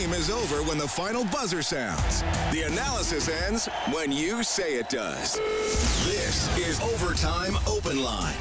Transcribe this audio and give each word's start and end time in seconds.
game 0.00 0.12
is 0.14 0.30
over 0.30 0.62
when 0.62 0.78
the 0.78 0.88
final 0.88 1.24
buzzer 1.24 1.62
sounds. 1.62 2.22
The 2.52 2.62
analysis 2.62 3.28
ends 3.28 3.66
when 3.92 4.10
you 4.10 4.42
say 4.42 4.74
it 4.74 4.88
does. 4.88 5.34
This 6.06 6.48
is 6.56 6.80
Overtime 6.80 7.56
Open 7.66 8.02
Line. 8.02 8.34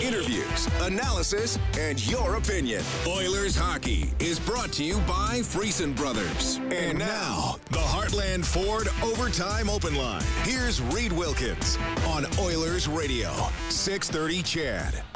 Interviews, 0.00 0.68
analysis, 0.82 1.58
and 1.78 2.04
your 2.06 2.36
opinion. 2.36 2.84
Oilers 3.06 3.56
hockey 3.56 4.12
is 4.20 4.38
brought 4.38 4.70
to 4.72 4.84
you 4.84 4.98
by 5.00 5.40
Friesen 5.40 5.96
Brothers. 5.96 6.60
And 6.70 6.98
now, 6.98 7.56
the 7.70 7.78
Heartland 7.78 8.44
Ford 8.44 8.88
Overtime 9.02 9.68
Open 9.68 9.96
Line. 9.96 10.22
Here's 10.44 10.80
Reed 10.80 11.12
Wilkins 11.12 11.78
on 12.06 12.26
Oilers 12.38 12.86
Radio, 12.86 13.32
630 13.70 14.42
CHED. 14.42 15.09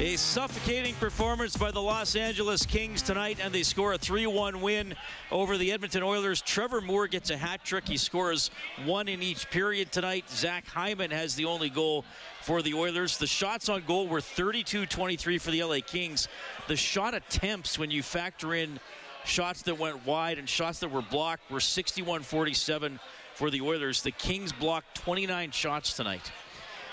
A 0.00 0.14
suffocating 0.14 0.94
performance 0.94 1.56
by 1.56 1.72
the 1.72 1.82
Los 1.82 2.14
Angeles 2.14 2.64
Kings 2.64 3.02
tonight, 3.02 3.38
and 3.42 3.52
they 3.52 3.64
score 3.64 3.94
a 3.94 3.98
3 3.98 4.28
1 4.28 4.60
win 4.60 4.94
over 5.32 5.58
the 5.58 5.72
Edmonton 5.72 6.04
Oilers. 6.04 6.40
Trevor 6.40 6.80
Moore 6.80 7.08
gets 7.08 7.30
a 7.30 7.36
hat 7.36 7.64
trick. 7.64 7.88
He 7.88 7.96
scores 7.96 8.52
one 8.84 9.08
in 9.08 9.24
each 9.24 9.50
period 9.50 9.90
tonight. 9.90 10.30
Zach 10.30 10.68
Hyman 10.68 11.10
has 11.10 11.34
the 11.34 11.46
only 11.46 11.68
goal 11.68 12.04
for 12.42 12.62
the 12.62 12.74
Oilers. 12.74 13.18
The 13.18 13.26
shots 13.26 13.68
on 13.68 13.82
goal 13.88 14.06
were 14.06 14.20
32 14.20 14.86
23 14.86 15.38
for 15.38 15.50
the 15.50 15.64
LA 15.64 15.78
Kings. 15.84 16.28
The 16.68 16.76
shot 16.76 17.14
attempts, 17.14 17.76
when 17.76 17.90
you 17.90 18.04
factor 18.04 18.54
in 18.54 18.78
shots 19.24 19.62
that 19.62 19.80
went 19.80 20.06
wide 20.06 20.38
and 20.38 20.48
shots 20.48 20.78
that 20.78 20.92
were 20.92 21.02
blocked, 21.02 21.50
were 21.50 21.58
61 21.58 22.22
47 22.22 23.00
for 23.34 23.50
the 23.50 23.62
Oilers. 23.62 24.02
The 24.02 24.12
Kings 24.12 24.52
blocked 24.52 24.94
29 24.98 25.50
shots 25.50 25.94
tonight 25.94 26.30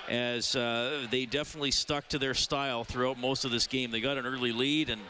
as 0.09 0.55
uh, 0.55 1.07
they 1.09 1.25
definitely 1.25 1.71
stuck 1.71 2.07
to 2.09 2.19
their 2.19 2.33
style 2.33 2.83
throughout 2.83 3.17
most 3.17 3.45
of 3.45 3.51
this 3.51 3.67
game. 3.67 3.91
They 3.91 4.01
got 4.01 4.17
an 4.17 4.25
early 4.25 4.51
lead 4.51 4.89
and 4.89 5.01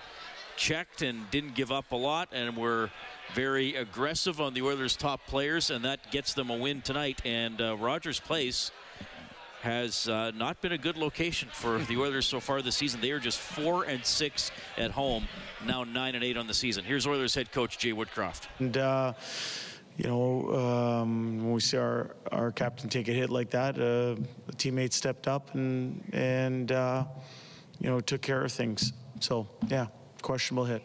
checked 0.57 1.01
and 1.01 1.29
didn't 1.31 1.55
give 1.55 1.71
up 1.71 1.91
a 1.91 1.95
lot 1.95 2.29
and 2.31 2.55
were 2.55 2.89
very 3.33 3.75
aggressive 3.75 4.39
on 4.39 4.53
the 4.53 4.61
Oilers' 4.61 4.95
top 4.95 5.25
players, 5.27 5.69
and 5.69 5.83
that 5.83 6.11
gets 6.11 6.33
them 6.33 6.49
a 6.49 6.55
win 6.55 6.81
tonight. 6.81 7.21
And 7.25 7.59
uh, 7.59 7.75
Rogers 7.77 8.19
Place 8.19 8.71
has 9.61 10.07
uh, 10.07 10.31
not 10.35 10.61
been 10.61 10.73
a 10.73 10.77
good 10.77 10.95
location 10.95 11.49
for 11.51 11.79
the 11.79 11.97
Oilers 11.97 12.27
so 12.27 12.39
far 12.39 12.61
this 12.61 12.75
season. 12.75 13.01
They 13.01 13.11
are 13.11 13.19
just 13.19 13.39
four 13.39 13.83
and 13.85 14.05
six 14.05 14.51
at 14.77 14.91
home, 14.91 15.27
now 15.65 15.83
nine 15.83 16.13
and 16.13 16.23
eight 16.23 16.37
on 16.37 16.45
the 16.45 16.53
season. 16.53 16.85
Here's 16.85 17.07
Oilers 17.07 17.33
head 17.33 17.51
coach 17.51 17.79
Jay 17.79 17.91
Woodcroft. 17.91 18.43
And 18.59 18.77
uh, 18.77 19.13
you 19.97 20.07
know, 20.07 20.53
um, 20.53 21.37
when 21.37 21.53
we 21.53 21.59
see 21.61 21.77
our, 21.77 22.15
our 22.31 22.51
captain 22.51 22.89
take 22.89 23.07
a 23.07 23.13
hit 23.13 23.29
like 23.29 23.49
that, 23.51 23.75
uh, 23.75 24.15
the 24.47 24.53
teammate 24.57 24.91
stepped 24.91 25.27
up 25.27 25.53
and, 25.55 26.03
and 26.11 26.71
uh, 26.71 27.05
you 27.79 27.89
know, 27.89 28.01
took 28.01 28.21
care 28.21 28.43
of 28.43 28.51
things. 28.51 28.91
So, 29.21 29.47
yeah, 29.67 29.87
questionable 30.21 30.65
hit. 30.65 30.83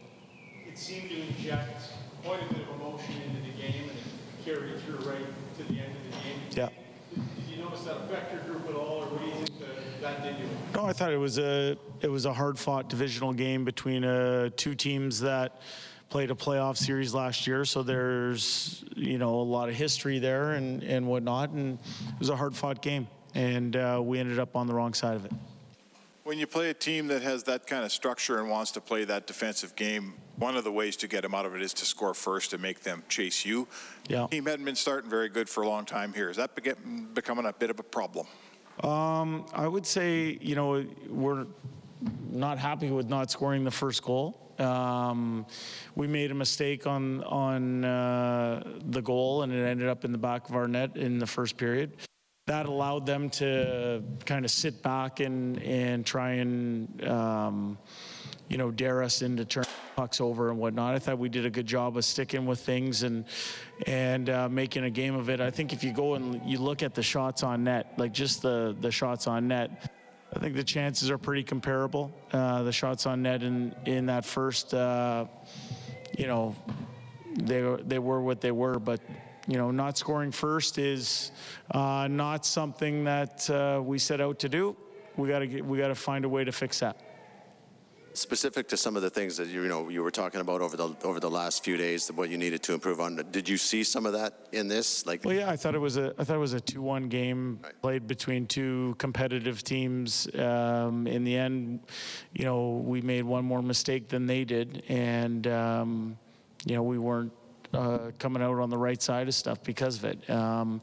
It 0.66 0.78
seemed 0.78 1.10
to 1.10 1.20
inject 1.20 1.82
quite 2.24 2.40
a 2.48 2.54
bit 2.54 2.62
of 2.68 2.80
emotion 2.80 3.14
into 3.26 3.42
the 3.42 3.60
game 3.60 3.90
and 3.90 3.98
it 3.98 4.44
carried 4.44 4.78
through 4.82 5.10
right 5.10 5.26
to 5.58 5.64
the 5.64 5.80
end 5.80 5.96
of 5.96 6.04
the 6.04 6.16
game. 6.22 6.38
Yeah. 6.52 6.68
Did, 7.12 7.36
did 7.36 7.56
you 7.56 7.64
notice 7.64 7.82
that 7.82 7.96
affect 7.96 8.32
your 8.32 8.42
group 8.42 8.68
at 8.68 8.74
all, 8.76 9.02
or 9.02 9.06
what 9.06 9.20
do 9.20 9.26
you 9.26 9.34
think 9.34 9.58
that, 9.58 10.00
that 10.02 10.22
did 10.22 10.36
to 10.36 10.42
you? 10.42 10.48
No, 10.74 10.79
I 10.90 10.92
thought 10.92 11.12
it 11.12 11.18
was 11.18 11.38
a 11.38 11.78
it 12.00 12.10
was 12.10 12.26
a 12.26 12.32
hard 12.32 12.58
fought 12.58 12.88
divisional 12.88 13.32
game 13.32 13.64
between 13.64 14.04
uh, 14.04 14.50
two 14.56 14.74
teams 14.74 15.20
that 15.20 15.60
played 16.08 16.32
a 16.32 16.34
playoff 16.34 16.76
series 16.76 17.14
last 17.14 17.46
year, 17.46 17.64
so 17.64 17.84
there's 17.84 18.84
you 18.96 19.16
know 19.16 19.36
a 19.36 19.46
lot 19.56 19.68
of 19.68 19.76
history 19.76 20.18
there 20.18 20.54
and 20.54 20.82
and 20.82 21.06
whatnot, 21.06 21.50
and 21.50 21.78
it 22.08 22.18
was 22.18 22.28
a 22.28 22.34
hard 22.34 22.56
fought 22.56 22.82
game, 22.82 23.06
and 23.36 23.76
uh, 23.76 24.00
we 24.02 24.18
ended 24.18 24.40
up 24.40 24.56
on 24.56 24.66
the 24.66 24.74
wrong 24.74 24.92
side 24.92 25.14
of 25.14 25.24
it. 25.24 25.32
When 26.24 26.40
you 26.40 26.48
play 26.48 26.70
a 26.70 26.74
team 26.74 27.06
that 27.06 27.22
has 27.22 27.44
that 27.44 27.68
kind 27.68 27.84
of 27.84 27.92
structure 27.92 28.40
and 28.40 28.50
wants 28.50 28.72
to 28.72 28.80
play 28.80 29.04
that 29.04 29.28
defensive 29.28 29.76
game, 29.76 30.14
one 30.38 30.56
of 30.56 30.64
the 30.64 30.72
ways 30.72 30.96
to 30.96 31.06
get 31.06 31.22
them 31.22 31.36
out 31.36 31.46
of 31.46 31.54
it 31.54 31.62
is 31.62 31.72
to 31.74 31.84
score 31.84 32.14
first 32.14 32.52
and 32.52 32.60
make 32.60 32.80
them 32.80 33.04
chase 33.08 33.44
you. 33.44 33.68
Yeah. 34.08 34.26
Team 34.26 34.46
hadn't 34.46 34.64
been 34.64 34.74
starting 34.74 35.08
very 35.08 35.28
good 35.28 35.48
for 35.48 35.62
a 35.62 35.68
long 35.68 35.84
time 35.84 36.12
here. 36.12 36.30
Is 36.30 36.36
that 36.36 36.56
becoming 37.14 37.46
a 37.46 37.52
bit 37.52 37.70
of 37.70 37.78
a 37.78 37.84
problem? 37.84 38.26
Um, 38.82 39.44
I 39.52 39.68
would 39.68 39.86
say, 39.86 40.38
you 40.40 40.54
know, 40.54 40.84
we're 41.08 41.46
not 42.30 42.58
happy 42.58 42.90
with 42.90 43.08
not 43.08 43.30
scoring 43.30 43.64
the 43.64 43.70
first 43.70 44.02
goal. 44.02 44.54
Um, 44.58 45.46
we 45.94 46.06
made 46.06 46.30
a 46.30 46.34
mistake 46.34 46.86
on 46.86 47.22
on 47.24 47.84
uh, 47.84 48.62
the 48.86 49.02
goal, 49.02 49.42
and 49.42 49.52
it 49.52 49.64
ended 49.64 49.88
up 49.88 50.04
in 50.04 50.12
the 50.12 50.18
back 50.18 50.48
of 50.48 50.54
our 50.54 50.68
net 50.68 50.96
in 50.96 51.18
the 51.18 51.26
first 51.26 51.56
period. 51.56 51.96
That 52.46 52.66
allowed 52.66 53.06
them 53.06 53.30
to 53.30 54.02
kind 54.26 54.44
of 54.44 54.50
sit 54.50 54.82
back 54.82 55.20
and 55.20 55.62
and 55.62 56.04
try 56.04 56.32
and 56.32 57.06
um, 57.06 57.78
you 58.50 58.58
know 58.58 58.70
dare 58.70 59.02
us 59.02 59.22
into 59.22 59.44
turn 59.44 59.64
pucks 59.96 60.20
over 60.20 60.50
and 60.50 60.58
whatnot. 60.58 60.94
I 60.94 60.98
thought 60.98 61.18
we 61.18 61.28
did 61.28 61.46
a 61.46 61.50
good 61.50 61.66
job 61.66 61.96
of 61.96 62.04
sticking 62.04 62.46
with 62.46 62.58
things 62.58 63.04
and 63.04 63.24
and 63.86 64.28
uh, 64.28 64.48
making 64.48 64.84
a 64.84 64.90
game 64.90 65.14
of 65.14 65.30
it. 65.30 65.40
I 65.40 65.50
think 65.50 65.72
if 65.72 65.84
you 65.84 65.92
go 65.92 66.14
and 66.14 66.42
you 66.44 66.58
look 66.58 66.82
at 66.82 66.94
the 66.94 67.02
shots 67.02 67.42
on 67.44 67.64
net, 67.64 67.94
like 67.96 68.12
just 68.12 68.42
the 68.42 68.76
the 68.80 68.90
shots 68.90 69.28
on 69.28 69.46
net, 69.46 69.88
I 70.34 70.40
think 70.40 70.56
the 70.56 70.64
chances 70.64 71.10
are 71.10 71.18
pretty 71.18 71.44
comparable. 71.44 72.12
Uh, 72.32 72.64
the 72.64 72.72
shots 72.72 73.06
on 73.06 73.22
net 73.22 73.44
in 73.44 73.74
in 73.86 74.06
that 74.06 74.24
first, 74.24 74.74
uh, 74.74 75.26
you 76.18 76.26
know, 76.26 76.56
they 77.36 77.62
they 77.84 78.00
were 78.00 78.20
what 78.20 78.40
they 78.40 78.52
were, 78.52 78.78
but. 78.78 79.00
You 79.48 79.56
know, 79.56 79.72
not 79.72 79.98
scoring 79.98 80.30
first 80.30 80.78
is 80.78 81.32
uh, 81.72 82.06
not 82.08 82.46
something 82.46 83.02
that 83.04 83.50
uh, 83.50 83.80
we 83.82 83.98
set 83.98 84.20
out 84.20 84.38
to 84.40 84.48
do. 84.48 84.76
We 85.16 85.28
got 85.28 85.40
to 85.40 85.62
we 85.62 85.78
got 85.78 85.88
to 85.88 85.96
find 85.96 86.24
a 86.24 86.28
way 86.28 86.44
to 86.44 86.52
fix 86.52 86.78
that. 86.80 87.09
Specific 88.12 88.66
to 88.68 88.76
some 88.76 88.96
of 88.96 89.02
the 89.02 89.10
things 89.10 89.36
that 89.36 89.46
you 89.48 89.68
know 89.68 89.88
you 89.88 90.02
were 90.02 90.10
talking 90.10 90.40
about 90.40 90.60
over 90.60 90.76
the 90.76 90.96
over 91.04 91.20
the 91.20 91.30
last 91.30 91.62
few 91.62 91.76
days, 91.76 92.10
what 92.12 92.28
you 92.28 92.36
needed 92.38 92.60
to 92.64 92.72
improve 92.74 93.00
on. 93.00 93.14
Did 93.30 93.48
you 93.48 93.56
see 93.56 93.84
some 93.84 94.04
of 94.04 94.14
that 94.14 94.48
in 94.50 94.66
this? 94.66 95.06
Like, 95.06 95.24
Well, 95.24 95.34
yeah, 95.34 95.48
I 95.48 95.56
thought 95.56 95.76
it 95.76 95.80
was 95.80 95.96
a 95.96 96.12
I 96.18 96.24
thought 96.24 96.34
it 96.34 96.40
was 96.40 96.52
a 96.52 96.60
two-one 96.60 97.08
game 97.08 97.60
Right. 97.62 97.80
played 97.80 98.06
between 98.08 98.46
two 98.46 98.96
competitive 98.98 99.62
teams. 99.62 100.26
Um, 100.34 101.06
in 101.06 101.22
the 101.22 101.36
end, 101.36 101.80
you 102.32 102.44
know, 102.44 102.82
we 102.84 103.00
made 103.00 103.22
one 103.22 103.44
more 103.44 103.62
mistake 103.62 104.08
than 104.08 104.26
they 104.26 104.44
did, 104.44 104.82
and 104.88 105.46
um, 105.46 106.18
you 106.66 106.74
know, 106.74 106.82
we 106.82 106.98
weren't. 106.98 107.32
Uh, 107.72 108.10
coming 108.18 108.42
out 108.42 108.58
on 108.58 108.68
the 108.68 108.76
right 108.76 109.00
side 109.00 109.28
of 109.28 109.34
stuff 109.34 109.62
because 109.62 109.98
of 109.98 110.04
it, 110.04 110.28
um, 110.28 110.80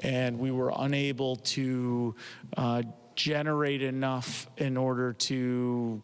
and 0.00 0.36
we 0.36 0.50
were 0.50 0.72
unable 0.78 1.36
to 1.36 2.12
uh, 2.56 2.82
generate 3.14 3.82
enough 3.82 4.48
in 4.56 4.76
order 4.76 5.12
to 5.12 6.02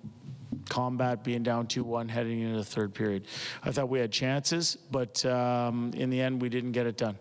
combat 0.70 1.22
being 1.22 1.42
down 1.42 1.66
2-1 1.66 2.08
heading 2.08 2.41
into 2.41 2.56
the 2.56 2.64
third 2.64 2.94
period. 2.94 3.26
I 3.62 3.72
thought 3.72 3.91
we 3.91 3.98
had 3.98 4.10
chances, 4.10 4.76
but 4.91 5.22
um, 5.26 5.91
in 5.94 6.08
the 6.08 6.20
end, 6.20 6.41
we 6.41 6.48
didn't 6.48 6.72
get 6.72 6.86
it 6.86 6.97
done. 6.97 7.19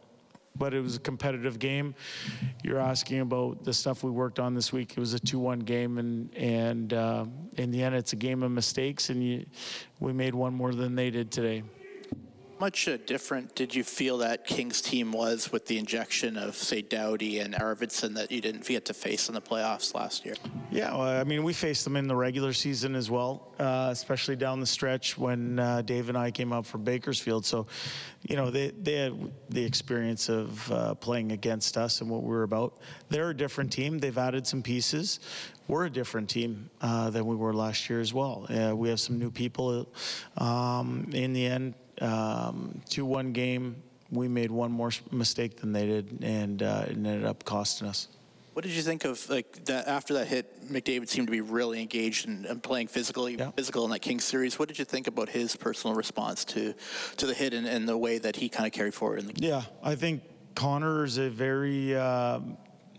But 0.55 0.73
it 0.73 0.81
was 0.81 0.95
a 0.95 0.99
competitive 0.99 1.59
game. 1.59 1.95
You're 2.63 2.79
asking 2.79 3.19
about 3.21 3.63
the 3.63 3.73
stuff 3.73 4.03
we 4.03 4.11
worked 4.11 4.39
on 4.39 4.55
this 4.55 4.71
week. 4.71 4.91
It 4.91 4.99
was 4.99 5.13
a 5.13 5.19
2-1 5.19 5.65
game, 5.65 5.97
and 5.97 6.33
and 6.35 6.93
uh, 6.93 7.25
in 7.57 7.71
the 7.71 7.83
end, 7.83 7.95
it's 7.95 8.13
a 8.13 8.17
game 8.17 8.43
of 8.43 8.51
mistakes, 8.51 9.09
and 9.09 9.23
you, 9.23 9.45
we 9.99 10.13
made 10.13 10.35
one 10.35 10.53
more 10.53 10.73
than 10.73 10.95
they 10.95 11.09
did 11.11 11.31
today. 11.31 11.63
Much 12.59 12.89
uh, 12.89 12.97
different 13.05 13.55
did 13.55 13.73
you 13.73 13.85
feel 13.85 14.17
that 14.17 14.45
Kings 14.45 14.81
team 14.81 15.13
was 15.13 15.49
with 15.49 15.65
the 15.67 15.77
injection 15.77 16.35
of, 16.35 16.55
say, 16.55 16.81
Doughty 16.81 17.39
and 17.39 17.53
Arvidsson 17.53 18.13
that 18.15 18.33
you 18.33 18.41
didn't 18.41 18.67
get 18.67 18.83
to 18.85 18.93
face 18.93 19.29
in 19.29 19.33
the 19.35 19.41
playoffs 19.41 19.95
last 19.95 20.25
year? 20.25 20.35
Yeah, 20.69 20.91
well, 20.91 21.21
I 21.21 21.23
mean, 21.23 21.43
we 21.43 21.53
faced 21.53 21.85
them 21.85 21.95
in 21.95 22.07
the 22.07 22.15
regular 22.17 22.51
season 22.51 22.95
as 22.95 23.09
well, 23.09 23.53
uh, 23.59 23.87
especially 23.93 24.35
down 24.35 24.59
the 24.59 24.65
stretch 24.65 25.17
when 25.17 25.57
uh, 25.57 25.83
Dave 25.83 26.09
and 26.09 26.17
I 26.17 26.31
came 26.31 26.51
up 26.51 26.65
from 26.65 26.83
Bakersfield. 26.83 27.45
So, 27.45 27.65
you 28.27 28.35
know, 28.35 28.51
they, 28.51 28.71
they 28.71 28.95
had 28.95 29.31
the 29.49 29.63
experience 29.63 30.27
of 30.27 30.69
uh, 30.69 30.95
playing 30.95 31.31
against 31.31 31.77
us 31.77 32.01
and 32.01 32.09
what 32.09 32.23
we 32.23 32.29
were 32.29 32.43
about. 32.43 32.79
They're 33.07 33.29
a 33.29 33.37
different 33.37 33.71
team. 33.71 33.99
They've 33.99 34.17
added 34.17 34.45
some 34.45 34.61
pieces. 34.61 35.21
We're 35.69 35.85
a 35.85 35.89
different 35.89 36.29
team 36.29 36.69
uh, 36.81 37.09
than 37.11 37.25
we 37.25 37.37
were 37.37 37.53
last 37.53 37.89
year 37.89 38.01
as 38.01 38.13
well. 38.13 38.47
Uh, 38.49 38.75
we 38.75 38.89
have 38.89 38.99
some 38.99 39.17
new 39.17 39.31
people. 39.31 39.87
Um, 40.35 41.09
in 41.13 41.31
the 41.31 41.45
end, 41.45 41.75
um, 42.01 42.81
2 42.89 43.05
1 43.05 43.33
game, 43.33 43.81
we 44.11 44.27
made 44.27 44.51
one 44.51 44.71
more 44.71 44.91
mistake 45.11 45.57
than 45.59 45.71
they 45.73 45.85
did, 45.85 46.19
and 46.23 46.63
uh, 46.63 46.83
it 46.87 46.91
ended 46.91 47.25
up 47.25 47.43
costing 47.45 47.87
us. 47.87 48.07
What 48.53 48.65
did 48.65 48.73
you 48.73 48.81
think 48.81 49.05
of 49.05 49.29
like 49.29 49.65
that 49.65 49.87
after 49.87 50.15
that 50.15 50.27
hit? 50.27 50.69
McDavid 50.69 51.07
seemed 51.07 51.27
to 51.27 51.31
be 51.31 51.39
really 51.39 51.81
engaged 51.81 52.27
and, 52.27 52.45
and 52.45 52.61
playing 52.61 52.87
physically, 52.87 53.35
Yeah. 53.35 53.51
physical 53.51 53.85
in 53.85 53.91
that 53.91 53.99
Kings 53.99 54.25
series. 54.25 54.59
What 54.59 54.67
did 54.67 54.77
you 54.79 54.85
think 54.85 55.07
about 55.07 55.29
his 55.29 55.55
personal 55.55 55.95
response 55.95 56.43
to 56.45 56.73
to 57.17 57.25
the 57.25 57.33
hit 57.33 57.53
and, 57.53 57.65
and 57.65 57.87
the 57.87 57.97
way 57.97 58.17
that 58.17 58.35
he 58.35 58.49
kind 58.49 58.65
of 58.67 58.73
carried 58.73 58.93
forward 58.93 59.19
in 59.19 59.27
the 59.27 59.33
game? 59.33 59.49
Yeah, 59.49 59.61
I 59.81 59.95
think 59.95 60.23
Connor 60.55 61.05
is 61.05 61.17
a 61.19 61.29
very 61.29 61.95
uh, 61.95 62.39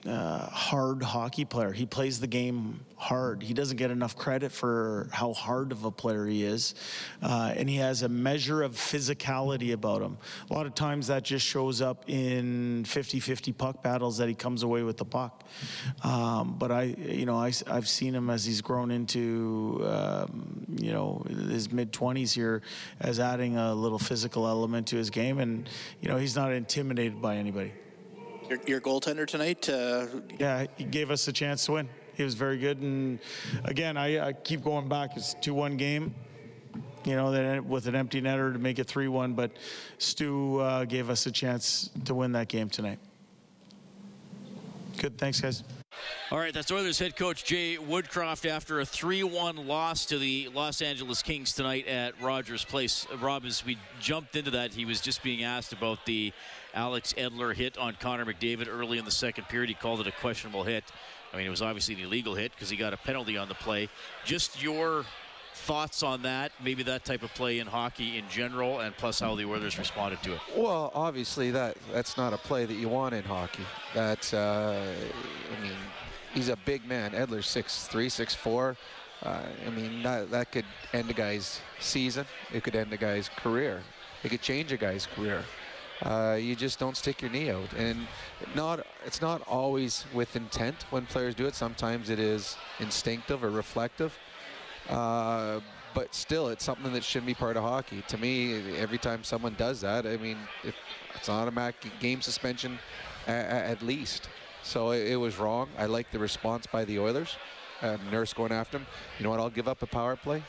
uh, 0.07 0.47
hard 0.47 1.03
hockey 1.03 1.45
player. 1.45 1.73
He 1.73 1.85
plays 1.85 2.21
the 2.21 2.27
game 2.27 2.81
hard. 2.97 3.43
He 3.43 3.55
doesn't 3.55 3.77
get 3.77 3.91
enough 3.91 4.17
credit 4.17 4.51
for 4.53 5.09
how 5.13 5.33
hard 5.33 5.73
of 5.73 5.85
a 5.85 5.91
player 5.91 6.27
he 6.27 6.45
is. 6.45 6.75
Uh, 7.23 7.53
and 7.57 7.69
he 7.69 7.77
has 7.77 8.03
a 8.03 8.09
measure 8.09 8.63
of 8.63 8.73
physicality 8.73 9.73
about 9.73 10.03
him. 10.03 10.17
A 10.51 10.55
lot 10.55 10.67
of 10.67 10.75
times 10.75 11.09
that 11.09 11.23
just 11.23 11.47
shows 11.47 11.83
up 11.83 12.09
in 12.09 12.85
50 12.85 13.21
50 13.21 13.53
puck 13.53 13.83
battles 13.83 14.19
that 14.19 14.29
he 14.29 14.35
comes 14.35 14.63
away 14.63 14.83
with 14.83 14.97
the 14.97 15.05
puck. 15.05 15.45
Um, 16.03 16.57
but 16.59 16.71
I, 16.71 16.83
you 16.83 17.27
know, 17.27 17.37
I, 17.37 17.53
have 17.67 17.89
seen 17.89 18.15
him 18.15 18.31
as 18.31 18.45
he's 18.45 18.61
grown 18.61 18.91
into, 18.91 19.83
um, 19.85 20.67
you 20.81 20.93
know, 20.93 21.25
his 21.29 21.71
mid 21.73 21.93
20s 21.93 22.33
here 22.33 22.63
as 23.01 23.21
adding 23.21 23.57
a 23.57 23.75
little 23.75 23.99
physical 23.99 24.47
element 24.47 24.89
to 24.89 24.97
his 24.97 25.11
game. 25.11 25.39
And, 25.39 25.69
you 26.01 26.09
know, 26.09 26.17
he's 26.17 26.37
not 26.37 26.53
intimidated 26.53 27.21
by 27.21 27.37
anybody. 27.37 27.73
Your, 28.51 28.59
your 28.67 28.81
goaltender 28.81 29.27
tonight? 29.27 29.69
Uh... 29.69 30.07
Yeah, 30.39 30.67
he 30.77 30.83
gave 30.83 31.13
us 31.13 31.29
a 31.29 31.33
chance 31.33 31.65
to 31.67 31.73
win. 31.73 31.89
He 32.15 32.25
was 32.25 32.35
very 32.35 32.59
good. 32.59 32.79
And 32.79 33.21
again, 33.65 33.97
I, 33.97 34.29
I 34.29 34.33
keep 34.33 34.65
going 34.65 34.89
back. 34.89 35.17
It's 35.17 35.35
2 35.35 35.55
1 35.55 35.77
game. 35.77 36.13
You 37.05 37.15
know, 37.15 37.31
that 37.31 37.65
with 37.65 37.87
an 37.87 37.95
empty 37.95 38.21
netter 38.21 38.53
to 38.53 38.59
make 38.59 38.81
it 38.81 38.89
3 38.89 39.07
1. 39.07 39.35
But 39.35 39.53
Stu 39.99 40.59
uh, 40.59 40.85
gave 40.85 41.11
us 41.11 41.27
a 41.27 41.31
chance 41.31 41.91
to 42.05 42.15
win 42.15 42.33
that 42.33 42.49
game 42.49 42.69
tonight. 42.69 42.99
Good. 44.99 45.17
Thanks, 45.17 45.41
guys. 45.41 45.63
All 46.33 46.39
right, 46.39 46.55
that's 46.55 46.71
Oilers 46.71 47.01
head 47.01 47.17
coach 47.17 47.45
Jay 47.45 47.77
Woodcroft 47.77 48.49
after 48.49 48.79
a 48.79 48.87
3 48.87 49.25
1 49.25 49.67
loss 49.67 50.07
to 50.07 50.17
the 50.17 50.49
Los 50.55 50.81
Angeles 50.81 51.25
Kings 51.25 51.53
tonight 51.53 51.89
at 51.89 52.15
Rogers 52.23 52.65
Place. 52.65 53.05
Rob, 53.21 53.45
as 53.45 53.65
we 53.67 53.77
jumped 54.01 54.37
into 54.37 54.53
that, 54.53 54.73
he 54.73 54.85
was 54.85 55.01
just 55.01 55.25
being 55.25 55.43
asked 55.43 55.73
about 55.73 56.07
the 56.07 56.33
Alex 56.73 57.15
Edler 57.19 57.53
hit 57.53 57.77
on 57.79 57.97
Connor 57.99 58.25
McDavid 58.25 58.69
early 58.69 58.99
in 58.99 59.05
the 59.05 59.11
second 59.11 59.49
period. 59.49 59.71
He 59.71 59.75
called 59.75 59.99
it 59.99 60.07
a 60.07 60.13
questionable 60.13 60.63
hit. 60.63 60.85
I 61.35 61.37
mean, 61.37 61.49
it 61.49 61.51
was 61.51 61.63
obviously 61.63 61.97
an 61.97 62.03
illegal 62.03 62.37
hit 62.37 62.53
because 62.53 62.71
he 62.71 62.77
got 62.77 62.93
a 62.93 62.97
penalty 62.97 63.37
on 63.37 63.49
the 63.49 63.57
play. 63.57 63.89
Just 64.25 64.63
your 64.63 65.05
thoughts 65.53 66.05
on 66.05 66.23
that, 66.23 66.53
maybe 66.63 66.85
that 66.85 67.05
type 67.05 67.25
of 67.25 67.35
play 67.35 67.59
in 67.59 67.67
hockey 67.67 68.19
in 68.19 68.29
general, 68.29 68.79
and 68.79 68.97
plus 68.97 69.19
how 69.19 69.35
the 69.35 69.45
Oilers 69.45 69.77
responded 69.79 70.23
to 70.23 70.35
it. 70.35 70.41
Well, 70.57 70.93
obviously 70.95 71.51
that 71.51 71.77
that's 71.93 72.17
not 72.17 72.33
a 72.33 72.39
play 72.39 72.67
that 72.67 72.75
you 72.75 72.89
want 72.89 73.17
in 73.17 73.25
hockey. 73.25 73.65
That 73.95 74.33
uh, 74.33 74.77
I 74.79 75.63
mean, 75.63 75.73
he's 76.33 76.49
a 76.49 76.57
big 76.57 76.87
man. 76.87 77.13
Edler's 77.13 77.47
six 77.47 77.87
three, 77.87 78.09
six 78.09 78.35
four. 78.35 78.77
Uh, 79.23 79.43
I 79.67 79.71
mean, 79.71 80.03
that, 80.03 80.31
that 80.31 80.51
could 80.51 80.65
end 80.95 81.11
a 81.11 81.13
guy's 81.13 81.61
season. 81.79 82.25
It 82.53 82.65
could 82.65 82.75
end 82.75 82.91
a 82.93 82.97
guy's 82.97 83.29
career. 83.29 83.83
It 84.23 84.31
could 84.31 84.41
change 84.41 84.73
a 84.73 84.79
guy's 84.79 85.07
career 85.07 85.45
uh, 86.03 86.39
you 86.41 86.57
just 86.57 86.79
don't 86.79 86.97
stick 86.97 87.21
your 87.21 87.31
knee 87.31 87.51
out. 87.51 87.73
And 87.77 88.07
not 88.55 88.87
it's 89.05 89.21
not 89.21 89.43
always 89.47 90.05
with 90.15 90.35
intent 90.37 90.85
when 90.91 91.07
players 91.07 91.35
do 91.35 91.47
it. 91.47 91.55
Sometimes 91.55 92.11
it 92.11 92.19
is 92.19 92.57
instinctive 92.79 93.45
or 93.45 93.51
reflective. 93.51 94.17
Uh, 94.89 95.61
but 95.93 96.15
still, 96.15 96.49
it's 96.49 96.65
something 96.65 96.93
that 96.93 97.03
shouldn't 97.03 97.27
be 97.27 97.35
part 97.35 97.57
of 97.57 97.65
hockey. 97.65 98.03
To 98.09 98.19
me, 98.19 98.77
every 98.77 98.99
time 98.99 99.25
someone 99.25 99.55
does 99.59 99.81
that, 99.81 100.07
I 100.07 100.17
mean, 100.17 100.39
it, 100.63 100.75
it's 101.15 101.29
an 101.29 101.35
automatic 101.35 101.91
game 101.99 102.23
suspension 102.23 102.79
at, 103.27 103.45
at 103.45 103.83
least. 103.83 104.29
So 104.63 104.91
it, 104.91 105.13
it, 105.13 105.17
was 105.17 105.39
wrong. 105.39 105.69
I 105.79 105.87
like 105.87 106.11
the 106.11 106.19
response 106.19 106.67
by 106.67 106.85
the 106.85 106.99
Oilers. 106.99 107.37
Uh, 107.83 107.97
Nurse 108.11 108.33
going 108.33 108.53
after 108.53 108.79
him. 108.79 108.87
You 109.19 109.25
know 109.25 109.31
what? 109.31 109.41
I'll 109.41 109.51
give 109.51 109.69
up 109.69 109.83
a 109.83 109.87
power 109.87 110.17
play 110.17 110.43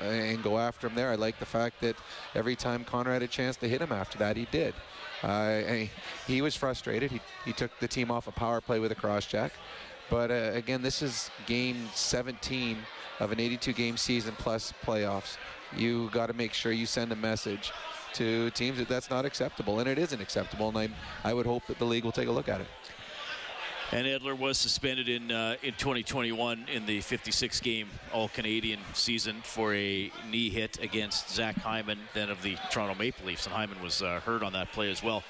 and 0.00 0.42
go 0.42 0.58
after 0.58 0.86
him 0.86 0.94
there. 0.94 1.10
I 1.10 1.16
like 1.16 1.38
the 1.38 1.46
fact 1.46 1.80
that 1.80 1.96
every 2.34 2.56
time 2.56 2.84
Connor 2.84 3.12
had 3.12 3.22
a 3.22 3.28
chance 3.28 3.56
to 3.56 3.68
hit 3.68 3.80
him 3.80 3.92
after 3.92 4.18
that, 4.18 4.36
he 4.36 4.46
did. 4.50 4.74
Uh, 5.22 5.86
he 6.26 6.42
was 6.42 6.56
frustrated. 6.56 7.10
He, 7.10 7.20
he 7.44 7.52
took 7.52 7.70
the 7.78 7.88
team 7.88 8.10
off 8.10 8.26
a 8.26 8.32
power 8.32 8.60
play 8.60 8.78
with 8.78 8.90
a 8.90 8.94
cross 8.94 9.26
check. 9.26 9.52
But 10.10 10.30
uh, 10.30 10.50
again, 10.54 10.82
this 10.82 11.02
is 11.02 11.30
game 11.46 11.88
17 11.94 12.78
of 13.20 13.32
an 13.32 13.40
82 13.40 13.72
game 13.72 13.96
season 13.96 14.34
plus 14.38 14.72
playoffs. 14.84 15.36
You 15.76 16.10
got 16.12 16.26
to 16.26 16.34
make 16.34 16.52
sure 16.52 16.72
you 16.72 16.86
send 16.86 17.12
a 17.12 17.16
message 17.16 17.72
to 18.14 18.50
teams 18.50 18.78
that 18.78 18.88
that's 18.88 19.08
not 19.08 19.24
acceptable, 19.24 19.80
and 19.80 19.88
it 19.88 19.98
isn't 19.98 20.20
acceptable. 20.20 20.68
And 20.68 20.76
I, 21.24 21.30
I 21.30 21.32
would 21.32 21.46
hope 21.46 21.66
that 21.66 21.78
the 21.78 21.84
league 21.84 22.04
will 22.04 22.12
take 22.12 22.28
a 22.28 22.32
look 22.32 22.48
at 22.48 22.60
it. 22.60 22.66
And 23.92 24.06
Edler 24.06 24.36
was 24.36 24.56
suspended 24.56 25.10
in 25.10 25.30
uh, 25.30 25.56
in 25.62 25.74
2021 25.74 26.64
in 26.72 26.86
the 26.86 27.02
56 27.02 27.60
game 27.60 27.88
All 28.10 28.28
Canadian 28.28 28.80
season 28.94 29.42
for 29.44 29.74
a 29.74 30.10
knee 30.30 30.48
hit 30.48 30.82
against 30.82 31.28
Zach 31.28 31.56
Hyman, 31.56 31.98
then 32.14 32.30
of 32.30 32.40
the 32.40 32.56
Toronto 32.70 32.98
Maple 32.98 33.26
Leafs. 33.26 33.44
And 33.44 33.54
Hyman 33.54 33.82
was 33.82 34.00
uh, 34.00 34.20
hurt 34.20 34.42
on 34.42 34.54
that 34.54 34.72
play 34.72 34.90
as 34.90 35.02
well. 35.02 35.22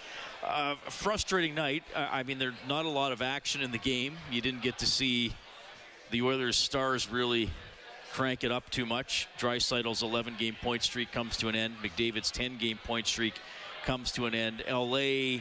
Uh, 0.47 0.77
frustrating 0.89 1.57
night. 1.57 1.83
I 1.97 2.23
mean, 2.23 2.39
there's 2.39 2.55
not 2.69 2.85
a 2.85 2.89
lot 2.89 3.11
of 3.11 3.21
action 3.21 3.63
in 3.63 3.73
the 3.73 3.79
game. 3.79 4.17
You 4.31 4.41
didn't 4.41 4.63
get 4.63 4.79
to 4.79 4.87
see 4.87 5.35
the 6.13 6.23
Oilers' 6.23 6.57
stars 6.57 7.11
really 7.11 7.51
crank 8.13 8.45
it 8.45 8.53
up 8.53 8.71
too 8.71 8.87
much. 8.87 9.27
Draisaitl's 9.41 10.05
11 10.05 10.37
game 10.39 10.57
point 10.63 10.85
streak 10.85 11.11
comes 11.11 11.37
to 11.39 11.49
an 11.49 11.57
end. 11.57 11.75
McDavid's 11.83 12.31
10 12.31 12.59
game 12.59 12.79
point 12.85 13.09
streak 13.09 13.35
comes 13.85 14.13
to 14.13 14.27
an 14.27 14.35
end. 14.35 14.63
LA 14.71 15.41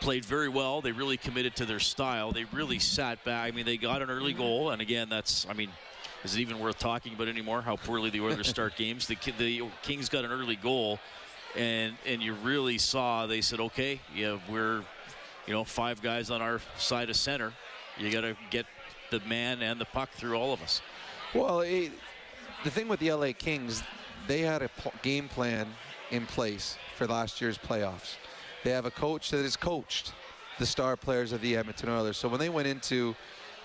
played 0.00 0.24
very 0.24 0.48
well. 0.48 0.80
They 0.80 0.92
really 0.92 1.16
committed 1.16 1.56
to 1.56 1.66
their 1.66 1.80
style. 1.80 2.32
They 2.32 2.44
really 2.44 2.78
sat 2.78 3.24
back. 3.24 3.48
I 3.48 3.54
mean, 3.54 3.66
they 3.66 3.76
got 3.76 4.02
an 4.02 4.10
early 4.10 4.32
goal, 4.32 4.70
and 4.70 4.80
again, 4.80 5.08
that's 5.08 5.46
I 5.48 5.52
mean, 5.52 5.70
is 6.24 6.34
it 6.36 6.40
even 6.40 6.58
worth 6.58 6.78
talking 6.78 7.14
about 7.14 7.28
anymore? 7.28 7.62
How 7.62 7.76
poorly 7.76 8.10
the 8.10 8.20
Oilers 8.20 8.48
start 8.48 8.76
games. 8.76 9.06
The 9.06 9.16
the 9.38 9.62
Kings 9.82 10.08
got 10.08 10.24
an 10.24 10.32
early 10.32 10.56
goal, 10.56 10.98
and 11.56 11.94
and 12.06 12.22
you 12.22 12.34
really 12.34 12.78
saw 12.78 13.26
they 13.26 13.40
said, 13.40 13.60
okay, 13.60 14.00
yeah, 14.14 14.38
we're 14.48 14.82
you 15.46 15.52
know 15.52 15.64
five 15.64 16.02
guys 16.02 16.30
on 16.30 16.42
our 16.42 16.60
side 16.76 17.10
of 17.10 17.16
center. 17.16 17.52
You 17.96 18.10
got 18.10 18.20
to 18.20 18.36
get 18.50 18.66
the 19.10 19.20
man 19.20 19.62
and 19.62 19.80
the 19.80 19.84
puck 19.84 20.10
through 20.10 20.36
all 20.36 20.52
of 20.52 20.62
us. 20.62 20.82
Well, 21.34 21.60
it, 21.60 21.92
the 22.64 22.70
thing 22.70 22.88
with 22.88 23.00
the 23.00 23.12
LA 23.12 23.32
Kings, 23.36 23.82
they 24.26 24.40
had 24.40 24.62
a 24.62 24.70
game 25.02 25.28
plan 25.28 25.66
in 26.10 26.26
place 26.26 26.76
for 26.96 27.06
last 27.06 27.40
year's 27.40 27.58
playoffs. 27.58 28.16
They 28.64 28.70
have 28.70 28.86
a 28.86 28.90
coach 28.90 29.30
that 29.30 29.42
has 29.42 29.56
coached 29.56 30.12
the 30.58 30.66
star 30.66 30.96
players 30.96 31.32
of 31.32 31.40
the 31.40 31.56
Edmonton 31.56 31.88
Oilers. 31.88 32.16
So 32.16 32.28
when 32.28 32.40
they 32.40 32.48
went 32.48 32.66
into 32.66 33.14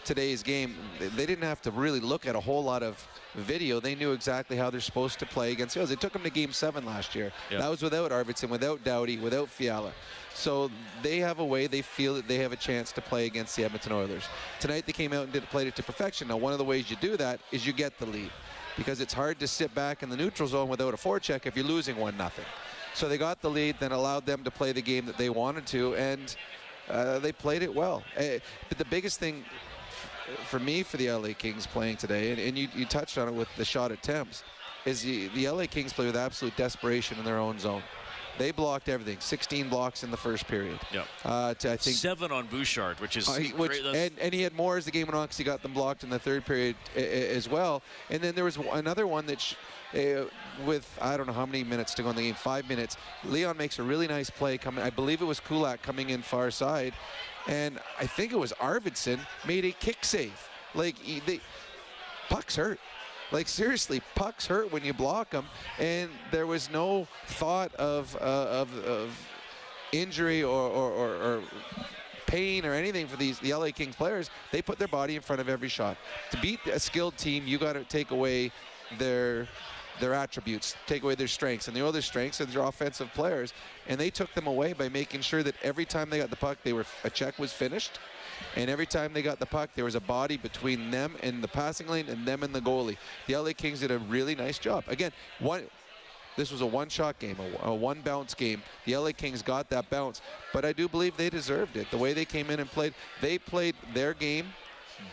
today's 0.06 0.44
game, 0.44 0.75
they 1.00 1.25
didn't 1.25 1.44
have 1.44 1.62
to 1.62 1.72
really 1.72 2.00
look 2.00 2.28
at 2.28 2.36
a 2.36 2.40
whole 2.40 2.63
lot 2.63 2.84
of 2.84 3.07
video. 3.36 3.80
They 3.80 3.95
knew 3.95 4.12
exactly 4.12 4.57
how 4.57 4.69
they're 4.69 4.81
supposed 4.81 5.18
to 5.19 5.25
play 5.25 5.51
against 5.51 5.74
the 5.74 5.80
Oilers. 5.80 5.90
They 5.90 5.95
took 5.95 6.13
them 6.13 6.24
to 6.24 6.30
Game 6.30 6.51
7 6.51 6.86
last 6.86 7.16
year. 7.16 7.31
Yep. 7.50 7.60
That 7.62 7.69
was 7.69 7.81
without 7.81 8.12
Arvidsson, 8.12 8.50
without 8.50 8.84
Doughty, 8.84 9.18
without 9.18 9.50
Fiala. 9.50 9.94
So 10.36 10.69
they 11.01 11.19
have 11.19 11.40
a 11.40 11.45
way, 11.45 11.68
they 11.68 11.81
feel 11.81 12.16
that 12.16 12.28
they 12.28 12.38
have 12.38 12.51
a 12.51 12.57
chance 12.57 12.92
to 12.94 13.01
play 13.01 13.25
against 13.25 13.56
the 13.56 13.63
Edmonton 13.63 13.94
Oilers. 13.94 14.24
Tonight 14.60 14.86
they 14.86 14.92
came 14.92 15.13
out 15.13 15.24
and 15.24 15.34
did, 15.34 15.44
played 15.50 15.68
it 15.68 15.75
to 15.78 15.84
perfection. 15.84 16.28
Now 16.28 16.38
one 16.38 16.51
of 16.51 16.60
the 16.60 16.66
ways 16.66 16.90
you 16.90 16.98
do 16.98 17.18
that 17.18 17.40
is 17.51 17.66
you 17.66 17.74
get 17.74 17.98
the 17.98 18.06
lead 18.06 18.31
because 18.78 19.00
it's 19.00 19.13
hard 19.13 19.40
to 19.40 19.48
sit 19.48 19.74
back 19.74 20.04
in 20.04 20.10
the 20.10 20.18
neutral 20.18 20.50
zone 20.50 20.68
without 20.68 20.94
a 20.94 20.98
forecheck 20.98 21.45
if 21.45 21.56
you're 21.56 21.66
losing 21.66 21.95
1 21.95 22.18
nothing. 22.18 22.45
So 22.94 23.10
they 23.10 23.18
got 23.18 23.42
the 23.42 23.50
lead, 23.50 23.78
then 23.80 23.92
allowed 23.92 24.25
them 24.25 24.44
to 24.44 24.51
play 24.51 24.72
the 24.72 24.81
game 24.81 25.06
that 25.07 25.18
they 25.18 25.30
wanted 25.30 25.66
to, 25.68 25.95
and 25.95 26.36
uh, 26.90 27.19
they 27.19 27.31
played 27.31 27.63
it 27.63 27.74
well. 27.74 28.04
Uh, 28.18 28.40
but 28.69 28.78
the 28.78 28.86
biggest 28.86 29.19
thing 29.19 29.44
for 30.45 30.60
me 30.60 30.84
for 30.84 30.98
the 30.98 31.12
LA 31.12 31.30
Kings 31.38 31.66
playing 31.66 31.98
today, 31.98 32.31
and, 32.31 32.40
and 32.40 32.57
you, 32.57 32.68
you, 32.75 32.86
touched 32.86 33.18
on 33.18 33.28
it 33.28 33.34
with 33.34 33.50
the 33.57 33.66
shot 33.66 33.92
attempts, 33.92 34.44
is 34.86 35.01
the, 35.01 35.28
the 35.30 35.50
LA 35.50 35.66
Kings 35.66 35.94
play 35.94 36.06
with 36.06 36.16
absolute 36.16 36.56
desperation 36.56 37.18
in 37.18 37.25
their 37.25 37.40
own 37.40 37.59
zone. 37.59 37.83
They 38.38 38.52
blocked 38.52 38.90
everything. 38.90 39.18
16 39.19 39.69
blocks 39.69 40.04
in 40.04 40.09
the 40.09 40.18
first 40.18 40.47
period. 40.47 40.80
Yep. 40.92 41.07
Uh, 41.23 41.54
to, 41.54 41.73
I 41.73 41.78
think 41.78 41.95
seven 41.95 42.31
on 42.31 42.47
Bouchard, 42.47 43.00
which 43.00 43.16
is 43.16 43.30
uh, 43.30 43.33
he, 43.33 43.54
which, 43.54 43.80
and, 43.80 44.12
and, 44.19 44.33
he 44.33 44.42
had 44.42 44.56
more 44.56 44.78
as 44.78 44.85
the 44.85 44.92
game 44.92 45.06
went 45.06 45.16
on 45.16 45.26
because 45.26 45.38
he 45.38 45.44
got 45.44 45.62
them 45.62 45.73
blocked 45.73 46.04
in 46.04 46.09
the 46.09 46.18
third 46.18 46.44
period 46.44 46.76
as 46.95 47.47
well. 47.47 47.83
And 48.09 48.23
then 48.23 48.33
there 48.33 48.44
was 48.44 48.57
another 48.57 49.07
one 49.07 49.26
that. 49.28 49.42
Sh- 49.42 49.56
uh, 49.95 50.26
with 50.66 50.97
I 51.02 51.18
don't 51.18 51.28
know 51.28 51.33
how 51.33 51.45
many 51.45 51.64
minutes 51.64 51.94
to 51.95 52.04
go 52.04 52.09
in 52.09 52.16
the 52.16 52.23
game, 52.23 52.35
five 52.35 52.68
minutes. 52.68 52.97
Leon 53.23 53.57
makes 53.57 53.80
a 53.80 53.83
really 53.83 54.07
nice 54.07 54.30
play 54.30 54.57
coming. 54.57 54.83
I 54.83 54.90
believe 54.90 55.21
it 55.21 55.26
was 55.26 55.40
Kulak 55.40 55.81
coming 55.81 56.09
in 56.09 56.21
far 56.21 56.52
side, 56.52 56.94
and 57.47 57.80
I 58.00 58.07
think 58.07 58.31
it 58.31 58.40
was 58.40 58.54
Arvidsson 58.54 59.19
made 59.47 59.66
a 59.66 59.71
kick 59.71 60.04
save. 60.04 60.50
Like 60.73 60.95
they, 61.26 61.40
pucks 62.30 62.56
hurt. 62.56 62.80
Like 63.31 63.47
seriously, 63.47 64.02
pucks 64.16 64.45
hurt 64.45 64.71
when 64.71 64.83
you 64.83 64.94
block 64.94 65.31
them, 65.31 65.45
and 65.80 66.09
there 66.31 66.45
was 66.45 66.69
no 66.69 67.07
thought 67.28 67.73
of 67.76 68.16
uh, 68.18 68.19
of, 68.19 68.85
of, 68.85 69.28
injury 69.92 70.42
or, 70.42 70.69
or, 70.69 70.92
or, 70.92 71.16
or 71.16 71.44
pain 72.26 72.66
or 72.66 72.73
anything 72.73 73.06
for 73.07 73.16
these 73.16 73.38
the 73.40 73.54
LA 73.54 73.69
Kings 73.69 73.95
players. 73.95 74.30
They 74.52 74.62
put 74.62 74.80
their 74.80 74.88
body 74.88 75.16
in 75.16 75.21
front 75.21 75.40
of 75.40 75.50
every 75.50 75.69
shot. 75.69 75.97
To 76.31 76.38
beat 76.42 76.59
a 76.66 76.80
skilled 76.80 77.18
team, 77.18 77.45
you 77.45 77.57
got 77.57 77.73
to 77.73 77.83
take 77.83 78.12
away 78.12 78.52
their 78.97 79.47
their 80.00 80.14
attributes, 80.14 80.76
take 80.88 81.04
away 81.04 81.16
their 81.16 81.28
strengths. 81.28 81.68
And 81.68 81.78
the 81.78 81.85
other 81.85 82.02
strengths 82.02 82.42
are 82.42 82.45
their 82.45 82.64
offensive 82.64 83.14
players. 83.14 83.54
And 83.88 84.00
they 84.00 84.09
took 84.09 84.33
them 84.33 84.47
away 84.47 84.73
by 84.73 84.90
making 84.90 85.21
sure 85.21 85.44
that 85.44 85.56
every 85.64 85.85
time 85.85 86.09
they 86.09 86.19
got 86.19 86.30
the 86.30 86.35
puck, 86.35 86.57
they 86.64 86.73
were 86.73 86.85
a 87.04 87.09
check 87.09 87.38
was 87.40 87.54
finished. 87.54 88.00
And 88.56 88.69
every 88.69 88.85
time 88.85 89.14
they 89.14 89.21
got 89.21 89.40
the 89.40 89.45
puck, 89.45 89.69
there 89.76 89.85
was 89.85 89.95
a 89.95 90.02
body 90.02 90.38
between 90.38 90.92
them 90.92 91.16
and 91.21 91.44
the 91.44 91.47
passing 91.47 91.88
lane 91.88 92.09
and 92.09 92.26
them 92.26 92.44
and 92.44 92.54
the 92.54 92.62
goalie. 92.62 92.97
The 93.28 93.35
LA 93.35 93.52
Kings 93.56 93.80
did 93.80 93.92
a 93.92 94.00
really 94.00 94.35
nice 94.35 94.57
job. 94.57 94.83
Again, 94.88 95.12
one 95.40 95.64
This 96.35 96.52
was 96.52 96.62
a 96.62 96.66
one-shot 96.66 97.19
game, 97.19 97.38
a, 97.40 97.69
a 97.69 97.76
one-bounce 97.76 98.33
game. 98.33 98.64
The 98.85 98.97
LA 98.97 99.12
Kings 99.12 99.42
got 99.42 99.69
that 99.69 99.90
bounce, 99.90 100.21
but 100.52 100.66
I 100.66 100.73
do 100.73 100.88
believe 100.88 101.16
they 101.16 101.30
deserved 101.30 101.78
it. 101.78 101.90
The 101.92 101.97
way 101.97 102.14
they 102.14 102.26
came 102.26 102.50
in 102.50 102.59
and 102.59 102.69
played, 102.69 102.95
they 103.21 103.38
played 103.38 103.76
their 103.94 104.14
game 104.14 104.47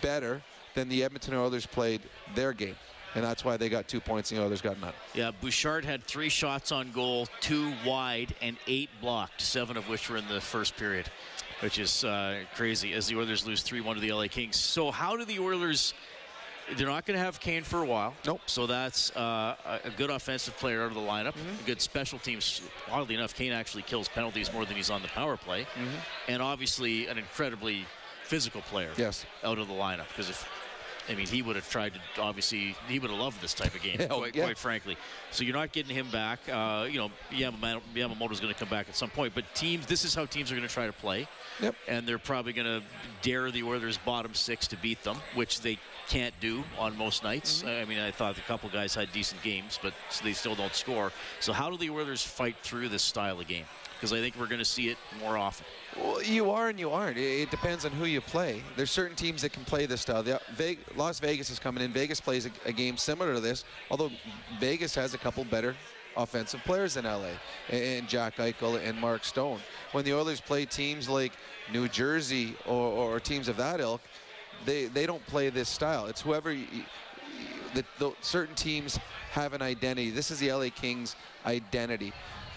better 0.00 0.42
than 0.74 0.88
the 0.88 1.04
Edmonton 1.04 1.34
Oilers 1.34 1.66
played 1.66 2.00
their 2.34 2.52
game. 2.52 2.76
And 3.14 3.24
that's 3.24 3.44
why 3.44 3.56
they 3.56 3.68
got 3.68 3.88
two 3.88 4.00
points 4.00 4.30
and 4.30 4.38
the 4.40 4.44
Oilers 4.44 4.60
got 4.60 4.80
none. 4.80 4.92
Yeah, 5.14 5.32
Bouchard 5.40 5.84
had 5.84 6.04
three 6.04 6.28
shots 6.28 6.70
on 6.70 6.92
goal, 6.92 7.26
two 7.40 7.72
wide, 7.84 8.34
and 8.40 8.56
eight 8.66 8.88
blocked, 9.00 9.40
seven 9.40 9.76
of 9.76 9.88
which 9.88 10.08
were 10.08 10.16
in 10.16 10.28
the 10.28 10.40
first 10.40 10.76
period, 10.76 11.10
which 11.60 11.78
is 11.78 12.04
uh, 12.04 12.40
crazy 12.54 12.92
as 12.92 13.08
the 13.08 13.16
Oilers 13.16 13.46
lose 13.46 13.62
3 13.62 13.80
1 13.80 13.96
to 13.96 14.00
the 14.00 14.12
LA 14.12 14.26
Kings. 14.28 14.56
So, 14.56 14.90
how 14.90 15.16
do 15.16 15.24
the 15.24 15.38
Oilers. 15.38 15.94
They're 16.76 16.86
not 16.86 17.04
going 17.04 17.18
to 17.18 17.24
have 17.24 17.40
Kane 17.40 17.64
for 17.64 17.82
a 17.82 17.84
while. 17.84 18.14
Nope. 18.24 18.42
So 18.46 18.64
that's 18.68 19.10
uh, 19.16 19.56
a 19.82 19.90
good 19.96 20.08
offensive 20.08 20.56
player 20.56 20.82
out 20.82 20.88
of 20.88 20.94
the 20.94 21.00
lineup. 21.00 21.34
A 21.34 21.66
good 21.66 21.80
special 21.80 22.20
teams. 22.20 22.62
Oddly 22.88 23.16
enough, 23.16 23.34
Kane 23.34 23.50
actually 23.50 23.82
kills 23.82 24.06
penalties 24.06 24.52
more 24.52 24.64
than 24.64 24.76
he's 24.76 24.88
on 24.88 25.02
the 25.02 25.08
power 25.08 25.36
play. 25.36 25.66
And 26.28 26.40
obviously, 26.40 27.08
an 27.08 27.18
incredibly 27.18 27.86
physical 28.22 28.60
player 28.60 28.90
Yes. 28.96 29.26
out 29.42 29.58
of 29.58 29.66
the 29.66 29.74
lineup. 29.74 30.06
Because 30.10 30.30
if, 30.30 30.48
I 31.10 31.14
mean, 31.16 31.26
he 31.26 31.42
would 31.42 31.56
have 31.56 31.68
tried 31.68 31.94
to, 31.94 32.22
obviously, 32.22 32.76
he 32.88 32.98
would 33.00 33.10
have 33.10 33.18
loved 33.18 33.42
this 33.42 33.52
type 33.52 33.74
of 33.74 33.82
game, 33.82 33.98
quite, 34.08 34.34
yeah. 34.34 34.44
quite 34.44 34.58
frankly. 34.58 34.96
So 35.32 35.42
you're 35.42 35.56
not 35.56 35.72
getting 35.72 35.94
him 35.94 36.08
back. 36.10 36.38
Uh, 36.48 36.86
you 36.88 36.98
know, 36.98 37.10
Yamamoto, 37.32 37.80
Yamamoto's 37.94 38.38
going 38.38 38.52
to 38.52 38.58
come 38.58 38.68
back 38.68 38.88
at 38.88 38.94
some 38.94 39.10
point. 39.10 39.34
But 39.34 39.44
teams, 39.54 39.86
this 39.86 40.04
is 40.04 40.14
how 40.14 40.26
teams 40.26 40.52
are 40.52 40.54
going 40.54 40.66
to 40.66 40.72
try 40.72 40.86
to 40.86 40.92
play. 40.92 41.26
Yep. 41.60 41.74
And 41.88 42.06
they're 42.06 42.18
probably 42.18 42.52
going 42.52 42.66
to 42.66 42.82
dare 43.22 43.50
the 43.50 43.64
Oilers' 43.64 43.98
bottom 43.98 44.34
six 44.34 44.68
to 44.68 44.76
beat 44.76 45.02
them, 45.02 45.16
which 45.34 45.60
they 45.60 45.78
can't 46.08 46.34
do 46.40 46.62
on 46.78 46.96
most 46.96 47.24
nights. 47.24 47.64
I 47.64 47.84
mean, 47.84 47.98
I 47.98 48.10
thought 48.10 48.38
a 48.38 48.42
couple 48.42 48.68
guys 48.70 48.94
had 48.94 49.12
decent 49.12 49.42
games, 49.42 49.78
but 49.82 49.92
they 50.22 50.32
still 50.32 50.54
don't 50.54 50.74
score. 50.74 51.12
So 51.40 51.52
how 51.52 51.70
do 51.70 51.76
the 51.76 51.90
Oilers 51.90 52.22
fight 52.22 52.56
through 52.62 52.88
this 52.88 53.02
style 53.02 53.40
of 53.40 53.46
game? 53.46 53.64
Because 54.00 54.14
I 54.14 54.20
think 54.20 54.34
we're 54.40 54.46
going 54.46 54.60
to 54.60 54.64
see 54.64 54.88
it 54.88 54.96
more 55.20 55.36
often. 55.36 55.66
Well, 55.94 56.22
you 56.22 56.50
are 56.50 56.70
and 56.70 56.80
you 56.80 56.90
aren't. 56.90 57.18
It, 57.18 57.50
depends 57.50 57.84
on 57.84 57.92
who 57.92 58.06
you 58.06 58.22
play. 58.22 58.62
There's 58.74 58.90
certain 58.90 59.14
teams 59.14 59.42
that 59.42 59.52
can 59.52 59.62
play 59.66 59.84
this 59.84 60.00
style. 60.00 60.22
The, 60.22 60.36
uh, 60.36 60.38
Ve- 60.54 60.78
Las 60.96 61.20
Vegas 61.20 61.50
is 61.50 61.58
coming 61.58 61.84
in. 61.84 61.92
Vegas 61.92 62.18
plays 62.18 62.46
a, 62.46 62.50
a 62.64 62.72
game 62.72 62.96
similar 62.96 63.34
to 63.34 63.40
this, 63.40 63.64
although 63.90 64.10
Vegas 64.58 64.94
has 64.94 65.12
a 65.12 65.18
couple 65.18 65.44
better 65.44 65.76
offensive 66.16 66.60
players 66.64 66.94
than 66.94 67.04
LA, 67.04 67.32
and 67.68 68.08
Jack 68.08 68.36
Eichel 68.36 68.82
and 68.82 68.98
Mark 68.98 69.24
Stone. 69.24 69.60
When 69.92 70.04
the 70.04 70.14
Oilers 70.14 70.40
play 70.40 70.64
teams 70.64 71.08
like 71.08 71.32
New 71.72 71.88
Jersey 71.88 72.56
or, 72.66 73.14
or 73.14 73.20
teams 73.20 73.48
of 73.48 73.56
that 73.58 73.80
ilk, 73.80 74.00
they, 74.64 74.86
they 74.86 75.06
don't 75.06 75.24
play 75.26 75.50
this 75.50 75.68
style. 75.68 76.06
It's 76.06 76.20
whoever 76.20 76.52
you, 76.52 76.66
the, 77.74 77.84
the 77.98 78.12
certain 78.20 78.54
teams 78.54 78.98
have 79.30 79.52
an 79.52 79.62
identity. 79.62 80.10
This 80.10 80.30
is 80.30 80.40
the 80.40 80.52
LA 80.52 80.68
Kings 80.74 81.16
identity. 81.46 82.12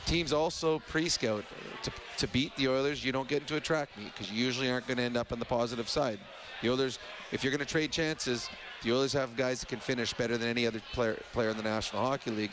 Teams 0.05 0.33
also 0.33 0.79
pre-scout 0.79 1.45
to, 1.83 1.91
to 2.17 2.27
beat 2.27 2.55
the 2.57 2.67
Oilers. 2.67 3.03
You 3.03 3.11
don't 3.11 3.27
get 3.27 3.41
into 3.41 3.55
a 3.55 3.59
track 3.59 3.89
meet 3.97 4.11
because 4.13 4.31
you 4.31 4.43
usually 4.43 4.69
aren't 4.69 4.87
going 4.87 4.97
to 4.97 5.03
end 5.03 5.17
up 5.17 5.31
on 5.31 5.39
the 5.39 5.45
positive 5.45 5.87
side. 5.87 6.19
The 6.61 6.69
Oilers, 6.71 6.99
if 7.31 7.43
you're 7.43 7.51
going 7.51 7.59
to 7.59 7.65
trade 7.65 7.91
chances, 7.91 8.49
the 8.83 8.91
Oilers 8.91 9.13
have 9.13 9.35
guys 9.35 9.61
that 9.61 9.69
can 9.69 9.79
finish 9.79 10.13
better 10.13 10.37
than 10.37 10.49
any 10.49 10.67
other 10.67 10.81
player 10.91 11.17
player 11.31 11.49
in 11.49 11.57
the 11.57 11.63
National 11.63 12.05
Hockey 12.05 12.31
League. 12.31 12.51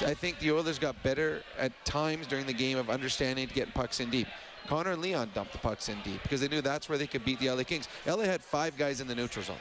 I 0.00 0.14
think 0.14 0.38
the 0.38 0.52
Oilers 0.52 0.78
got 0.78 1.00
better 1.02 1.42
at 1.58 1.72
times 1.84 2.26
during 2.26 2.46
the 2.46 2.52
game 2.52 2.78
of 2.78 2.88
understanding 2.88 3.48
to 3.48 3.54
get 3.54 3.72
pucks 3.74 4.00
in 4.00 4.10
deep. 4.10 4.28
Connor 4.66 4.92
and 4.92 5.02
Leon 5.02 5.30
dumped 5.34 5.52
the 5.52 5.58
pucks 5.58 5.88
in 5.88 5.96
deep 6.04 6.22
because 6.22 6.40
they 6.40 6.48
knew 6.48 6.60
that's 6.60 6.88
where 6.88 6.98
they 6.98 7.06
could 7.06 7.24
beat 7.24 7.38
the 7.40 7.50
LA 7.50 7.64
Kings. 7.64 7.88
LA 8.06 8.24
had 8.24 8.42
five 8.42 8.76
guys 8.76 9.00
in 9.00 9.06
the 9.06 9.14
neutral 9.14 9.44
zone. 9.44 9.56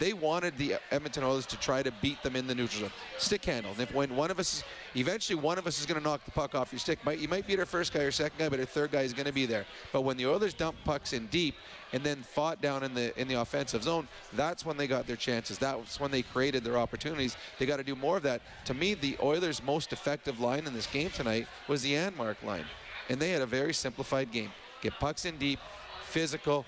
They 0.00 0.14
wanted 0.14 0.56
the 0.56 0.76
Edmonton 0.90 1.24
Oilers 1.24 1.44
to 1.46 1.58
try 1.58 1.82
to 1.82 1.92
beat 2.00 2.22
them 2.22 2.34
in 2.34 2.46
the 2.46 2.54
neutral 2.54 2.80
zone. 2.80 2.92
Stick 3.18 3.44
handle. 3.44 3.70
And 3.72 3.80
if 3.80 3.94
when 3.94 4.16
one 4.16 4.30
of 4.30 4.38
us, 4.38 4.64
eventually 4.96 5.38
one 5.38 5.58
of 5.58 5.66
us 5.66 5.78
is 5.78 5.84
going 5.84 6.00
to 6.00 6.02
knock 6.02 6.24
the 6.24 6.30
puck 6.30 6.54
off 6.54 6.72
your 6.72 6.78
stick. 6.78 7.04
Might, 7.04 7.18
you 7.18 7.28
might 7.28 7.46
beat 7.46 7.58
our 7.58 7.66
first 7.66 7.92
guy 7.92 8.00
or 8.00 8.10
second 8.10 8.38
guy, 8.38 8.48
but 8.48 8.58
our 8.58 8.64
third 8.64 8.92
guy 8.92 9.02
is 9.02 9.12
going 9.12 9.26
to 9.26 9.32
be 9.32 9.44
there. 9.44 9.66
But 9.92 10.00
when 10.00 10.16
the 10.16 10.26
Oilers 10.26 10.54
dump 10.54 10.76
pucks 10.86 11.12
in 11.12 11.26
deep 11.26 11.54
and 11.92 12.02
then 12.02 12.22
fought 12.22 12.62
down 12.62 12.82
in 12.82 12.94
the 12.94 13.18
in 13.20 13.28
the 13.28 13.34
offensive 13.34 13.82
zone, 13.82 14.08
that's 14.32 14.64
when 14.64 14.78
they 14.78 14.86
got 14.86 15.06
their 15.06 15.16
chances. 15.16 15.58
That's 15.58 16.00
when 16.00 16.10
they 16.10 16.22
created 16.22 16.64
their 16.64 16.78
opportunities. 16.78 17.36
They 17.58 17.66
got 17.66 17.76
to 17.76 17.84
do 17.84 17.94
more 17.94 18.16
of 18.16 18.22
that. 18.22 18.40
To 18.64 18.74
me, 18.74 18.94
the 18.94 19.18
Oilers' 19.22 19.62
most 19.62 19.92
effective 19.92 20.40
line 20.40 20.66
in 20.66 20.72
this 20.72 20.86
game 20.86 21.10
tonight 21.10 21.46
was 21.68 21.82
the 21.82 21.92
Janmark 21.92 22.42
line, 22.42 22.64
and 23.10 23.20
they 23.20 23.32
had 23.32 23.42
a 23.42 23.46
very 23.46 23.74
simplified 23.74 24.32
game: 24.32 24.50
get 24.80 24.94
pucks 24.98 25.26
in 25.26 25.36
deep, 25.36 25.58
physical, 26.04 26.64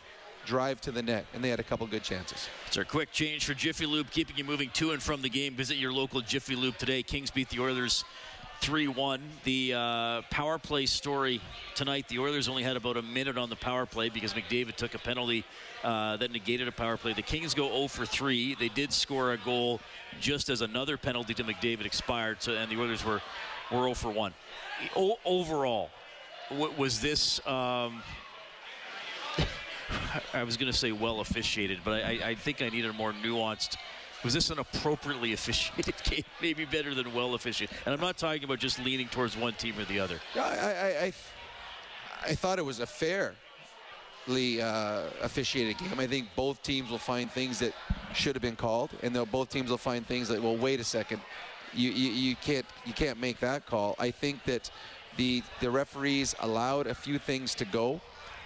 drive 0.46 0.80
to 0.82 0.92
the 0.92 1.02
net, 1.02 1.26
and 1.34 1.42
they 1.42 1.48
had 1.48 1.60
a 1.60 1.64
couple 1.64 1.86
good 1.86 2.02
chances. 2.02 2.48
It's 2.66 2.76
our 2.76 2.84
quick 2.84 3.12
change 3.12 3.44
for 3.44 3.54
Jiffy 3.54 3.86
Lube, 3.86 4.10
keeping 4.10 4.36
you 4.36 4.44
moving 4.44 4.70
to 4.74 4.92
and 4.92 5.02
from 5.02 5.22
the 5.22 5.28
game. 5.28 5.54
Visit 5.54 5.76
your 5.76 5.92
local 5.92 6.20
Jiffy 6.20 6.56
Lube 6.56 6.76
today. 6.78 7.02
Kings 7.02 7.30
beat 7.30 7.48
the 7.48 7.60
Oilers 7.60 8.04
3 8.62 8.86
1. 8.86 9.20
The 9.42 9.74
uh, 9.74 10.22
power 10.30 10.56
play 10.56 10.86
story 10.86 11.40
tonight 11.74 12.06
the 12.08 12.20
Oilers 12.20 12.48
only 12.48 12.62
had 12.62 12.76
about 12.76 12.96
a 12.96 13.02
minute 13.02 13.36
on 13.36 13.50
the 13.50 13.56
power 13.56 13.86
play 13.86 14.08
because 14.08 14.34
McDavid 14.34 14.76
took 14.76 14.94
a 14.94 14.98
penalty 14.98 15.44
uh, 15.82 16.16
that 16.18 16.30
negated 16.30 16.68
a 16.68 16.72
power 16.72 16.96
play. 16.96 17.12
The 17.12 17.22
Kings 17.22 17.54
go 17.54 17.68
0 17.68 17.88
for 17.88 18.06
3. 18.06 18.54
They 18.54 18.68
did 18.68 18.92
score 18.92 19.32
a 19.32 19.36
goal 19.38 19.80
just 20.20 20.48
as 20.48 20.60
another 20.60 20.96
penalty 20.96 21.34
to 21.34 21.44
McDavid 21.44 21.86
expired, 21.86 22.40
so, 22.40 22.52
and 22.52 22.70
the 22.70 22.80
Oilers 22.80 23.04
were, 23.04 23.20
were 23.72 23.82
0 23.82 23.94
for 23.94 24.10
1. 24.10 24.32
O- 24.94 25.18
overall, 25.24 25.90
w- 26.50 26.72
was 26.76 27.00
this. 27.00 27.44
Um, 27.46 28.02
I 30.34 30.42
was 30.44 30.56
going 30.56 30.70
to 30.70 30.76
say 30.76 30.92
well 30.92 31.20
officiated, 31.20 31.80
but 31.84 32.04
I, 32.04 32.20
I 32.24 32.34
think 32.34 32.62
I 32.62 32.68
need 32.68 32.84
a 32.84 32.92
more 32.92 33.12
nuanced. 33.12 33.76
Was 34.24 34.34
this 34.34 34.50
an 34.50 34.58
appropriately 34.58 35.32
officiated 35.32 35.94
game? 36.04 36.24
Maybe 36.40 36.64
better 36.64 36.94
than 36.94 37.12
well 37.12 37.34
officiated. 37.34 37.76
And 37.84 37.94
I'm 37.94 38.00
not 38.00 38.18
talking 38.18 38.44
about 38.44 38.58
just 38.58 38.78
leaning 38.78 39.08
towards 39.08 39.36
one 39.36 39.54
team 39.54 39.78
or 39.78 39.84
the 39.84 39.98
other. 40.00 40.20
I, 40.36 40.38
I, 40.38 41.04
I, 41.06 41.12
I 42.28 42.34
thought 42.34 42.58
it 42.58 42.64
was 42.64 42.80
a 42.80 42.86
fairly 42.86 43.34
uh, 44.62 45.02
officiated 45.22 45.78
game. 45.78 45.98
I 45.98 46.06
think 46.06 46.28
both 46.36 46.62
teams 46.62 46.90
will 46.90 46.98
find 46.98 47.30
things 47.30 47.58
that 47.58 47.74
should 48.14 48.36
have 48.36 48.42
been 48.42 48.56
called, 48.56 48.90
and 49.02 49.14
they'll, 49.14 49.26
both 49.26 49.50
teams 49.50 49.70
will 49.70 49.78
find 49.78 50.06
things 50.06 50.28
that, 50.28 50.40
well, 50.40 50.56
wait 50.56 50.78
a 50.78 50.84
second, 50.84 51.20
you, 51.74 51.90
you, 51.90 52.10
you 52.10 52.36
can't 52.36 52.66
you 52.84 52.92
can't 52.92 53.18
make 53.18 53.40
that 53.40 53.66
call. 53.66 53.96
I 53.98 54.10
think 54.10 54.44
that 54.44 54.70
the 55.16 55.42
the 55.60 55.70
referees 55.70 56.34
allowed 56.40 56.86
a 56.86 56.94
few 56.94 57.18
things 57.18 57.54
to 57.56 57.64
go, 57.64 58.00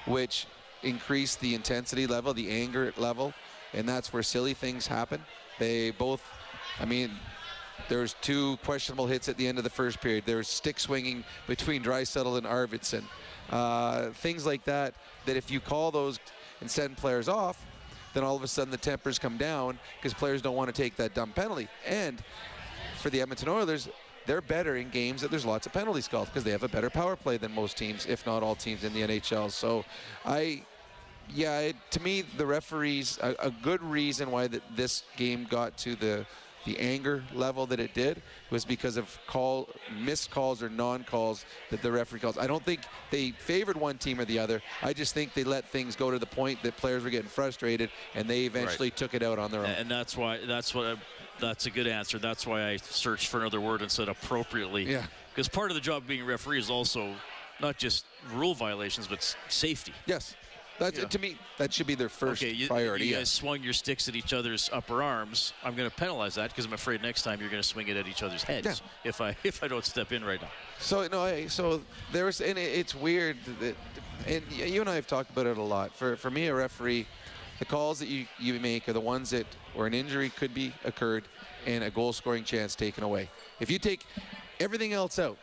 which 0.07 0.47
increased 0.83 1.41
the 1.41 1.55
intensity 1.55 2.07
level, 2.07 2.35
the 2.35 2.51
anger 2.51 2.93
level, 2.97 3.33
and 3.73 3.89
that's 3.89 4.13
where 4.13 4.23
silly 4.23 4.55
things 4.55 4.87
happen. 4.87 5.23
They 5.59 5.91
both, 5.91 6.23
I 6.81 6.85
mean, 6.85 7.11
there's 7.89 8.15
two 8.21 8.57
questionable 8.59 9.07
hits 9.07 9.29
at 9.29 9.37
the 9.37 9.47
end 9.47 9.59
of 9.59 9.65
the 9.65 9.71
first 9.71 10.01
period. 10.01 10.25
There's 10.27 10.49
stick 10.49 10.79
swinging 10.79 11.25
between 11.47 11.83
Draisaitl 11.83 12.39
and 12.39 12.47
Arvidsson. 12.47 13.05
Uh, 13.51 14.11
things 14.11 14.45
like 14.45 14.65
that, 14.65 14.95
that 15.27 15.37
if 15.37 15.51
you 15.51 15.61
call 15.61 15.91
those 15.91 16.19
and 16.61 16.71
send 16.71 16.97
players 16.97 17.29
off, 17.29 17.65
then 18.15 18.25
all 18.25 18.35
of 18.35 18.43
a 18.43 18.49
sudden 18.49 18.71
the 18.71 18.79
tempers 18.79 19.19
come 19.19 19.37
down 19.37 19.79
because 19.99 20.15
players 20.15 20.41
don't 20.41 20.57
want 20.57 20.75
to 20.75 20.83
take 20.83 20.97
that 20.97 21.15
dumb 21.15 21.33
penalty. 21.33 21.69
And 21.87 22.23
for 22.99 23.11
the 23.11 23.21
Edmonton 23.21 23.49
Oilers, 23.49 23.89
they're 24.27 24.41
better 24.41 24.77
in 24.77 24.91
games 24.91 25.23
that 25.23 25.31
there's 25.31 25.47
lots 25.47 25.67
of 25.67 25.73
penalties 25.73 26.09
called 26.09 26.27
because 26.27 26.45
they 26.45 26.51
have 26.51 26.63
a 26.63 26.69
better 26.69 26.91
power 26.91 27.17
play 27.17 27.37
than 27.37 27.53
most 27.55 27.77
teams, 27.77 28.07
if 28.07 28.27
not 28.27 28.43
all 28.43 28.55
teams 28.55 28.85
in 28.85 28.93
the 28.93 29.03
NHL. 29.03 29.51
So 29.51 29.85
I 30.25 30.63
yeah, 31.35 31.59
it, 31.61 31.77
to 31.91 32.03
me, 32.03 32.23
the 32.23 32.47
referees 32.47 33.19
a, 33.23 33.35
a 33.41 33.51
good 33.51 33.83
reason 33.83 34.31
why 34.31 34.47
that 34.47 34.63
this 34.77 35.03
game 35.17 35.47
got 35.49 35.77
to 35.79 35.97
the 35.97 36.27
the 36.67 36.79
anger 36.81 37.23
level 37.33 37.65
that 37.67 37.79
it 37.79 37.95
did 37.95 38.21
was 38.51 38.65
because 38.65 38.97
of 38.97 39.19
call 39.29 39.69
missed 40.01 40.33
calls 40.33 40.63
or 40.65 40.69
non-calls 40.69 41.47
that 41.71 41.81
the 41.81 41.91
referee 41.91 42.19
calls. 42.19 42.37
I 42.37 42.49
don't 42.49 42.65
think 42.65 42.81
they 43.13 43.31
favored 43.31 43.77
one 43.77 43.99
team 43.99 44.21
or 44.21 44.25
the 44.25 44.41
other. 44.41 44.61
I 44.83 44.93
just 44.93 45.15
think 45.15 45.33
they 45.33 45.45
let 45.45 45.69
things 45.69 45.95
go 45.95 46.11
to 46.11 46.19
the 46.19 46.27
point 46.27 46.63
that 46.65 46.77
players 46.77 47.05
were 47.05 47.11
getting 47.11 47.29
frustrated 47.29 47.91
and 48.17 48.29
they 48.29 48.47
eventually 48.47 48.91
took 48.91 49.15
it 49.15 49.23
out 49.23 49.39
on 49.39 49.53
their 49.53 49.61
own. 49.61 49.71
And 49.71 49.89
that's 49.89 50.17
why 50.17 50.41
that's 50.45 50.75
what 50.75 50.99
that's 51.41 51.67
a 51.67 51.71
good 51.71 51.87
answer. 51.87 52.19
That's 52.19 52.47
why 52.47 52.69
I 52.71 52.77
searched 52.77 53.29
for 53.29 53.41
another 53.41 53.61
word 53.61 53.83
and 53.83 53.91
said 53.91 54.09
appropriately. 54.09 54.85
Yeah. 54.91 55.05
Because 55.35 55.49
part 55.49 55.71
of 55.71 55.75
the 55.75 55.81
job 55.81 56.03
of 56.03 56.09
being 56.09 56.23
a 56.23 56.25
referee 56.25 56.59
is 56.59 56.71
also 56.71 57.15
not 57.61 57.77
just 57.79 58.05
rule 58.35 58.55
violations, 58.55 59.07
but 59.07 59.19
s- 59.19 59.37
safety. 59.49 59.93
yes. 60.07 60.35
That's, 60.79 60.99
Yeah. 60.99 61.07
To 61.07 61.19
me, 61.19 61.39
that 61.57 61.73
should 61.73 61.87
be 61.87 61.95
their 61.95 62.11
first 62.11 62.43
okay, 62.43 62.53
you, 62.53 62.67
priority. 62.69 63.07
you 63.07 63.13
yeah. 63.13 63.21
guys 63.21 63.31
swung 63.31 63.63
your 63.63 63.73
sticks 63.73 64.09
at 64.11 64.15
each 64.15 64.35
other's 64.35 64.69
upper 64.75 65.03
arms. 65.03 65.55
I'm 65.65 65.75
going 65.75 65.89
to 65.89 65.97
penalize 65.97 66.35
that 66.35 66.51
because 66.51 66.67
I'm 66.67 66.75
afraid 66.75 67.01
next 67.01 67.23
time 67.23 67.41
you're 67.41 67.49
going 67.49 67.63
to 67.63 67.67
swing 67.67 67.89
it 67.89 67.97
at 67.97 68.07
each 68.07 68.23
other's 68.23 68.43
heads 68.43 68.67
Yeah. 68.67 69.09
if 69.09 69.23
I 69.23 69.35
if 69.43 69.65
I 69.65 69.69
don't 69.69 69.87
step 69.87 70.13
in 70.13 70.23
right 70.23 70.41
now. 70.41 70.51
So 70.79 71.07
no, 71.09 71.23
I, 71.23 71.47
so 71.47 71.81
there's 72.13 72.43
and 72.43 72.59
it, 72.59 72.79
it's 72.79 72.95
weird 72.95 73.39
that, 73.61 73.75
and 74.27 74.43
you 74.53 74.83
and 74.83 74.91
I 74.91 74.97
have 74.97 75.07
talked 75.07 75.31
about 75.31 75.47
it 75.47 75.57
a 75.57 75.63
lot. 75.63 75.95
For 75.97 76.15
for 76.17 76.31
me, 76.31 76.49
a 76.49 76.55
referee, 76.55 77.07
the 77.59 77.65
calls 77.65 77.99
that 77.99 78.09
you 78.09 78.27
you 78.39 78.59
make 78.61 78.89
are 78.89 78.93
the 78.93 79.01
ones 79.01 79.31
that 79.31 79.47
where 79.75 79.87
an 79.87 79.95
injury 79.95 80.31
could 80.31 80.55
be 80.55 80.73
occurred 80.85 81.25
and 81.67 81.85
a 81.85 81.91
goal 81.91 82.13
scoring 82.13 82.45
chance 82.45 82.75
taken 82.75 83.05
away. 83.05 83.29
If 83.61 83.71
you 83.71 83.79
take 83.79 84.05
everything 84.61 84.93
else 84.93 85.19
out, 85.19 85.37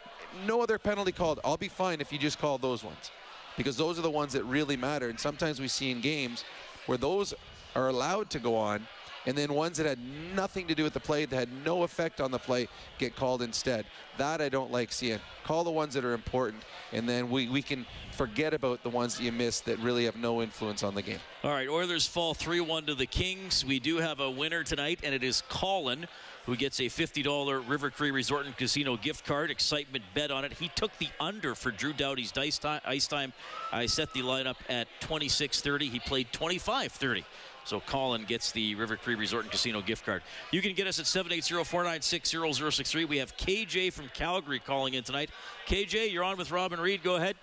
no 0.48 0.62
other 0.62 0.79
penalty 0.79 1.12
called, 1.12 1.39
I'll 1.43 1.58
be 1.58 1.67
fine 1.67 2.01
if 2.01 2.12
you 2.12 2.17
just 2.17 2.39
call 2.39 2.58
those 2.58 2.84
ones, 2.84 3.12
because 3.58 3.77
those 3.77 4.00
are 4.00 4.01
the 4.01 4.10
ones 4.10 4.34
that 4.34 4.43
really 4.46 4.77
matter. 4.77 5.10
And 5.10 5.20
sometimes 5.20 5.60
we 5.60 5.67
see 5.67 5.91
in 5.91 6.01
games 6.01 6.43
where 6.86 6.98
those 6.98 7.34
are 7.75 7.89
allowed 7.89 8.29
to 8.32 8.39
go 8.39 8.55
on, 8.55 8.88
and 9.25 9.37
then 9.37 9.53
ones 9.53 9.77
that 9.77 9.85
had 9.85 9.99
nothing 10.35 10.67
to 10.67 10.75
do 10.75 10.83
with 10.83 10.93
the 10.93 10.99
play, 10.99 11.25
that 11.25 11.35
had 11.35 11.49
no 11.65 11.83
effect 11.83 12.21
on 12.21 12.31
the 12.31 12.39
play, 12.39 12.67
get 12.97 13.15
called 13.15 13.41
instead. 13.41 13.85
That 14.17 14.41
I 14.41 14.49
don't 14.49 14.71
like 14.71 14.91
seeing. 14.91 15.19
Call 15.43 15.63
the 15.63 15.71
ones 15.71 15.93
that 15.95 16.05
are 16.05 16.13
important, 16.13 16.63
and 16.91 17.07
then 17.07 17.29
we, 17.29 17.49
we 17.49 17.61
can 17.61 17.85
forget 18.11 18.53
about 18.53 18.83
the 18.83 18.89
ones 18.89 19.17
that 19.17 19.23
you 19.23 19.31
missed 19.31 19.65
that 19.65 19.79
really 19.79 20.05
have 20.05 20.15
no 20.15 20.41
influence 20.41 20.83
on 20.83 20.95
the 20.95 21.01
game. 21.01 21.19
All 21.43 21.51
right, 21.51 21.67
Oilers 21.67 22.05
fall 22.07 22.33
3 22.33 22.61
1 22.61 22.85
to 22.85 22.95
the 22.95 23.05
Kings. 23.05 23.65
We 23.65 23.79
do 23.79 23.97
have 23.97 24.19
a 24.19 24.29
winner 24.29 24.63
tonight, 24.63 24.99
and 25.03 25.13
it 25.15 25.23
is 25.23 25.41
Colin, 25.49 26.07
who 26.45 26.55
gets 26.55 26.79
a 26.79 26.83
$50 26.83 27.67
River 27.67 27.89
Cree 27.89 28.11
Resort 28.11 28.45
and 28.45 28.55
Casino 28.55 28.97
gift 28.97 29.25
card. 29.25 29.49
Excitement 29.49 30.03
bet 30.13 30.31
on 30.31 30.45
it. 30.45 30.53
He 30.53 30.69
took 30.69 30.97
the 30.97 31.07
under 31.19 31.55
for 31.55 31.71
Drew 31.71 31.93
Doughty's 31.93 32.31
dice 32.31 32.57
time, 32.57 32.81
ice 32.85 33.07
time. 33.07 33.33
I 33.71 33.85
set 33.85 34.13
the 34.13 34.21
lineup 34.21 34.57
at 34.69 34.87
26.30. 35.01 35.89
He 35.89 35.99
played 35.99 36.31
25.30. 36.31 37.23
So 37.65 37.79
Colin 37.79 38.25
gets 38.25 38.51
the 38.51 38.75
River 38.75 38.98
Cree 38.98 39.15
Resort 39.15 39.43
and 39.43 39.51
Casino 39.51 39.82
gift 39.82 40.05
card. 40.05 40.22
You 40.51 40.62
can 40.62 40.74
get 40.74 40.86
us 40.88 41.00
at 41.00 41.05
780-496-0063. 41.05 43.08
We 43.08 43.17
have 43.17 43.36
KJ 43.38 43.93
from 43.93 44.10
Calgary 44.13 44.60
calling 44.60 44.96
in 44.96 45.03
tonight. 45.03 45.29
KJ, 45.67 46.12
you're 46.12 46.24
on 46.24 46.38
with 46.38 46.51
Robin 46.51 46.79
Reed. 46.79 47.03
Go 47.03 47.15
ahead. 47.15 47.36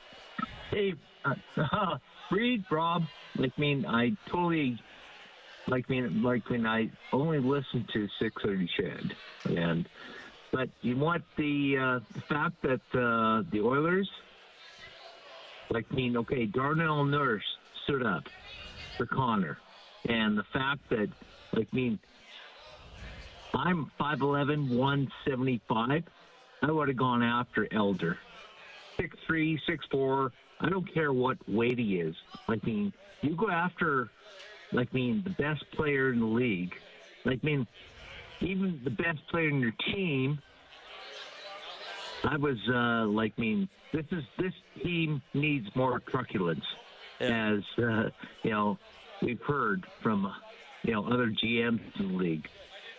Hey, 0.70 0.94
uh, 1.24 1.34
Reed, 2.30 2.64
Rob, 2.70 3.02
like 3.36 3.58
mean 3.58 3.84
I 3.86 4.12
totally 4.30 4.78
like 5.66 5.88
mean 5.88 6.22
like 6.22 6.48
when 6.48 6.66
I 6.66 6.90
only 7.12 7.38
listen 7.38 7.86
to 7.92 8.08
630 8.20 8.68
CHED, 8.76 9.16
and 9.56 9.88
but 10.52 10.68
you 10.82 10.96
want 10.96 11.24
the 11.36 11.76
uh, 11.78 12.00
fact 12.28 12.62
that 12.62 12.80
uh, 12.94 13.42
the 13.50 13.60
Oilers, 13.60 14.08
like 15.70 15.90
mean 15.92 16.16
okay, 16.18 16.46
Darnell 16.46 17.04
Nurse 17.04 17.44
stood 17.84 18.04
up 18.04 18.24
for 18.96 19.06
Connor, 19.06 19.58
and 20.08 20.36
the 20.36 20.44
fact 20.52 20.80
that 20.90 21.08
like 21.52 21.72
mean 21.72 21.98
I'm 23.54 23.90
5'11", 23.98 24.68
175. 24.68 26.04
I 26.62 26.70
would 26.70 26.88
have 26.88 26.96
gone 26.96 27.22
after 27.22 27.66
Edler. 27.66 28.16
Six 28.96 29.16
three, 29.26 29.60
six 29.66 29.84
four. 29.90 30.32
I 30.60 30.68
don't 30.68 30.92
care 30.92 31.12
what 31.12 31.36
weight 31.48 31.78
he 31.78 32.00
is. 32.00 32.14
Like, 32.46 32.62
mean, 32.64 32.92
you 33.22 33.34
go 33.34 33.48
after, 33.48 34.10
like, 34.72 34.92
mean, 34.92 35.22
the 35.24 35.30
best 35.30 35.64
player 35.72 36.12
in 36.12 36.20
the 36.20 36.26
league. 36.26 36.74
Like, 37.24 37.42
mean, 37.42 37.66
even 38.40 38.78
the 38.84 38.90
best 38.90 39.26
player 39.30 39.48
in 39.48 39.60
your 39.60 39.74
team. 39.92 40.38
I 42.24 42.36
was 42.36 42.58
uh, 42.68 43.06
like, 43.06 43.36
mean, 43.38 43.68
this 43.92 44.04
is 44.12 44.22
this 44.38 44.52
team 44.82 45.22
needs 45.32 45.66
more 45.74 46.00
truculence, 46.00 46.64
Yeah. 47.20 47.54
as 47.54 47.82
uh, 47.82 48.10
you 48.42 48.50
know, 48.50 48.78
we've 49.22 49.40
heard 49.42 49.86
from 50.02 50.32
you 50.82 50.92
know 50.92 51.04
other 51.06 51.28
GMs 51.28 51.80
in 51.98 52.08
the 52.12 52.14
league. 52.18 52.48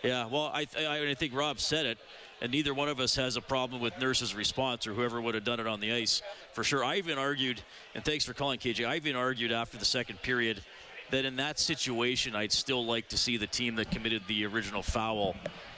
Yeah, 0.02 0.26
well, 0.26 0.50
I, 0.52 0.64
th- 0.64 0.84
I, 0.84 1.10
I 1.10 1.14
think 1.14 1.32
Rob 1.32 1.60
said 1.60 1.86
it, 1.86 1.96
and 2.40 2.50
neither 2.50 2.74
one 2.74 2.88
of 2.88 2.98
us 2.98 3.14
has 3.14 3.36
a 3.36 3.40
problem 3.40 3.80
with 3.80 3.96
Nurse's 4.00 4.34
response 4.34 4.84
or 4.88 4.94
whoever 4.94 5.20
would 5.20 5.36
have 5.36 5.44
done 5.44 5.60
it 5.60 5.66
on 5.68 5.78
the 5.78 5.92
ice 5.92 6.22
for 6.54 6.64
sure. 6.64 6.84
I 6.84 6.96
even 6.96 7.18
argued, 7.18 7.62
and 7.94 8.04
thanks 8.04 8.24
for 8.24 8.34
calling, 8.34 8.58
KJ. 8.58 8.86
I 8.88 8.96
even 8.96 9.14
argued 9.14 9.52
after 9.52 9.76
the 9.78 9.84
second 9.84 10.20
period 10.20 10.60
that 11.10 11.24
in 11.24 11.36
that 11.36 11.60
situation, 11.60 12.34
I'd 12.34 12.50
still 12.50 12.84
like 12.84 13.08
to 13.10 13.16
see 13.16 13.36
the 13.36 13.46
team 13.46 13.76
that 13.76 13.92
committed 13.92 14.22
the 14.26 14.44
original 14.46 14.82
foul 14.82 15.36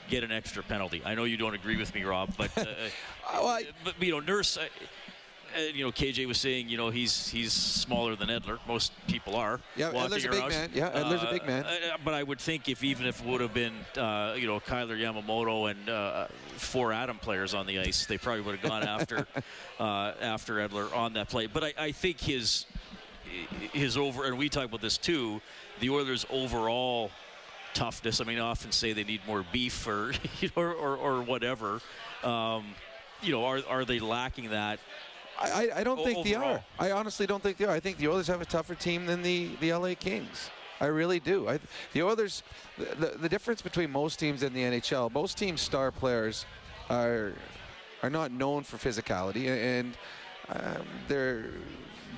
get 0.09 0.23
an 0.23 0.31
extra 0.31 0.63
penalty. 0.63 1.03
I 1.05 1.13
know 1.13 1.25
you 1.25 1.37
don't 1.37 1.53
agree 1.53 1.77
with 1.77 1.93
me, 1.93 2.03
Rob, 2.03 2.33
but 2.35 2.55
uh, 2.57 2.65
Well, 3.33 3.47
I- 3.47 3.65
but 3.83 4.01
you 4.01 4.11
know, 4.11 4.19
Nurse. 4.21 4.57
Uh, 4.57 4.61
uh, 4.61 4.65
you 5.73 5.83
know, 5.83 5.91
KJ 5.91 6.27
was 6.27 6.37
saying, 6.37 6.69
you 6.69 6.77
know, 6.77 6.89
he's 6.89 7.29
he's 7.29 7.53
smaller 7.53 8.15
than 8.15 8.29
Edler. 8.29 8.59
Most 8.67 8.91
people 9.07 9.35
are. 9.35 9.59
Yeah, 9.75 9.91
Edler's 9.91 10.25
a 10.25 10.29
big 10.29 10.47
man. 10.47 10.69
Yeah, 10.73 10.91
Edler's 10.91 11.23
a 11.23 11.31
big 11.31 11.45
man. 11.45 11.65
Uh, 11.65 11.97
but 12.03 12.13
I 12.13 12.23
would 12.23 12.39
think 12.39 12.69
if 12.69 12.83
even 12.83 13.05
if 13.05 13.21
it 13.21 13.27
would 13.27 13.41
have 13.41 13.53
been, 13.53 13.73
uh, 13.97 14.35
you 14.37 14.47
know, 14.47 14.59
Kailer 14.59 14.95
Yamamoto 14.95 15.71
and 15.71 15.89
uh, 15.89 16.27
four 16.57 16.91
Adam 16.91 17.17
players 17.17 17.53
on 17.53 17.65
the 17.65 17.79
ice, 17.79 18.05
they 18.05 18.17
probably 18.17 18.41
would 18.41 18.59
have 18.59 18.69
gone 18.69 18.83
after 18.87 19.27
uh, 19.79 20.13
after 20.21 20.55
Edler 20.55 20.95
on 20.95 21.13
that 21.13 21.29
play. 21.29 21.47
But 21.47 21.63
I, 21.63 21.73
I 21.77 21.91
think 21.91 22.19
his 22.19 22.65
his 23.73 23.97
over, 23.97 24.25
and 24.25 24.37
we 24.37 24.49
talk 24.49 24.65
about 24.65 24.81
this 24.81 24.97
too, 24.97 25.41
the 25.79 25.89
Oilers' 25.89 26.25
overall 26.29 27.11
toughness. 27.73 28.21
I 28.21 28.23
mean, 28.23 28.39
I 28.39 28.41
often 28.41 28.71
say 28.71 28.93
they 28.93 29.03
need 29.03 29.21
more 29.27 29.45
beef 29.51 29.85
or 29.87 30.13
you 30.39 30.49
know, 30.55 30.63
or, 30.63 30.73
or, 30.73 30.95
or 30.97 31.21
whatever. 31.21 31.81
Um, 32.23 32.65
you 33.21 33.31
know, 33.31 33.45
are 33.45 33.61
are 33.69 33.85
they 33.85 33.99
lacking 33.99 34.49
that? 34.49 34.79
I, 35.39 35.69
I- 35.75 35.83
don't 35.83 35.99
O- 35.99 36.03
think 36.05 36.25
they 36.25 36.35
are. 36.35 36.63
I 36.79 36.91
honestly 36.91 37.25
don't 37.27 37.41
think 37.43 37.57
they 37.57 37.65
are. 37.65 37.71
I 37.71 37.79
think 37.79 37.97
the 37.97 38.07
Oilers 38.07 38.27
have 38.27 38.41
a 38.41 38.45
tougher 38.45 38.75
team 38.75 39.05
than 39.05 39.21
the, 39.21 39.49
the 39.59 39.73
LA 39.73 39.93
Kings. 39.95 40.49
I 40.81 40.85
really 40.87 41.19
do. 41.19 41.47
I, 41.47 41.59
the 41.93 42.03
Oilers, 42.03 42.43
the, 42.77 42.85
the, 42.95 43.17
the 43.17 43.29
difference 43.29 43.61
between 43.61 43.91
most 43.91 44.19
teams 44.19 44.43
in 44.43 44.53
the 44.53 44.61
NHL, 44.61 45.11
most 45.13 45.37
teams' 45.37 45.61
star 45.61 45.91
players 45.91 46.45
are 46.89 47.33
are 48.03 48.09
not 48.09 48.31
known 48.31 48.63
for 48.63 48.77
physicality, 48.77 49.47
and 49.47 49.97
um, 50.49 50.85
they're 51.07 51.45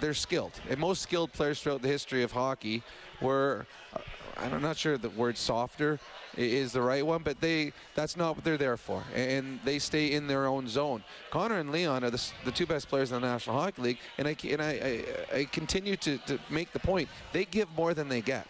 they're 0.02 0.14
skilled. 0.16 0.60
And 0.70 0.80
most 0.80 1.02
skilled 1.04 1.32
players 1.34 1.62
throughout 1.62 1.82
the 1.84 1.88
history 1.88 2.24
of 2.24 2.32
hockey 2.32 2.82
were, 3.22 3.66
uh, 3.96 4.00
I'm 4.38 4.62
not 4.62 4.76
sure 4.78 4.98
the 4.98 5.10
word 5.12 5.38
softer 5.38 6.00
is 6.38 6.72
the 6.72 6.82
right 6.82 7.06
one, 7.06 7.24
but 7.24 7.42
they 7.42 7.74
that's 7.96 8.16
not 8.16 8.36
what 8.36 8.44
they're 8.46 8.58
there 8.58 8.78
for, 8.78 9.04
and 9.16 9.60
they 9.66 9.80
stay 9.80 10.12
in 10.14 10.28
their 10.28 10.46
own 10.46 10.68
zone. 10.68 11.04
Connor 11.32 11.58
and 11.60 11.72
Leon 11.72 12.04
are 12.04 12.10
the, 12.12 12.24
the 12.46 12.52
two 12.52 12.66
best 12.66 12.88
players 12.90 13.12
in 13.12 13.20
the 13.22 13.28
National 13.28 13.60
Hockey 13.60 13.82
League, 13.82 13.98
and 14.18 14.28
I 14.28 14.36
and 14.50 14.62
I, 14.62 15.04
I, 15.34 15.38
I 15.40 15.44
continue 15.46 15.96
to, 15.98 16.18
to 16.20 16.40
make 16.50 16.72
the 16.74 16.80
point 16.80 17.10
they 17.34 17.46
give 17.46 17.68
more 17.76 17.94
than 17.94 18.08
they 18.08 18.22
get. 18.22 18.48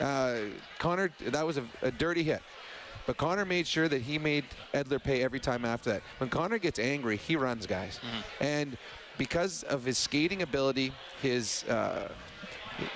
Uh, 0.00 0.36
Connor, 0.78 1.10
that 1.26 1.46
was 1.46 1.56
a, 1.58 1.64
a 1.82 1.90
dirty 1.90 2.22
hit. 2.22 2.42
But 3.06 3.16
Connor 3.18 3.44
made 3.44 3.66
sure 3.68 3.88
that 3.88 4.02
he 4.02 4.18
made 4.18 4.44
Edler 4.74 5.00
pay 5.02 5.22
every 5.22 5.38
time 5.38 5.64
after 5.64 5.90
that. 5.90 6.02
When 6.18 6.28
Connor 6.28 6.58
gets 6.58 6.78
angry, 6.80 7.16
he 7.16 7.36
runs 7.36 7.64
guys. 7.64 8.00
And 8.40 8.76
because 9.16 9.62
of 9.62 9.84
his 9.84 9.96
skating 9.96 10.42
ability, 10.42 10.92
his 11.22 11.62
uh, 11.68 12.08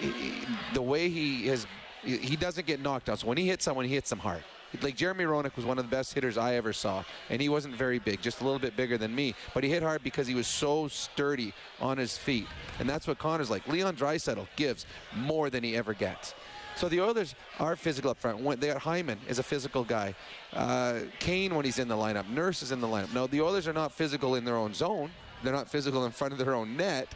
he- 0.01 0.33
the 0.75 0.83
way 0.83 1.09
he 1.09 1.47
has, 1.47 1.67
he 2.03 2.37
doesn't 2.37 2.67
get 2.67 2.81
knocked 2.81 3.09
out. 3.09 3.21
So 3.21 3.27
when 3.27 3.37
he 3.37 3.47
hits 3.47 3.65
someone, 3.65 3.85
he 3.85 3.95
hits 3.95 4.11
them 4.11 4.19
hard. 4.19 4.43
Like 4.83 4.97
Jeremy 4.97 5.25
Roenick 5.25 5.57
was 5.57 5.65
one 5.65 5.79
of 5.79 5.85
the 5.85 5.91
best 5.91 6.15
hitters 6.15 6.39
I 6.39 6.55
ever 6.55 6.73
saw, 6.73 7.03
and 7.29 7.43
he 7.43 7.49
wasn't 7.49 7.75
very 7.75 7.99
big, 7.99 8.23
just 8.23 8.41
a 8.41 8.45
little 8.45 8.61
bit 8.61 8.77
bigger 8.77 8.97
than 8.97 9.13
me. 9.13 9.35
But 9.53 9.65
he 9.65 9.71
hit 9.71 9.83
hard 9.83 10.05
because 10.05 10.29
he 10.29 10.35
was 10.35 10.47
so 10.47 10.87
sturdy 10.87 11.53
on 11.81 11.99
his 11.99 12.17
feet, 12.17 12.47
and 12.79 12.89
that's 12.89 13.09
what 13.09 13.19
Connor's 13.19 13.51
like. 13.51 13.67
Leon 13.67 13.97
Draisaitl 13.97 14.47
gives 14.55 14.87
more 15.17 15.51
than 15.51 15.65
he 15.65 15.77
ever 15.77 15.93
gets. 15.93 16.35
So 16.77 16.89
the 16.89 17.01
Oilers 17.01 17.35
are 17.59 17.75
physical 17.75 18.13
up 18.13 18.19
front. 18.19 18.61
They 18.61 18.69
got 18.69 18.79
Hyman 18.79 19.19
is 19.29 19.39
a 19.41 19.43
physical 19.43 19.83
guy. 19.83 20.15
Uh, 20.53 21.01
Kane 21.19 21.55
when 21.55 21.65
he's 21.65 21.79
in 21.81 21.89
the 21.89 21.97
lineup. 21.97 22.29
Nurse 22.31 22.63
is 22.63 22.71
in 22.71 22.81
the 22.81 22.87
lineup. 22.87 23.13
No, 23.13 23.27
the 23.27 23.41
Oilers 23.41 23.67
are 23.67 23.73
not 23.73 23.93
physical 23.93 24.37
in 24.37 24.45
their 24.45 24.57
own 24.57 24.73
zone. 24.73 25.11
They're 25.43 25.53
not 25.53 25.69
physical 25.69 26.05
in 26.05 26.13
front 26.13 26.33
of 26.33 26.39
their 26.39 26.55
own 26.55 26.77
net. 26.77 27.09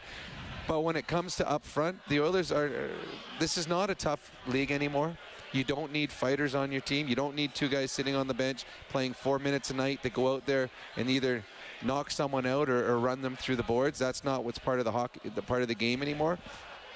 But 0.67 0.81
when 0.81 0.97
it 0.97 1.07
comes 1.07 1.37
to 1.37 1.49
up 1.49 1.65
front, 1.65 1.99
the 2.09 2.21
Oilers 2.21 2.51
are. 2.51 2.91
This 3.39 3.59
is 3.59 3.69
not 3.69 3.91
a 3.91 3.95
tough 3.95 4.33
league 4.47 4.71
anymore. 4.71 5.17
You 5.53 5.63
don't 5.63 5.93
need 5.93 6.11
fighters 6.11 6.55
on 6.55 6.73
your 6.73 6.81
team. 6.81 7.07
You 7.07 7.15
don't 7.15 7.37
need 7.37 7.55
two 7.55 7.69
guys 7.69 7.93
sitting 7.93 8.17
on 8.17 8.27
the 8.27 8.35
bench 8.35 8.65
playing 8.89 9.13
four 9.13 9.39
minutes 9.39 9.71
a 9.71 9.75
night 9.75 10.03
to 10.03 10.11
go 10.11 10.35
out 10.35 10.47
there 10.47 10.69
and 10.97 11.09
either 11.09 11.45
knock 11.83 12.11
someone 12.11 12.45
out 12.47 12.69
or, 12.69 12.91
or 12.91 12.99
run 12.99 13.23
them 13.23 13.37
through 13.37 13.57
the 13.57 13.63
boards. 13.63 13.99
That's 13.99 14.25
not 14.25 14.43
what's 14.43 14.59
part 14.59 14.81
of 14.81 14.85
the 14.85 14.93
hockey, 14.93 15.31
the 15.35 15.43
part 15.43 15.63
of 15.63 15.69
the 15.69 15.75
game 15.75 16.03
anymore. 16.03 16.39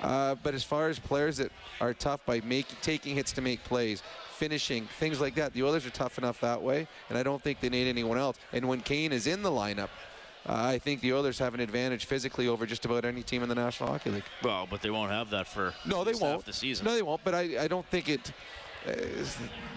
Uh, 0.01 0.35
but 0.43 0.55
as 0.55 0.65
far 0.65 0.89
as 0.89 0.99
players 0.99 1.37
that 1.37 1.51
are 1.81 1.93
tough 1.93 2.25
by 2.25 2.41
making 2.41 2.77
taking 2.83 3.15
hits 3.15 3.33
to 3.33 3.41
make 3.41 3.63
plays, 3.65 4.03
finishing 4.31 4.87
things 4.99 5.21
like 5.21 5.35
that, 5.35 5.53
the 5.53 5.63
Oilers 5.63 5.85
are 5.87 5.91
tough 5.91 6.19
enough 6.19 6.41
that 6.41 6.63
way, 6.63 6.87
and 7.09 7.19
I 7.19 7.23
don't 7.23 7.43
think 7.43 7.61
they 7.61 7.69
need 7.69 7.89
anyone 7.89 8.17
else. 8.17 8.37
And 8.53 8.69
when 8.69 8.81
Kane 8.81 9.13
is 9.13 9.27
in 9.27 9.43
the 9.43 9.51
lineup, 9.51 9.89
uh, 9.89 9.89
I 10.49 10.79
think 10.79 11.01
the 11.03 11.13
Oilers 11.13 11.39
have 11.41 11.53
an 11.55 11.61
advantage 11.61 12.07
physically 12.07 12.49
over 12.49 12.65
just 12.65 12.85
about 12.87 13.05
any 13.05 13.23
team 13.23 13.43
in 13.43 13.49
the 13.49 13.55
National 13.55 13.91
Hockey 13.91 14.11
League. 14.11 14.25
Well, 14.43 14.67
but 14.71 14.81
they 14.81 14.91
won't 14.91 15.11
have 15.11 15.29
that 15.31 15.47
for 15.47 15.75
No, 15.85 16.05
they 16.05 16.13
won't. 16.13 16.37
half 16.37 16.45
the 16.45 16.53
season. 16.53 16.87
No, 16.87 16.95
they 16.95 17.03
won't. 17.03 17.23
But 17.23 17.35
I, 17.35 17.65
I 17.65 17.69
don't 17.69 17.87
think 17.87 18.09
it. 18.09 18.33
Uh, 18.87 18.93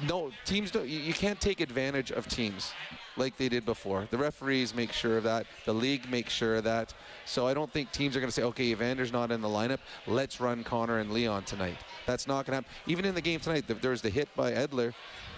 no, 0.07 0.31
teams 0.45 0.71
don't. 0.71 0.87
You, 0.87 0.99
you 0.99 1.13
can't 1.13 1.41
take 1.41 1.59
advantage 1.59 2.11
of 2.11 2.27
teams 2.27 2.71
like 3.17 3.35
they 3.35 3.49
did 3.49 3.65
before. 3.65 4.07
The 4.09 4.17
referees 4.17 4.73
make 4.73 4.93
sure 4.93 5.17
of 5.17 5.23
that. 5.25 5.45
The 5.65 5.73
league 5.73 6.09
makes 6.09 6.31
sure 6.31 6.55
of 6.55 6.63
that. 6.63 6.93
So 7.25 7.45
I 7.47 7.53
don't 7.53 7.69
think 7.69 7.91
teams 7.91 8.15
are 8.15 8.19
going 8.21 8.29
to 8.29 8.33
say, 8.33 8.43
okay, 8.43 8.71
Evander's 8.71 9.11
not 9.11 9.31
in 9.31 9.41
the 9.41 9.49
lineup. 9.49 9.79
Let's 10.07 10.39
run 10.39 10.63
Connor 10.63 10.99
and 10.99 11.11
Leon 11.11 11.43
tonight. 11.43 11.75
That's 12.05 12.25
not 12.27 12.45
going 12.45 12.51
to 12.61 12.67
happen. 12.67 12.69
Even 12.87 13.03
in 13.03 13.13
the 13.13 13.21
game 13.21 13.41
tonight, 13.41 13.67
th- 13.67 13.81
there 13.81 13.91
was 13.91 14.01
the 14.01 14.09
hit 14.09 14.29
by 14.37 14.53
Edler. 14.53 14.93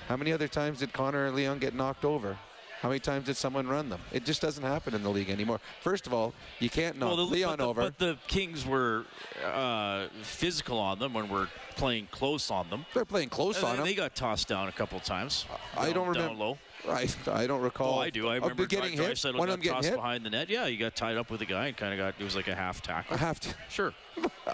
How 0.07 0.17
many 0.17 0.31
other 0.31 0.47
times 0.47 0.79
did 0.79 0.93
Connor 0.93 1.25
and 1.25 1.35
Leon 1.35 1.57
get 1.57 1.73
knocked 1.73 2.05
over? 2.05 2.37
How 2.83 2.89
many 2.89 2.99
times 2.99 3.27
did 3.27 3.37
someone 3.37 3.65
run 3.65 3.87
them? 3.87 4.01
It 4.11 4.25
just 4.25 4.41
doesn't 4.41 4.61
happen 4.61 4.93
in 4.93 5.03
the 5.03 5.09
league 5.09 5.29
anymore. 5.29 5.61
First 5.79 6.05
of 6.05 6.13
all, 6.13 6.33
you 6.59 6.69
can't 6.69 6.97
knock 6.99 7.07
Well, 7.07 7.15
the, 7.15 7.23
Leon 7.23 7.51
but 7.51 7.57
the, 7.63 7.63
over. 7.69 7.81
But 7.83 7.97
the 7.97 8.17
Kings 8.27 8.65
were 8.65 9.05
uh, 9.41 10.07
physical 10.21 10.77
on 10.79 10.99
them 10.99 11.13
when 11.13 11.29
we're 11.29 11.47
playing 11.77 12.09
close 12.11 12.51
on 12.51 12.69
them. 12.69 12.85
They're 12.93 13.05
playing 13.05 13.29
close 13.29 13.55
And 13.55 13.65
on 13.65 13.71
they- 13.71 13.77
them. 13.77 13.85
They 13.85 13.93
got 13.93 14.15
tossed 14.15 14.49
down 14.49 14.67
a 14.67 14.73
couple 14.73 14.99
times. 14.99 15.45
I 15.77 15.85
Down- 15.85 15.93
don't 15.93 16.13
down 16.13 16.23
remember. 16.31 16.57
I, 16.89 17.07
I 17.31 17.47
don't 17.47 17.61
recall. 17.61 17.99
Oh, 17.99 18.01
I 18.01 18.09
do. 18.09 18.27
I 18.27 18.35
remember 18.35 18.65
getting 18.65 18.95
Dry- 18.95 19.07
hit. 19.07 19.15
Draisaitl 19.17 19.37
One 19.37 19.47
got 19.47 19.53
of 19.53 19.59
them 19.59 19.59
getting 19.61 19.73
tossed 19.75 19.87
hit. 19.89 19.95
behind 19.95 20.25
the 20.25 20.29
net. 20.29 20.49
Yeah, 20.49 20.65
you 20.67 20.77
got 20.77 20.95
tied 20.95 21.17
up 21.17 21.29
with 21.31 21.41
a 21.41 21.45
guy 21.45 21.67
and 21.67 21.77
kind 21.77 21.93
of 21.93 21.97
got. 21.99 22.15
It 22.19 22.23
was 22.23 22.35
like 22.35 22.47
a 22.47 22.55
half 22.55 22.81
tackle. 22.81 23.15
I 23.15 23.19
have 23.19 23.39
to. 23.41 23.49
Sure. 23.69 23.93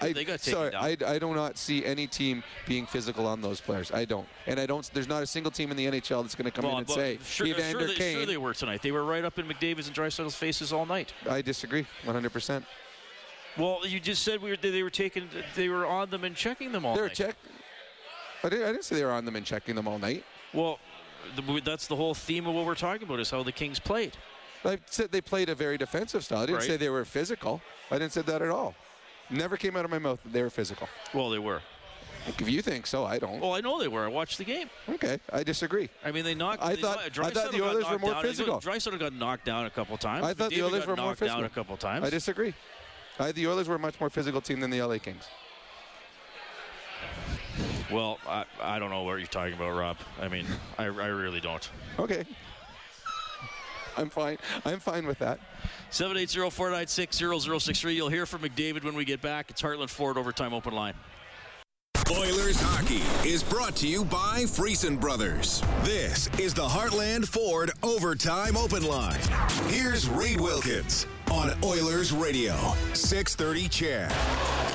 I, 0.00 0.12
They 0.12 0.24
got 0.24 0.38
taken 0.40 0.52
sorry, 0.58 0.70
down. 0.70 0.84
I, 0.84 0.96
I 1.14 1.18
do 1.18 1.34
not 1.34 1.58
see 1.58 1.84
any 1.84 2.06
team 2.06 2.42
being 2.66 2.86
physical 2.86 3.26
on 3.26 3.42
those 3.42 3.60
players. 3.60 3.90
I 3.92 4.04
don't, 4.04 4.26
and 4.46 4.58
I 4.60 4.64
don't. 4.66 4.88
There's 4.94 5.08
not 5.08 5.22
a 5.22 5.26
single 5.26 5.50
team 5.50 5.70
in 5.70 5.76
the 5.76 5.86
NHL 5.86 6.22
that's 6.22 6.34
going 6.34 6.44
to 6.46 6.50
come 6.50 6.64
Well, 6.64 6.74
in 6.78 6.84
and 6.84 6.90
say 6.90 7.18
sure, 7.24 7.46
Evander 7.46 7.80
sure, 7.80 7.88
they, 7.88 7.94
Kane. 7.94 8.16
sure 8.16 8.26
they 8.26 8.36
were 8.38 8.54
tonight. 8.54 8.80
They 8.82 8.92
were 8.92 9.04
right 9.04 9.24
up 9.24 9.38
in 9.38 9.46
McDavid's 9.46 9.88
and 9.88 9.96
Draisaitl's 9.96 10.34
faces 10.36 10.72
all 10.72 10.86
night. 10.86 11.12
I 11.28 11.42
disagree, 11.42 11.86
100. 12.04 12.32
percent 12.32 12.64
Well, 13.58 13.80
you 13.86 13.98
just 14.00 14.22
said 14.22 14.40
we 14.40 14.50
were, 14.50 14.56
they 14.56 14.82
were 14.82 14.88
taking, 14.90 15.28
they 15.56 15.68
were 15.68 15.84
on 15.84 16.08
them 16.10 16.24
and 16.24 16.34
checking 16.36 16.70
them 16.72 16.86
all 16.86 16.94
They're 16.94 17.08
night. 17.08 17.14
check. 17.16 17.34
I 18.44 18.48
didn't, 18.48 18.64
I 18.64 18.72
didn't 18.72 18.84
say 18.84 18.96
they 18.96 19.04
were 19.04 19.10
on 19.12 19.24
them 19.26 19.36
and 19.36 19.44
checking 19.44 19.74
them 19.74 19.86
all 19.88 19.98
night. 19.98 20.24
Well, 20.54 20.78
that's 21.64 21.86
the 21.86 21.96
whole 21.96 22.14
theme 22.14 22.46
of 22.46 22.54
what 22.54 22.64
we're 22.66 22.74
talking 22.74 23.02
about 23.06 23.20
is 23.20 23.30
how 23.30 23.42
the 23.42 23.52
Kings 23.52 23.78
played. 23.78 24.16
I 24.64 24.78
said 24.86 25.10
they 25.10 25.20
played 25.22 25.48
a 25.48 25.54
very 25.54 25.78
defensive 25.78 26.22
style. 26.24 26.40
I 26.40 26.46
didn't 26.46 26.58
Right. 26.58 26.66
say 26.66 26.76
they 26.76 26.90
were 26.90 27.04
physical. 27.04 27.62
I 27.90 27.98
didn't 27.98 28.12
say 28.12 28.22
that 28.22 28.42
at 28.42 28.50
all. 28.50 28.74
Never 29.30 29.56
came 29.56 29.76
out 29.76 29.84
of 29.84 29.90
my 29.90 29.98
mouth 29.98 30.22
that 30.22 30.32
they 30.32 30.42
were 30.42 30.50
physical. 30.50 30.88
Well, 31.14 31.30
they 31.30 31.38
were. 31.38 31.62
If 32.26 32.48
you 32.50 32.60
think 32.60 32.86
so, 32.86 33.06
I 33.06 33.18
don't. 33.18 33.40
Well, 33.40 33.54
I 33.54 33.60
know 33.60 33.78
they 33.80 33.88
were. 33.88 34.04
I 34.04 34.08
watched 34.08 34.36
the 34.36 34.44
game. 34.44 34.68
Okay, 34.88 35.18
I 35.32 35.42
disagree. 35.42 35.88
I 36.04 36.10
mean, 36.12 36.24
they 36.24 36.34
knocked. 36.34 36.62
I 36.62 36.74
they 36.74 36.82
thought- 36.82 36.98
knocked- 37.16 37.18
I 37.18 37.30
thought 37.30 37.52
the 37.52 37.62
Oilers 37.64 37.88
were 37.88 37.98
more 37.98 38.12
down. 38.12 38.22
physical. 38.22 38.60
Draisaitl 38.60 38.98
got 38.98 39.14
knocked 39.14 39.46
down 39.46 39.64
a 39.64 39.70
couple 39.70 39.96
times. 39.96 40.26
I 40.26 40.34
thought 40.34 40.50
the 40.50 40.62
Oilers 40.62 40.86
were 40.86 40.96
more 40.96 41.14
physical. 41.14 41.38
down 41.40 41.44
a 41.46 41.48
couple 41.54 41.76
times. 41.78 42.04
I 42.06 42.10
disagree. 42.10 42.52
I 43.18 43.32
the 43.32 43.46
Oilers 43.48 43.68
were 43.68 43.76
a 43.76 43.78
much 43.78 43.98
more 43.98 44.10
physical 44.10 44.42
team 44.42 44.60
than 44.60 44.68
the 44.70 44.82
LA 44.82 44.98
Kings. 44.98 45.24
Well, 47.92 48.18
I, 48.28 48.44
I 48.62 48.78
don't 48.78 48.90
know 48.90 49.02
what 49.02 49.18
you're 49.18 49.26
talking 49.26 49.54
about, 49.54 49.76
Rob. 49.76 49.96
I 50.20 50.28
mean, 50.28 50.46
I, 50.78 50.84
I 50.84 51.06
really 51.06 51.40
don't. 51.40 51.68
Okay. 51.98 52.24
I'm 53.96 54.08
fine. 54.08 54.38
I'm 54.64 54.78
fine 54.78 55.04
with 55.06 55.18
that. 55.18 55.40
780-496-0063. 55.90 57.94
You'll 57.94 58.08
hear 58.08 58.26
from 58.26 58.42
McDavid 58.42 58.84
when 58.84 58.94
we 58.94 59.04
get 59.04 59.20
back. 59.20 59.50
It's 59.50 59.60
Heartland 59.60 59.90
Ford 59.90 60.16
Overtime 60.16 60.54
Open 60.54 60.72
Line. 60.72 60.94
Oilers 62.10 62.60
hockey 62.60 63.02
is 63.28 63.44
brought 63.44 63.76
to 63.76 63.86
you 63.86 64.04
by 64.04 64.42
Friesen 64.42 64.98
Brothers. 64.98 65.62
This 65.82 66.28
is 66.40 66.52
the 66.52 66.66
Heartland 66.66 67.28
Ford 67.28 67.70
Overtime 67.84 68.56
Open 68.56 68.82
Line. 68.82 69.20
Here's 69.68 70.08
Reed 70.08 70.40
Wilkins 70.40 71.06
on 71.30 71.52
Oilers 71.62 72.12
Radio, 72.12 72.54
630 72.92 73.68
CHED. 73.68 74.12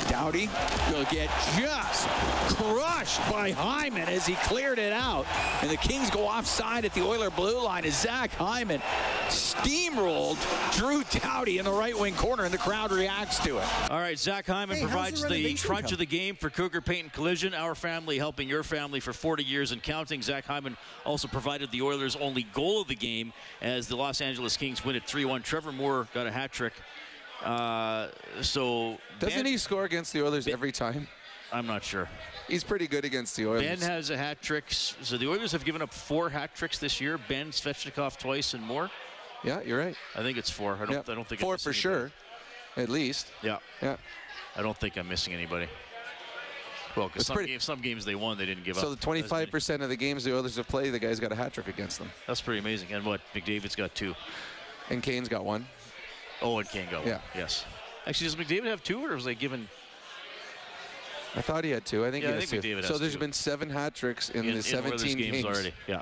Doughty 0.10 0.50
will 0.92 1.04
get 1.06 1.30
just 1.58 2.08
crushed 2.56 3.20
by 3.32 3.52
Hyman 3.52 4.08
as 4.08 4.26
he 4.26 4.36
cleared 4.36 4.78
it 4.80 4.94
out. 4.94 5.26
And 5.62 5.70
the 5.70 5.78
Kings 5.78 6.10
go 6.10 6.28
offside 6.28 6.86
at 6.86 6.94
the 6.94 7.02
Oiler 7.02 7.30
blue 7.32 7.62
line 7.62 7.86
as 7.86 8.00
Zach 8.00 8.32
Hyman 8.32 8.82
steamrolled 9.30 10.38
Drew 10.78 11.04
Doughty 11.20 11.58
in 11.58 11.66
the 11.66 11.72
right 11.72 12.00
wing 12.00 12.14
corner, 12.14 12.44
and 12.44 12.54
the 12.54 12.58
crowd 12.60 12.92
reacts 12.92 13.40
to 13.40 13.58
it. 13.58 13.92
All 13.92 13.98
right, 13.98 14.18
Zach 14.18 14.46
Hyman 14.46 14.78
Hey, 14.78 14.84
provides 14.84 15.22
the 15.24 15.30
the, 15.30 15.56
crunch 15.56 15.86
come? 15.88 15.94
of 15.94 16.00
the 16.00 16.06
game 16.06 16.36
for 16.36 16.50
Cougar 16.52 16.82
Paint 16.82 17.04
and 17.04 17.14
Collision. 17.14 17.54
Our 17.56 17.74
family 17.74 18.18
helping 18.20 18.48
your 18.48 18.64
family 18.64 19.00
for 19.00 19.12
40 19.12 19.44
years 19.44 19.72
and 19.72 19.82
counting. 19.82 20.22
Zach 20.22 20.46
Hyman 20.46 20.78
also 21.04 21.28
provided 21.28 21.72
the 21.72 21.82
Oilers' 21.82 22.16
only 22.16 22.44
goal 22.54 22.82
of 22.82 22.88
the 22.88 22.96
game 22.96 23.34
as 23.62 23.88
the 23.88 23.96
Los 23.96 24.22
Angeles 24.22 24.56
Kings 24.56 24.86
win 24.86 24.96
at 24.96 25.08
3-1. 25.08 25.44
Trevor 25.44 25.72
Moore 25.72 26.08
got 26.14 26.28
a 26.28 26.32
hat 26.32 26.45
trick. 26.52 26.74
Uh, 27.44 28.08
so 28.42 28.98
Doesn't 29.20 29.40
Ben- 29.40 29.46
he 29.46 29.58
score 29.58 29.84
against 29.86 30.14
the 30.14 30.24
Oilers 30.26 30.48
every 30.48 30.72
time? 30.72 31.08
I'm 31.52 31.68
not 31.68 31.84
sure. 31.84 32.10
He's 32.48 32.64
pretty 32.64 32.88
good 32.88 33.06
against 33.06 33.36
the 33.36 33.46
Oilers. 33.48 33.62
Ben 33.62 33.80
has 33.80 34.10
a 34.10 34.18
hat 34.18 34.42
trick. 34.42 34.66
So 34.70 35.18
the 35.18 35.30
Oilers 35.30 35.52
have 35.52 35.64
given 35.64 35.82
up 35.82 35.94
four 35.94 36.30
hat 36.30 36.56
tricks 36.56 36.78
this 36.80 37.00
year. 37.00 37.20
Ben 37.28 37.52
Svechnikov 37.52 38.18
twice 38.18 38.54
and 38.54 38.64
more. 38.64 38.90
yeah, 39.44 39.62
you're 39.62 39.80
right. 39.80 39.96
I 40.16 40.22
think 40.24 40.38
it's 40.38 40.50
four. 40.50 40.74
I 40.76 40.86
don't. 40.86 40.92
Yeah. 40.92 41.02
I 41.08 41.16
don't 41.16 41.28
think 41.28 41.40
four 41.42 41.58
for 41.58 41.70
anybody. 41.70 41.80
sure, 41.80 42.12
at 42.78 42.90
least. 42.90 43.28
Yeah. 43.44 43.60
Yeah. 43.82 43.98
I 44.56 44.62
don't 44.62 44.78
think 44.78 44.98
I'm 44.98 45.08
missing 45.08 45.34
anybody. 45.34 45.68
Well, 46.96 47.08
because 47.08 47.28
some, 47.28 47.46
games, 47.46 47.64
some 47.64 47.82
games 47.82 48.06
they 48.06 48.16
won, 48.16 48.38
they 48.38 48.46
didn't 48.46 48.64
give 48.64 48.76
So 48.76 48.92
up. 48.94 49.00
So 49.02 49.12
the 49.12 49.22
25% 49.22 49.82
of 49.82 49.90
the 49.90 49.98
games 49.98 50.24
the 50.24 50.34
Oilers 50.34 50.56
have 50.56 50.68
played, 50.68 50.94
the 50.94 51.00
guy's 51.00 51.20
got 51.20 51.32
a 51.32 51.36
hat 51.36 51.54
trick 51.54 51.68
against 51.68 52.00
them. 52.00 52.10
That's 52.26 52.40
pretty 52.42 52.60
amazing. 52.60 52.94
And 52.94 53.06
what? 53.06 53.20
McDavid's 53.34 53.76
got 53.76 53.94
two. 53.94 54.16
And 54.90 55.04
Kane's 55.04 55.28
got 55.28 55.44
one. 55.44 55.68
Oh, 56.42 56.62
Kane 56.64 56.88
got 56.92 57.02
one. 57.02 57.08
Yeah. 57.08 57.20
Yes. 57.36 57.66
Actually, 58.06 58.28
does 58.28 58.36
McDavid 58.36 58.66
have 58.66 58.84
two, 58.84 59.04
or 59.04 59.16
was 59.16 59.26
they 59.26 59.36
given 59.36 59.68
I 61.36 61.42
thought 61.42 61.64
he 61.66 61.72
had 61.72 61.86
two. 61.86 62.06
I 62.06 62.12
think 62.12 62.24
Yeah, 62.24 62.30
he 62.32 62.38
I 62.38 62.40
has 62.42 62.50
think 62.50 62.64
two. 62.64 62.76
McDavid 62.76 62.86
so 62.86 62.98
there's 62.98 63.14
two. 63.14 63.20
been 63.20 63.34
seven 63.34 63.70
hat 63.70 63.94
tricks 63.94 64.30
in, 64.30 64.46
in, 64.46 64.52
the 64.52 64.58
in 64.58 64.62
17 64.62 65.18
games, 65.18 65.32
games 65.32 65.46
already? 65.46 65.74
Yeah. 65.88 66.02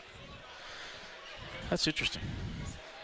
That's 1.70 1.88
interesting. 1.88 2.22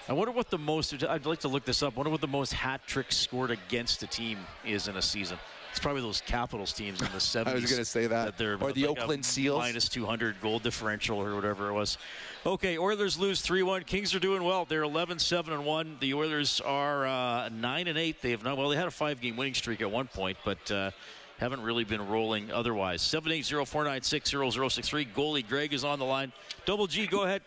I 0.08 0.14
wonder 0.14 0.32
what 0.32 0.50
the 0.50 0.58
most. 0.58 1.04
I'd 1.04 1.26
like 1.26 1.40
to 1.40 1.48
look 1.48 1.66
this 1.66 1.82
up. 1.82 1.94
I 1.96 1.98
wonder 1.98 2.12
what 2.12 2.22
the 2.22 2.28
most 2.28 2.54
hat 2.54 2.82
tricks 2.86 3.16
scored 3.18 3.52
against 3.52 4.04
a 4.04 4.08
team 4.08 4.40
is 4.66 4.88
in 4.88 4.98
a 4.98 5.02
season. 5.02 5.38
It's 5.72 5.80
probably 5.80 6.02
those 6.02 6.22
Capitals 6.22 6.74
teams 6.74 7.00
in 7.02 7.08
the 7.08 7.20
70s. 7.20 7.48
I 7.48 7.54
was 7.54 7.72
gonna 7.72 7.86
say 7.86 8.08
that. 8.08 8.38
they're 8.38 8.56
Or 8.60 8.72
the 8.72 8.88
like 8.88 9.00
Oakland 9.00 9.24
Seals. 9.26 9.60
minus 9.60 9.88
200 9.88 10.42
goal 10.42 10.60
differential 10.60 11.20
or 11.20 11.36
whatever 11.36 11.70
it 11.70 11.74
was. 11.74 11.98
Okay, 12.46 12.78
Oilers 12.78 13.18
lose 13.20 13.42
3-1. 13.46 13.86
Kings 13.86 14.16
are 14.16 14.20
doing 14.20 14.44
well. 14.44 14.66
They're 14.66 14.84
11-7 14.84 15.50
and 15.50 15.66
1. 15.66 15.98
The 16.00 16.14
Oilers 16.14 16.62
are 16.62 17.06
uh, 17.06 17.50
9 17.50 17.88
and 17.88 17.98
8. 17.98 18.22
They 18.22 18.32
have 18.32 18.44
not. 18.44 18.58
Well, 18.58 18.70
they 18.70 18.78
had 18.78 18.88
a 18.88 18.92
five-game 18.92 19.36
winning 19.38 19.54
streak 19.54 19.82
at 19.82 19.92
one 19.92 20.08
point, 20.08 20.38
but. 20.44 20.72
Uh, 20.72 20.92
haven't 21.38 21.62
really 21.62 21.86
been 21.86 22.06
rolling 22.10 22.52
otherwise. 22.52 23.02
780-496-0063. 23.02 25.08
Goalie 25.16 25.48
Greg 25.48 25.72
is 25.74 25.86
on 25.86 25.98
the 25.98 26.04
line. 26.04 26.34
Double 26.66 26.86
G, 26.86 27.08
go 27.08 27.24
ahead. 27.24 27.42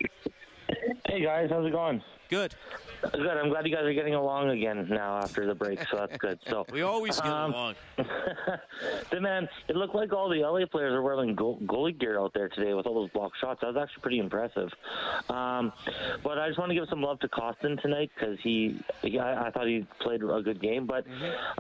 Hey 1.07 1.23
guys, 1.23 1.51
how's 1.51 1.67
it 1.67 1.73
going? 1.73 2.03
Good. 2.33 2.55
Good. 3.13 3.27
I'm 3.27 3.51
glad 3.51 3.67
you 3.67 3.75
guys 3.75 3.85
are 3.85 3.93
getting 3.93 4.15
along 4.15 4.49
again 4.49 4.87
now 4.89 5.19
after 5.19 5.45
the 5.45 5.55
break, 5.55 5.81
so 5.91 5.99
that's 5.99 6.17
good. 6.17 6.39
So 6.49 6.65
We 6.73 6.81
always 6.81 7.21
get 7.21 7.27
Um, 7.31 7.53
along. 7.53 7.75
the 9.11 9.21
man, 9.21 9.49
it 9.69 9.77
looked 9.77 9.95
like 9.95 10.15
all 10.15 10.31
the 10.31 10.39
LA 10.39 10.65
players 10.65 10.95
are 10.95 11.03
wearing 11.03 11.35
goal, 11.35 11.59
goalie 11.67 11.99
gear 11.99 12.19
out 12.19 12.33
there 12.33 12.49
today 12.49 12.73
with 12.73 12.87
all 12.87 12.95
those 12.95 13.11
block 13.11 13.33
shots. 13.39 13.61
That 13.61 13.75
was 13.75 13.77
actually 13.83 14.01
pretty 14.01 14.19
impressive. 14.19 14.71
Um, 15.29 15.73
but 16.23 16.39
I 16.39 16.47
just 16.47 16.59
want 16.59 16.71
to 16.71 16.75
give 16.75 16.89
some 16.89 17.03
love 17.03 17.19
to 17.21 17.29
Kostin 17.29 17.79
tonight 17.83 18.11
because 18.15 18.39
he, 18.43 18.81
yeah, 19.03 19.25
I, 19.25 19.49
I 19.49 19.51
thought 19.51 19.67
he 19.67 19.85
played 20.01 20.23
a 20.23 20.41
good 20.43 20.63
game. 20.63 20.87
But 20.87 21.05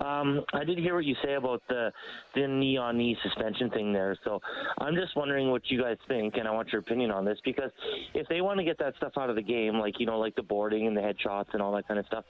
um, 0.02 0.42
I 0.54 0.64
did 0.64 0.78
hear 0.78 0.94
what 0.94 1.04
you 1.04 1.16
say 1.22 1.34
about 1.34 1.60
the 1.68 1.92
the 2.34 2.46
knee 2.48 2.78
on 2.78 2.96
knee 2.96 3.18
suspension 3.22 3.68
thing 3.68 3.92
there. 3.92 4.16
So 4.24 4.40
I'm 4.78 4.94
just 4.94 5.16
wondering 5.16 5.50
what 5.50 5.70
you 5.70 5.82
guys 5.82 5.98
think, 6.08 6.36
and 6.36 6.48
I 6.48 6.50
want 6.52 6.72
your 6.72 6.80
opinion 6.80 7.10
on 7.10 7.26
this 7.26 7.38
because 7.44 7.72
if 8.14 8.26
they 8.28 8.40
want 8.40 8.58
to 8.58 8.64
get 8.64 8.78
that 8.78 8.94
stuff 8.96 9.12
out 9.18 9.28
of 9.28 9.36
the 9.36 9.42
game, 9.42 9.78
like 9.78 9.98
you 10.00 10.06
know, 10.06 10.18
like 10.18 10.34
the 10.36 10.42
boarding 10.62 10.86
and 10.86 10.96
the 10.96 11.00
headshots 11.00 11.52
and 11.54 11.60
all 11.60 11.72
that 11.72 11.88
kind 11.88 11.98
of 11.98 12.06
stuff, 12.06 12.24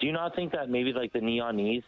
do 0.00 0.06
you 0.06 0.12
not 0.12 0.34
think 0.34 0.50
that 0.50 0.68
maybe 0.68 0.92
like 0.92 1.12
the 1.12 1.20
knee 1.20 1.38
on 1.38 1.56
knees 1.56 1.84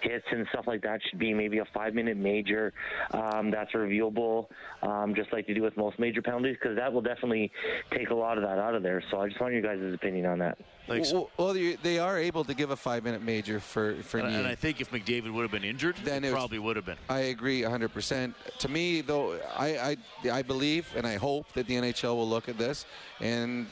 hits 0.00 0.24
and 0.30 0.46
stuff 0.50 0.66
like 0.66 0.80
that 0.80 0.98
should 1.10 1.18
be 1.18 1.34
maybe 1.34 1.58
a 1.58 1.64
five 1.74 1.92
minute 1.92 2.16
major 2.16 2.72
um, 3.12 3.50
that's 3.50 3.72
reviewable, 3.72 4.46
um, 4.82 5.14
just 5.14 5.30
like 5.30 5.46
you 5.48 5.54
do 5.54 5.62
with 5.62 5.76
most 5.76 5.98
major 5.98 6.22
penalties? 6.22 6.56
Because 6.60 6.76
that 6.78 6.90
will 6.90 7.02
definitely 7.02 7.52
take 7.92 8.08
a 8.08 8.14
lot 8.14 8.38
of 8.38 8.44
that 8.44 8.58
out 8.58 8.74
of 8.74 8.82
there. 8.82 9.02
So 9.10 9.20
I 9.20 9.28
just 9.28 9.40
want 9.40 9.52
your 9.52 9.62
guys' 9.62 9.92
opinion 9.92 10.24
on 10.24 10.38
that. 10.38 10.56
Well, 10.88 11.30
well, 11.36 11.54
they 11.54 11.98
are 11.98 12.18
able 12.18 12.44
to 12.44 12.54
give 12.54 12.70
a 12.70 12.76
five-minute 12.76 13.22
major 13.22 13.60
for 13.60 13.94
for 14.02 14.18
And, 14.18 14.34
and 14.34 14.46
I 14.46 14.54
think 14.54 14.80
if 14.80 14.90
McDavid 14.90 15.32
would 15.32 15.42
have 15.42 15.52
been 15.52 15.64
injured, 15.64 15.96
Then 16.02 16.24
it, 16.24 16.28
it 16.28 16.32
probably 16.32 16.58
would 16.58 16.76
have 16.76 16.84
been. 16.84 16.98
I 17.08 17.20
agree 17.36 17.60
100%. 17.62 18.34
To 18.58 18.68
me, 18.68 19.00
though, 19.00 19.38
I, 19.56 19.96
I, 20.24 20.30
I 20.30 20.42
believe 20.42 20.88
and 20.96 21.06
I 21.06 21.16
hope 21.16 21.52
that 21.52 21.66
the 21.66 21.74
NHL 21.74 22.16
will 22.16 22.28
look 22.28 22.48
at 22.48 22.58
this. 22.58 22.84
And 23.20 23.66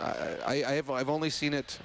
I, 0.00 0.64
I 0.64 0.72
have, 0.72 0.90
I've 0.90 1.08
only 1.08 1.30
seen 1.30 1.54
it 1.54 1.78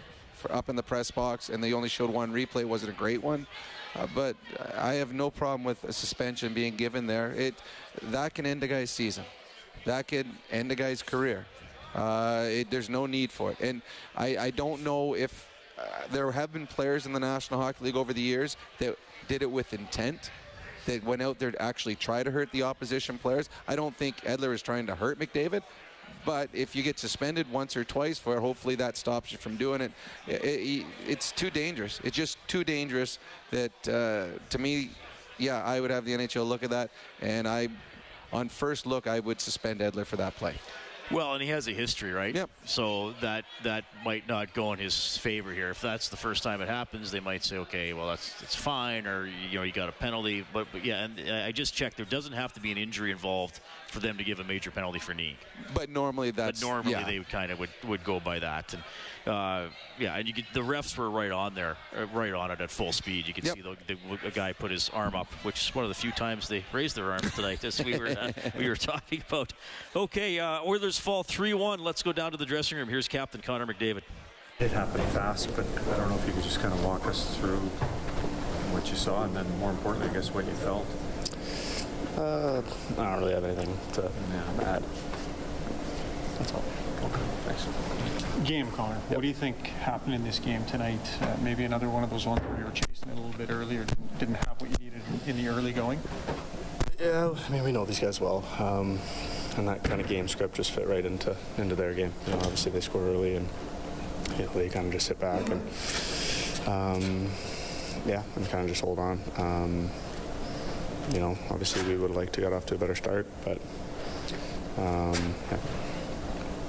up 0.50 0.70
in 0.70 0.76
the 0.76 0.84
press 0.84 1.12
box, 1.12 1.50
and 1.50 1.64
they 1.64 1.74
only 1.74 1.90
showed 1.90 2.10
one 2.10 2.32
replay. 2.32 2.62
It 2.62 2.70
wasn't 2.70 2.92
a 2.92 2.96
great 2.96 3.24
one. 3.24 3.48
Uh, 3.96 4.08
but 4.14 4.36
I 4.78 4.94
have 4.94 5.14
no 5.14 5.32
problem 5.32 5.64
with 5.64 5.84
a 5.84 5.94
suspension 5.94 6.54
being 6.54 6.76
given 6.76 7.08
there. 7.08 7.32
It 7.32 7.56
That 8.04 8.34
can 8.36 8.46
end 8.46 8.64
a 8.64 8.68
guy's 8.68 8.92
season. 8.92 9.24
That 9.86 10.08
could 10.08 10.28
end 10.52 10.72
a 10.72 10.76
guy's 10.76 11.02
career. 11.02 11.46
Uh, 11.96 12.46
it, 12.48 12.70
there's 12.70 12.90
no 12.90 13.06
need 13.06 13.32
for 13.32 13.52
it. 13.52 13.60
And 13.60 13.82
I, 14.16 14.38
I 14.38 14.50
don't 14.52 14.84
know 14.84 15.16
if 15.16 15.50
uh, 15.80 15.84
there 16.12 16.32
have 16.32 16.54
been 16.54 16.68
players 16.68 17.06
in 17.06 17.14
the 17.14 17.20
National 17.20 17.60
Hockey 17.62 17.86
League 17.86 17.96
over 17.96 18.14
the 18.14 18.22
years 18.22 18.58
that 18.80 18.98
did 19.28 19.42
it 19.42 19.50
with 19.50 19.74
intent, 19.74 20.32
that 20.86 21.04
went 21.04 21.22
out 21.22 21.38
there 21.38 21.52
to 21.52 21.62
actually 21.62 21.96
try 21.96 22.24
to 22.24 22.32
hurt 22.32 22.52
the 22.52 22.64
opposition 22.64 23.18
players. 23.18 23.50
I 23.68 23.76
don't 23.76 23.96
think 23.96 24.18
Edler 24.22 24.54
is 24.54 24.62
trying 24.62 24.88
to 24.88 24.96
hurt 24.96 25.20
McDavid. 25.20 25.62
But 26.28 26.50
if 26.52 26.76
you 26.76 26.84
get 26.84 27.00
suspended 27.00 27.50
once 27.50 27.78
or 27.78 27.86
twice 27.86 28.20
for 28.20 28.36
it, 28.36 28.42
hopefully 28.42 28.76
that 28.76 28.98
stops 28.98 29.32
you 29.32 29.38
from 29.38 29.56
doing 29.56 29.80
it. 29.80 29.94
I- 30.28 30.32
I- 30.34 30.86
it's 31.08 31.32
too 31.32 31.50
dangerous. 31.50 32.02
It's 32.04 32.18
just 32.18 32.38
too 32.50 32.66
dangerous 32.66 33.18
that, 33.52 33.72
uh, 33.88 34.38
to 34.50 34.58
me, 34.58 34.90
yeah, 35.38 35.64
I 35.64 35.80
would 35.80 35.90
have 35.90 36.04
the 36.04 36.14
NHL 36.14 36.44
look 36.44 36.64
at 36.64 36.70
that. 36.72 36.90
And 37.22 37.48
I, 37.48 37.70
on 38.34 38.50
first 38.50 38.86
look, 38.86 39.08
I 39.08 39.22
would 39.22 39.40
suspend 39.40 39.80
Edler 39.80 40.06
for 40.06 40.18
that 40.18 40.36
play. 40.36 40.56
Well, 41.10 41.34
and 41.34 41.42
he 41.42 41.48
has 41.48 41.70
a 41.70 41.72
history, 41.72 42.12
right? 42.12 42.36
Yep. 42.36 42.50
So 42.66 43.14
that 43.22 43.46
that 43.64 43.86
might 44.04 44.28
not 44.28 44.54
go 44.54 44.74
in 44.74 44.80
his 44.80 45.16
favor 45.16 45.54
here. 45.54 45.70
If 45.70 45.80
that's 45.80 46.10
the 46.10 46.18
first 46.18 46.44
time 46.44 46.62
it 46.62 46.68
happens, 46.68 47.12
they 47.12 47.22
might 47.22 47.46
say, 47.46 47.56
okay, 47.60 47.94
well 47.94 48.10
that's 48.10 48.34
it's 48.42 48.56
fine, 48.56 49.08
or 49.08 49.28
you 49.28 49.58
know 49.60 49.64
you 49.64 49.72
got 49.72 49.88
a 49.88 49.94
penalty. 49.94 50.46
But, 50.52 50.68
but 50.74 50.84
yeah, 50.84 51.06
and 51.06 51.18
I 51.32 51.54
just 51.54 51.74
checked. 51.74 51.96
There 51.96 52.06
doesn't 52.06 52.34
have 52.34 52.52
to 52.54 52.60
be 52.60 52.74
an 52.74 52.78
injury 52.78 53.12
involved 53.12 53.62
for 53.88 54.00
them 54.00 54.18
to 54.18 54.24
give 54.24 54.40
a 54.40 54.44
major 54.44 54.72
penalty 54.72 55.00
for 55.00 55.14
knee. 55.14 55.36
But 55.74 55.90
normally 55.90 56.32
that's 56.32 56.60
but 56.60 56.68
normally 56.68 56.92
yeah. 56.92 57.06
they 57.06 57.20
kind 57.20 57.52
of 57.52 57.60
would, 57.60 57.70
would 57.88 58.04
go 58.04 58.20
by 58.20 58.40
that, 58.40 58.74
and 58.74 58.84
uh, 59.26 59.70
yeah, 60.00 60.16
and 60.16 60.28
you 60.28 60.34
could, 60.34 60.46
the 60.54 60.62
refs 60.62 60.98
were 60.98 61.10
right 61.10 61.32
on 61.32 61.54
there, 61.54 61.78
uh, 61.98 62.06
right 62.08 62.34
on 62.34 62.52
it 62.52 62.62
at 62.62 62.72
full 62.72 62.92
speed. 62.92 63.28
You 63.28 63.34
could 63.34 63.44
Yep. 63.44 63.56
see 63.56 63.62
the, 63.62 63.78
the 63.88 64.28
a 64.28 64.32
guy 64.32 64.54
put 64.54 64.72
his 64.72 64.90
arm 64.90 65.16
up, 65.16 65.28
which 65.44 65.70
is 65.70 65.76
one 65.76 65.86
of 65.86 65.90
the 65.90 65.96
few 65.96 66.12
times 66.12 66.48
they 66.48 66.64
raised 66.72 66.96
their 66.96 67.12
arms 67.12 67.34
tonight, 67.34 67.64
as 67.64 67.84
we 67.84 67.98
were 67.98 68.08
uh, 68.08 68.32
we 68.58 68.68
were 68.70 68.76
talking 68.76 69.24
about. 69.28 69.54
Okay, 69.96 70.40
uh, 70.40 70.62
Oilers 70.64 70.98
fall 71.00 71.24
three 71.24 71.54
one. 71.54 71.80
Let's 71.80 72.04
go 72.04 72.14
down 72.14 72.32
to 72.32 72.38
the 72.38 72.46
dressing 72.46 72.78
room. 72.78 72.88
Here's 72.90 73.08
Captain 73.08 73.42
Connor 73.42 73.66
McDavid. 73.66 74.04
It 74.60 74.72
happened 74.72 75.04
fast, 75.10 75.56
but 75.56 75.66
I 75.94 75.98
don't 75.98 76.10
know 76.10 76.16
if 76.16 76.26
you 76.26 76.34
could 76.34 76.44
just 76.44 76.60
kind 76.60 76.74
of 76.74 76.84
walk 76.84 77.06
us 77.06 77.38
through 77.38 77.60
what 78.74 78.90
you 78.90 78.96
saw 78.96 79.24
and 79.24 79.36
then 79.36 79.46
more 79.60 79.70
importantly, 79.70 80.10
I 80.10 80.14
guess, 80.14 80.34
what 80.34 80.46
you 80.46 80.52
felt. 80.54 80.88
Uh, 82.18 82.64
I 82.98 83.04
don't 83.04 83.20
really 83.20 83.34
have 83.34 83.44
anything 83.44 83.78
to 83.94 84.06
add. 84.66 84.84
That's 86.40 86.54
all. 86.54 86.64
Okay, 87.04 87.22
thanks. 87.46 87.68
Game, 88.48 88.72
Connor. 88.72 88.96
What 89.10 89.22
do 89.22 89.28
you 89.28 89.34
think 89.36 89.68
happened 89.68 90.16
in 90.16 90.24
this 90.24 90.40
game 90.40 90.66
tonight? 90.66 91.00
Uh, 91.22 91.36
maybe 91.44 91.64
another 91.64 91.90
one 91.90 92.04
of 92.04 92.10
those 92.10 92.26
ones 92.26 92.42
where 92.42 92.58
you 92.58 92.66
were 92.66 92.72
chasing 92.72 93.10
it 93.10 93.14
a 93.14 93.16
little 93.16 93.38
bit 93.38 93.52
earlier, 93.52 93.86
didn't 94.18 94.36
have 94.36 94.60
what 94.60 94.72
you 94.72 94.78
needed 94.80 95.02
in 95.28 95.38
the 95.38 95.48
early 95.48 95.74
going? 95.74 96.00
Yeah, 97.00 97.36
I 97.48 97.52
mean, 97.52 97.64
we 97.64 97.72
know 97.72 97.86
these 97.86 98.00
guys 98.00 98.20
well. 98.20 98.44
Um, 98.58 99.00
and 99.56 99.68
that 99.68 99.84
kind 99.84 100.02
of 100.02 100.08
game 100.08 100.28
script 100.28 100.56
just 100.56 100.72
fit 100.72 100.88
right 100.88 101.06
into 101.06 101.36
into 101.58 101.76
their 101.76 101.94
game. 101.94 102.14
You 102.26 102.34
know, 102.34 102.40
obviously 102.40 102.72
they 102.72 102.82
score 102.82 103.02
early 103.02 103.36
and 103.36 103.48
you 104.38 104.46
know, 104.46 104.52
they 104.54 104.70
kind 104.70 104.88
of 104.88 104.92
just 104.92 105.06
sit 105.06 105.20
back 105.20 105.48
and 105.50 105.62
um, 106.68 107.30
yeah, 108.08 108.24
and 108.36 108.48
kind 108.50 108.64
of 108.64 108.70
just 108.70 108.82
hold 108.82 109.00
on. 109.00 109.22
Um, 109.38 109.90
you 111.14 111.20
know, 111.20 111.38
obviously 111.50 111.84
we 111.88 111.98
would 111.98 112.12
like 112.12 112.32
to 112.34 112.42
get 112.42 112.54
off 112.54 112.66
to 112.68 112.76
a 112.76 112.78
better 112.78 112.96
start, 112.96 113.26
but 113.46 113.60
um, 114.78 115.36
yeah. 115.52 115.58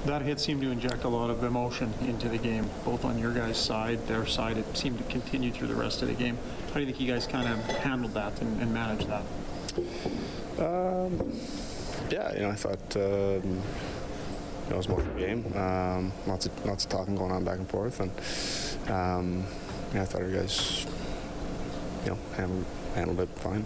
That 0.06 0.22
hit 0.22 0.40
seemed 0.40 0.62
to 0.62 0.70
inject 0.70 1.04
a 1.04 1.08
lot 1.08 1.28
of 1.28 1.42
emotion 1.42 1.92
into 2.02 2.28
the 2.28 2.38
game, 2.38 2.70
both 2.84 3.04
on 3.04 3.18
your 3.18 3.32
guys' 3.32 3.58
side, 3.58 4.06
their 4.06 4.26
side. 4.26 4.56
It 4.56 4.76
seemed 4.76 4.98
to 4.98 5.04
continue 5.04 5.50
through 5.50 5.68
the 5.68 5.74
rest 5.74 6.02
of 6.02 6.08
the 6.08 6.14
game. 6.14 6.38
How 6.68 6.74
do 6.74 6.80
you 6.80 6.86
think 6.86 7.00
you 7.00 7.12
guys 7.12 7.26
kind 7.26 7.48
of 7.48 7.58
handled 7.78 8.14
that 8.14 8.40
and, 8.40 8.62
and 8.62 8.72
managed 8.72 9.08
that? 9.08 9.22
Um, 10.58 11.32
yeah, 12.10 12.32
you 12.34 12.40
know, 12.40 12.50
I 12.50 12.54
thought 12.54 12.96
um, 12.96 13.60
it 14.70 14.76
was 14.76 14.88
more 14.88 15.00
of 15.00 15.16
a 15.16 15.20
game. 15.20 15.52
Um, 15.56 16.12
lots 16.26 16.46
of 16.46 16.66
lots 16.66 16.84
of 16.84 16.90
talking 16.90 17.14
going 17.14 17.32
on 17.32 17.44
back 17.44 17.58
and 17.58 17.68
forth, 17.68 18.00
and 18.00 18.10
um, 18.90 19.44
yeah, 19.94 20.02
I 20.02 20.04
thought 20.04 20.22
our 20.22 20.28
guys, 20.28 20.86
you 22.04 22.10
know, 22.10 22.18
handled, 22.36 22.64
handled 22.98 23.20
it 23.20 23.28
fine. 23.38 23.64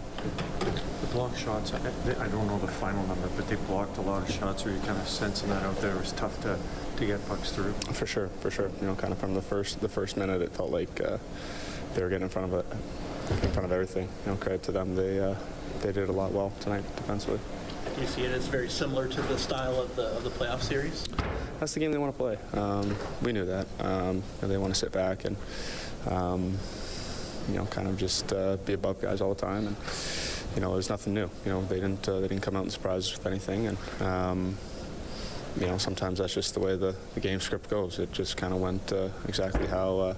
The 1.01 1.07
block 1.09 1.37
shots, 1.37 1.73
I, 1.73 1.79
I 2.23 2.29
don't 2.29 2.47
know 2.47 2.59
the 2.59 2.69
final 2.69 3.05
number, 3.07 3.29
but 3.37 3.49
they 3.49 3.57
blocked 3.57 3.97
a 3.99 4.03
lot 4.03 4.23
of 4.23 4.31
shots. 4.31 4.65
Were 4.65 4.71
you 4.71 4.81
kind 4.81 4.99
of 4.99 5.09
sensing 5.09 5.49
that 5.49 5.63
out 5.63 5.81
there? 5.81 5.93
It 5.93 6.01
was 6.01 6.13
tough 6.13 6.41
to, 6.43 6.59
to 6.97 7.07
get 7.07 7.27
pucks 7.29 7.53
through. 7.53 7.73
For 7.93 8.07
sure, 8.07 8.29
for 8.41 8.51
sure. 8.51 8.71
You 8.81 8.89
know, 8.89 8.95
kind 8.95 9.13
of 9.13 9.19
from 9.19 9.35
the 9.35 9.43
first 9.43 9.81
the 9.81 9.89
first 9.89 10.17
minute, 10.17 10.43
it 10.43 10.53
felt 10.53 10.71
like 10.71 11.01
uh, 11.01 11.19
they 11.95 12.03
were 12.03 12.09
getting 12.09 12.25
in 12.25 12.29
front 12.29 12.53
of 12.53 12.61
it, 12.61 12.67
in 13.45 13.51
front 13.53 13.65
of 13.65 13.73
everything. 13.73 14.09
You 14.25 14.33
know, 14.33 14.37
credit 14.37 14.63
to 14.65 14.73
them. 14.73 14.95
They 14.95 15.21
uh, 15.21 15.35
they 15.81 15.93
did 15.93 16.09
a 16.09 16.13
lot 16.13 16.33
well 16.33 16.53
tonight 16.61 16.85
defensively. 16.97 17.41
Do 17.95 18.01
you 18.01 18.07
see 18.07 18.23
it 18.23 18.33
as 18.33 18.47
very 18.47 18.69
similar 18.69 19.09
to 19.09 19.23
the 19.23 19.39
style 19.39 19.81
of 19.81 19.97
the 19.97 20.07
of 20.17 20.25
the 20.25 20.31
playoff 20.31 20.63
series? 20.63 21.07
That's 21.59 21.75
the 21.75 21.81
game 21.81 21.93
they 21.93 21.99
want 21.99 22.13
to 22.13 22.19
play. 22.19 22.39
Um, 22.61 22.97
we 23.23 23.33
knew 23.33 23.45
that. 23.47 23.67
Um, 23.79 24.23
and 24.41 24.51
they 24.51 24.57
want 24.57 24.75
to 24.75 24.79
sit 24.79 24.91
back 24.91 25.25
and, 25.25 25.37
um, 26.09 26.59
you 27.49 27.57
know, 27.57 27.67
kind 27.67 27.89
of 27.89 27.97
just 27.97 28.33
uh, 28.33 28.57
be 28.65 28.75
above 28.75 29.01
guys 29.01 29.21
all 29.21 29.35
the 29.35 29.41
time. 29.41 29.67
And, 29.67 29.77
you 30.55 30.61
know, 30.61 30.73
there's 30.73 30.89
nothing 30.89 31.15
new. 31.15 31.31
You 31.45 31.53
know, 31.53 31.63
they 31.63 31.77
didn't 31.77 32.09
uh, 32.09 32.21
they 32.21 32.29
didn't 32.29 32.43
come 32.43 32.57
out 32.57 32.63
and 32.63 32.73
surprise 32.73 33.07
us 33.07 33.17
with 33.17 33.27
anything. 33.27 33.69
And, 33.69 33.79
um, 34.01 34.59
you 35.59 35.67
know, 35.67 35.79
sometimes 35.79 36.19
that's 36.19 36.35
just 36.35 36.55
the 36.55 36.61
way 36.61 36.77
the, 36.77 36.95
the 37.15 37.21
game 37.21 37.41
script 37.41 37.69
goes. 37.69 37.99
It 37.99 38.13
just 38.13 38.37
kind 38.37 38.53
of 38.53 38.61
went 38.61 38.93
uh, 38.93 39.09
exactly 39.29 39.67
how 39.67 39.99
uh, 39.99 40.15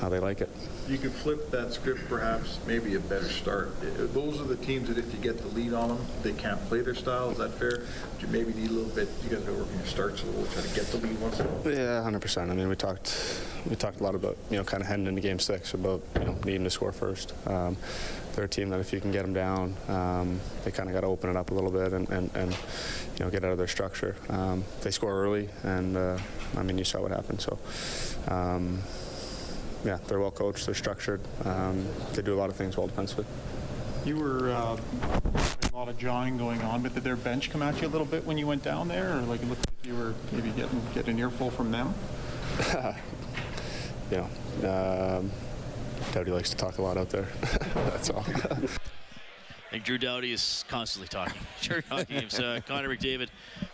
how 0.00 0.08
they 0.08 0.18
like 0.18 0.40
it. 0.40 0.50
You 0.88 0.98
could 0.98 1.12
flip 1.12 1.50
that 1.50 1.72
script 1.72 2.08
perhaps, 2.08 2.58
maybe 2.66 2.94
a 2.94 3.00
better 3.00 3.28
start. 3.28 3.70
Those 4.12 4.38
are 4.38 4.44
the 4.44 4.56
teams 4.56 4.88
that 4.88 4.98
if 4.98 5.12
you 5.14 5.18
get 5.18 5.38
the 5.38 5.48
lead 5.48 5.72
on 5.72 5.88
them, 5.88 6.06
they 6.22 6.32
can't 6.32 6.62
play 6.68 6.82
their 6.82 6.94
style. 6.94 7.30
Is 7.30 7.38
that 7.38 7.52
fair? 7.52 7.84
You 8.20 8.26
maybe 8.28 8.52
need 8.52 8.68
a 8.68 8.72
little 8.72 8.94
bit, 8.94 9.08
you 9.22 9.34
guys 9.34 9.46
are 9.48 9.52
working 9.54 9.78
your 9.78 9.86
starts 9.86 10.22
a 10.22 10.26
little, 10.26 10.44
try 10.46 10.62
to 10.62 10.74
get 10.74 10.86
the 10.88 10.98
lead 10.98 11.18
once 11.20 11.40
a. 11.40 11.46
Yeah, 11.64 12.02
hundred 12.02 12.20
percent. 12.20 12.50
I 12.50 12.54
mean, 12.54 12.68
we 12.68 12.76
talked 12.76 13.42
we 13.66 13.76
talked 13.76 14.00
a 14.00 14.02
lot 14.02 14.14
about 14.14 14.36
you 14.50 14.58
know 14.58 14.64
kind 14.64 14.82
of 14.82 14.86
heading 14.86 15.06
into 15.06 15.22
Game 15.22 15.38
Six 15.38 15.72
about 15.72 16.02
you 16.18 16.24
know 16.24 16.36
needing 16.44 16.64
to 16.64 16.70
score 16.70 16.92
first. 16.92 17.32
Um, 17.46 17.78
they're 18.34 18.44
a 18.44 18.48
team 18.48 18.68
that 18.70 18.80
if 18.80 18.92
you 18.92 19.00
can 19.00 19.10
get 19.12 19.22
them 19.22 19.32
down, 19.32 19.76
um, 19.88 20.40
they 20.64 20.70
kind 20.70 20.88
of 20.88 20.94
got 20.94 21.02
to 21.02 21.06
open 21.06 21.30
it 21.30 21.36
up 21.36 21.50
a 21.50 21.54
little 21.54 21.70
bit 21.70 21.92
and, 21.92 22.08
and, 22.10 22.30
and 22.34 22.50
you 22.50 23.24
know 23.24 23.30
get 23.30 23.44
out 23.44 23.52
of 23.52 23.58
their 23.58 23.68
structure. 23.68 24.16
Um, 24.28 24.64
they 24.82 24.90
score 24.90 25.12
early, 25.12 25.48
and 25.62 25.96
uh, 25.96 26.18
I 26.58 26.62
mean 26.62 26.76
you 26.76 26.84
saw 26.84 27.00
what 27.00 27.10
happened. 27.10 27.40
So. 27.40 27.58
Yeah, 29.84 29.98
they're 30.06 30.20
well 30.20 30.30
coached. 30.30 30.66
They're 30.66 30.74
structured. 30.74 31.20
Um, 31.44 31.86
they 32.14 32.22
do 32.22 32.34
a 32.34 32.38
lot 32.38 32.48
of 32.48 32.56
things 32.56 32.76
well 32.76 32.86
defensively. 32.86 33.26
You 34.04 34.16
were 34.16 34.50
uh, 34.50 34.76
a 35.72 35.76
lot 35.76 35.88
of 35.88 35.98
jawing 35.98 36.38
going 36.38 36.62
on, 36.62 36.82
but 36.82 36.94
did 36.94 37.04
their 37.04 37.16
bench 37.16 37.50
come 37.50 37.62
at 37.62 37.80
you 37.80 37.88
a 37.88 37.90
little 37.90 38.06
bit 38.06 38.24
when 38.24 38.38
you 38.38 38.46
went 38.46 38.62
down 38.62 38.88
there, 38.88 39.16
or 39.16 39.22
like 39.22 39.42
it 39.42 39.48
looked 39.48 39.66
like 39.66 39.86
you 39.86 39.96
were 39.96 40.14
maybe 40.32 40.50
getting 40.50 40.80
getting 40.94 41.14
an 41.14 41.20
earful 41.20 41.50
from 41.50 41.70
them? 41.70 41.94
you 44.10 44.26
know, 44.62 45.20
um, 45.20 45.30
likes 46.32 46.50
to 46.50 46.56
talk 46.56 46.78
a 46.78 46.82
lot 46.82 46.96
out 46.96 47.10
there. 47.10 47.28
That's 47.74 48.10
all. 48.10 48.24
I 49.68 49.78
think 49.78 49.84
Drew 49.86 49.98
Doughty 49.98 50.32
is 50.32 50.64
constantly 50.68 51.08
talking 51.08 51.40
during 51.62 51.82
hockey 51.88 52.14
games. 52.20 52.38
Uh, 52.38 52.60
Connor 52.68 52.88
McDavid, 52.94 53.28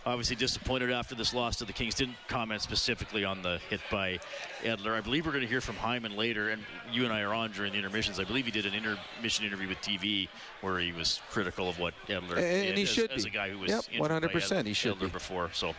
obviously 0.06 0.34
disappointed 0.36 0.90
after 0.90 1.14
this 1.14 1.34
loss 1.34 1.56
to 1.56 1.66
the 1.66 1.74
Kings. 1.74 1.94
Didn't 1.94 2.16
comment 2.26 2.62
specifically 2.62 3.22
on 3.24 3.42
the 3.42 3.58
hit 3.68 3.80
by 3.90 4.18
Edler. 4.62 4.94
I 4.96 5.00
believe 5.02 5.26
we're 5.26 5.32
going 5.32 5.42
to 5.42 5.48
hear 5.48 5.60
from 5.60 5.74
Hyman 5.76 6.16
later, 6.16 6.50
and 6.50 6.62
you 6.90 7.04
and 7.04 7.12
I 7.12 7.20
are 7.20 7.34
on 7.34 7.52
during 7.52 7.72
the 7.72 7.78
intermissions. 7.78 8.18
I 8.18 8.24
believe 8.24 8.46
he 8.46 8.50
did 8.50 8.64
an 8.64 8.72
intermission 8.72 9.44
interview 9.44 9.68
with 9.68 9.78
TV 9.82 10.28
where 10.62 10.78
he 10.78 10.92
was 10.92 11.20
critical 11.30 11.68
of 11.68 11.78
what 11.78 11.92
Edler 12.08 12.36
And- 12.36 12.68
and 12.68 12.76
he 12.78 12.84
as, 12.84 12.88
should 12.88 13.10
as 13.10 13.24
be. 13.24 13.30
a 13.30 13.32
guy 13.34 13.50
who 13.50 13.58
was 13.58 13.70
Yep, 13.70 13.84
injured 13.92 14.08
by 14.22 14.28
100% 14.28 14.66
he 14.66 14.72
should 14.72 14.94
Edler 14.96 15.00
be. 15.00 15.06
before. 15.08 15.50
So, 15.52 15.74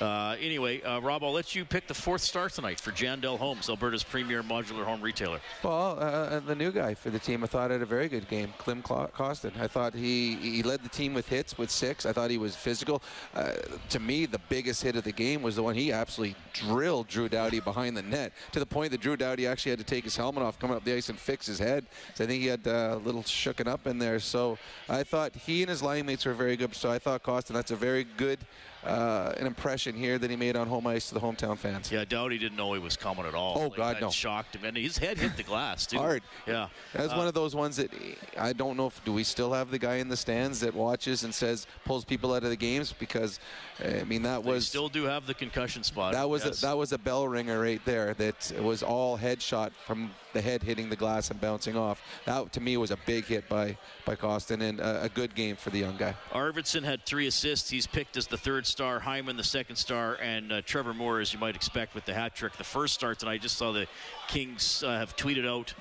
uh, 0.00 0.36
anyway, 0.40 0.82
uh, 0.82 1.00
Rob, 1.00 1.22
I'll 1.22 1.32
let 1.32 1.54
you 1.54 1.64
pick 1.64 1.86
the 1.86 1.94
fourth 1.94 2.22
star 2.22 2.48
tonight 2.48 2.80
for 2.80 2.90
Jandel 2.90 3.38
Homes, 3.38 3.68
Alberta's 3.68 4.02
premier 4.02 4.42
modular 4.42 4.84
home 4.84 5.00
retailer. 5.00 5.40
Well, 5.62 5.98
uh, 6.00 6.40
the 6.40 6.56
new 6.56 6.72
guy 6.72 6.94
for 6.94 7.10
the 7.10 7.18
team, 7.20 7.44
I 7.44 7.46
thought 7.46 7.70
had 7.70 7.82
a 7.82 7.86
very 7.86 8.08
good 8.08 8.28
game, 8.28 8.52
Klim 8.58 8.82
Kostin. 8.82 9.52
I 9.60 9.66
thought 9.66 9.94
he 9.94 10.36
he 10.36 10.62
led 10.62 10.82
the 10.82 10.88
team 10.88 11.12
with 11.12 11.28
hits 11.28 11.58
with 11.58 11.70
six. 11.70 12.06
I 12.06 12.12
thought 12.12 12.30
he 12.30 12.38
was 12.38 12.56
physical. 12.56 13.02
Uh, 13.34 13.52
to 13.90 14.00
me, 14.00 14.24
the 14.24 14.40
biggest 14.48 14.82
hit 14.82 14.96
of 14.96 15.04
the 15.04 15.12
game 15.12 15.42
was 15.42 15.56
the 15.56 15.62
one 15.62 15.74
he 15.74 15.92
absolutely 15.92 16.36
drilled 16.54 17.08
Drew 17.08 17.28
Doughty 17.28 17.60
behind 17.60 17.96
the 17.96 18.02
net 18.02 18.32
to 18.52 18.58
the 18.58 18.66
point 18.66 18.90
that 18.92 19.00
Drew 19.02 19.16
Doughty 19.16 19.46
actually 19.46 19.70
had 19.70 19.78
to 19.78 19.84
take 19.84 20.04
his 20.04 20.16
helmet 20.16 20.42
off, 20.42 20.58
come 20.58 20.70
up 20.70 20.82
the 20.84 20.94
ice, 20.94 21.10
and 21.10 21.18
fix 21.18 21.46
his 21.46 21.58
head. 21.58 21.84
So 22.14 22.24
I 22.24 22.26
think 22.26 22.40
he 22.40 22.48
had 22.48 22.66
uh, 22.66 22.92
a 22.94 22.96
little 23.04 23.22
shooken 23.22 23.66
up 23.66 23.86
in 23.86 23.98
there. 23.98 24.18
So 24.18 24.58
I 24.88 25.02
thought 25.02 25.36
he 25.36 25.62
and 25.62 25.68
his 25.68 25.82
line 25.82 26.06
mates 26.06 26.24
were 26.24 26.32
very 26.32 26.56
good. 26.56 26.74
So 26.74 26.90
I 26.90 26.98
thought 26.98 27.22
Kostin, 27.22 27.52
that's 27.52 27.70
a 27.70 27.76
very 27.76 28.06
good 28.16 28.38
uh, 28.84 29.34
an 29.38 29.46
impression 29.46 29.94
here 29.94 30.18
that 30.18 30.30
he 30.30 30.36
made 30.36 30.56
on 30.56 30.66
home 30.66 30.86
ice 30.86 31.08
to 31.08 31.14
the 31.14 31.20
hometown 31.20 31.56
fans. 31.58 31.90
Yeah, 31.92 32.04
Doughty 32.04 32.38
didn't 32.38 32.56
know 32.56 32.72
he 32.72 32.78
was 32.78 32.96
coming 32.96 33.26
at 33.26 33.34
all. 33.34 33.54
Oh, 33.58 33.62
Like, 33.64 33.76
God, 33.76 33.96
that 33.96 34.02
no. 34.02 34.10
Shocked 34.10 34.56
him, 34.56 34.64
and 34.64 34.76
his 34.76 34.96
head 34.98 35.18
hit 35.18 35.36
the 35.36 35.42
glass 35.42 35.86
too. 35.86 35.98
Hard. 35.98 36.22
Yeah, 36.46 36.68
That's 36.92 37.12
Uh, 37.12 37.16
one 37.16 37.26
of 37.26 37.34
those 37.34 37.54
ones 37.54 37.76
that 37.76 37.90
I 38.38 38.52
don't 38.52 38.76
know 38.76 38.86
if 38.86 39.04
do 39.04 39.12
we 39.12 39.24
still 39.24 39.52
have 39.52 39.70
the 39.70 39.78
guy 39.78 39.96
in 39.96 40.08
the 40.08 40.16
stands 40.16 40.60
that 40.60 40.74
watches 40.74 41.24
and 41.24 41.34
says 41.34 41.66
pulls 41.84 42.04
people 42.04 42.32
out 42.34 42.42
of 42.44 42.50
the 42.50 42.56
games 42.56 42.94
because 42.98 43.38
I 43.84 44.04
mean 44.04 44.22
that 44.22 44.42
was 44.42 44.66
still 44.66 44.88
do 44.88 45.04
have 45.04 45.26
the 45.26 45.34
concussion 45.34 45.82
spot. 45.82 46.12
that 46.12 46.28
was 46.28 46.44
yes. 46.44 46.58
a, 46.58 46.66
that 46.66 46.76
was 46.76 46.92
a 46.92 46.98
bell 46.98 47.26
ringer 47.28 47.60
right 47.60 47.84
there 47.84 48.14
that 48.14 48.52
was 48.60 48.82
all 48.82 49.18
headshot 49.18 49.72
from 49.86 50.10
the 50.32 50.40
head 50.40 50.62
hitting 50.62 50.88
the 50.88 50.96
glass 50.96 51.30
and 51.30 51.40
bouncing 51.40 51.76
off. 51.76 52.02
That 52.24 52.52
to 52.52 52.60
me 52.60 52.76
was 52.76 52.90
a 52.90 52.98
big 53.06 53.24
hit 53.24 53.48
by 53.48 53.76
by 54.04 54.16
Kostin 54.16 54.62
and 54.62 54.80
a, 54.80 55.04
a 55.04 55.08
good 55.08 55.34
game 55.34 55.56
for 55.56 55.70
the 55.70 55.78
young 55.78 55.96
guy. 55.96 56.14
Arvidsson 56.32 56.84
had 56.84 57.04
three 57.04 57.26
assists. 57.26 57.70
He's 57.70 57.86
picked 57.86 58.16
as 58.16 58.26
the 58.26 58.38
third 58.38 58.66
star. 58.70 59.00
Hyman 59.00 59.36
the 59.36 59.44
second 59.44 59.76
star, 59.76 60.16
and 60.22 60.52
uh, 60.52 60.62
Trevor 60.62 60.94
Moore, 60.94 61.20
as 61.20 61.32
you 61.32 61.38
might 61.38 61.54
expect, 61.54 61.94
with 61.94 62.04
the 62.04 62.14
hat 62.14 62.34
trick. 62.34 62.56
The 62.56 62.64
first 62.64 62.94
star 62.94 63.14
tonight. 63.14 63.32
I 63.32 63.38
just 63.38 63.56
saw 63.56 63.72
the 63.72 63.86
Kings 64.28 64.82
uh, 64.82 64.98
have 64.98 65.16
tweeted 65.16 65.46
out. 65.46 65.74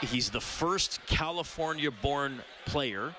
He's 0.00 0.30
the 0.30 0.40
first 0.40 1.00
California-born 1.06 2.40
player 2.66 3.14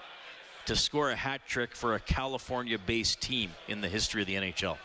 to 0.65 0.75
score 0.75 1.11
a 1.11 1.15
hat 1.15 1.41
trick 1.47 1.75
for 1.75 1.95
a 1.95 1.99
California-based 1.99 3.21
team 3.21 3.51
in 3.67 3.81
the 3.81 3.89
history 3.89 4.21
of 4.21 4.27
the 4.27 4.35
NHL. 4.35 4.77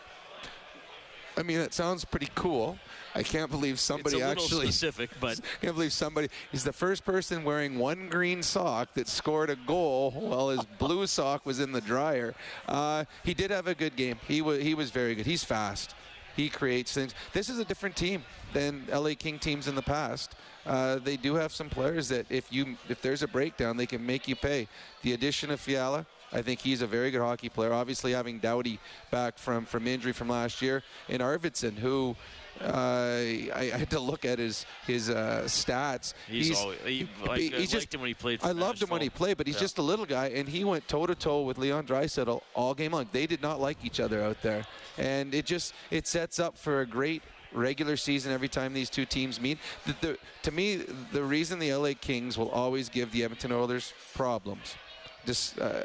I 1.37 1.43
mean, 1.43 1.57
that 1.59 1.73
sounds 1.73 2.05
pretty 2.05 2.29
cool. 2.35 2.77
I 3.15 3.23
can't 3.23 3.49
believe 3.49 3.79
somebody 3.79 4.17
it's 4.17 4.23
a 4.23 4.27
little 4.27 4.43
actually 4.43 4.65
specific, 4.71 5.09
but 5.19 5.39
I 5.39 5.65
can't 5.65 5.75
believe 5.75 5.93
somebody 5.93 6.29
he's 6.51 6.63
the 6.63 6.73
first 6.73 7.05
person 7.05 7.43
wearing 7.43 7.79
one 7.79 8.09
green 8.09 8.43
sock 8.43 8.93
that 8.93 9.07
scored 9.07 9.49
a 9.49 9.55
goal 9.55 10.11
while 10.11 10.49
his 10.49 10.65
blue 10.79 11.07
sock 11.07 11.45
was 11.45 11.59
in 11.59 11.71
the 11.71 11.81
dryer. 11.81 12.35
Uh, 12.67 13.05
he 13.23 13.33
did 13.33 13.51
have 13.51 13.67
a 13.67 13.75
good 13.75 13.95
game. 13.95 14.17
He 14.27 14.41
was 14.41 14.61
he 14.61 14.73
was 14.73 14.91
very 14.91 15.15
good. 15.15 15.25
He's 15.25 15.43
fast. 15.43 15.95
He 16.35 16.47
creates 16.49 16.93
things. 16.93 17.13
This 17.33 17.49
is 17.49 17.59
a 17.59 17.65
different 17.65 17.95
team 17.95 18.23
than 18.53 18.85
LA 18.91 19.11
King 19.17 19.39
teams 19.39 19.67
in 19.67 19.75
the 19.75 19.81
past. 19.81 20.35
Uh, 20.65 20.97
they 20.97 21.17
do 21.17 21.35
have 21.35 21.51
some 21.51 21.69
players 21.69 22.07
that 22.09 22.27
if 22.29 22.51
you 22.53 22.77
if 22.87 23.01
there's 23.01 23.23
a 23.23 23.27
breakdown, 23.27 23.75
they 23.75 23.85
can 23.85 24.05
make 24.05 24.27
you 24.27 24.35
pay. 24.35 24.67
The 25.01 25.13
addition 25.13 25.51
of 25.51 25.59
Fiala 25.59 26.05
I 26.31 26.41
think 26.41 26.59
he's 26.59 26.81
a 26.81 26.87
very 26.87 27.11
good 27.11 27.21
hockey 27.21 27.49
player. 27.49 27.73
Obviously, 27.73 28.11
having 28.11 28.39
Doughty 28.39 28.79
back 29.11 29.37
from, 29.37 29.65
from 29.65 29.87
injury 29.87 30.11
from 30.13 30.29
last 30.29 30.61
year, 30.61 30.83
and 31.07 31.21
Arvidsson, 31.21 31.73
who 31.77 32.15
uh, 32.61 32.67
I, 32.67 33.71
I 33.73 33.77
had 33.77 33.89
to 33.91 33.99
look 33.99 34.25
at 34.25 34.37
his 34.37 34.65
his 34.85 35.09
uh, 35.09 35.43
stats. 35.45 36.13
He's 36.27 36.55
always- 36.59 36.77
he- 36.85 37.09
like, 37.25 37.53
I 37.53 37.65
liked 37.73 37.93
him 37.93 38.01
when 38.01 38.07
he 38.09 38.13
played 38.13 38.41
for 38.41 38.47
I 38.47 38.51
loved 38.51 38.81
him 38.81 38.89
when 38.89 39.01
he 39.01 39.09
played, 39.09 39.37
but 39.37 39.47
he's 39.47 39.55
Yeah. 39.55 39.61
just 39.61 39.77
a 39.77 39.81
little 39.81 40.05
guy, 40.05 40.27
and 40.27 40.47
he 40.47 40.63
went 40.63 40.87
toe 40.87 41.05
to 41.07 41.15
toe 41.15 41.41
with 41.43 41.57
Leon 41.57 41.87
Draisaitl 41.87 42.41
all 42.53 42.73
game 42.73 42.91
long. 42.91 43.07
They 43.11 43.27
did 43.27 43.41
not 43.41 43.59
like 43.59 43.83
each 43.83 43.99
other 43.99 44.21
out 44.21 44.41
there, 44.41 44.65
and 44.97 45.33
it 45.33 45.45
just 45.45 45.73
it 45.89 46.05
sets 46.07 46.39
up 46.39 46.57
for 46.57 46.81
a 46.81 46.85
great 46.85 47.23
regular 47.53 47.97
season 47.97 48.31
every 48.31 48.49
time 48.49 48.73
these 48.73 48.91
two 48.91 49.05
teams 49.05 49.41
meet. 49.41 49.57
The, 49.87 49.95
the, 50.01 50.17
to 50.43 50.51
me, 50.51 50.83
the 51.11 51.23
reason 51.23 51.57
the 51.57 51.73
LA 51.73 51.93
Kings 51.99 52.37
will 52.37 52.49
always 52.49 52.89
give 52.89 53.11
the 53.11 53.23
Edmonton 53.23 53.51
Oilers 53.51 53.91
problems 54.13 54.75
just 55.25 55.59
uh, 55.59 55.83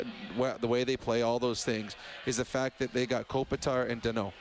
the 0.61 0.67
way 0.67 0.85
they 0.85 0.97
play, 0.97 1.23
all 1.23 1.39
those 1.39 1.65
things, 1.65 1.97
is 2.27 2.37
the 2.37 2.45
fact 2.45 2.79
that 2.79 2.93
they 2.93 3.07
got 3.07 3.29
Kopitar 3.29 3.89
and 3.91 4.03
Danault. 4.03 4.33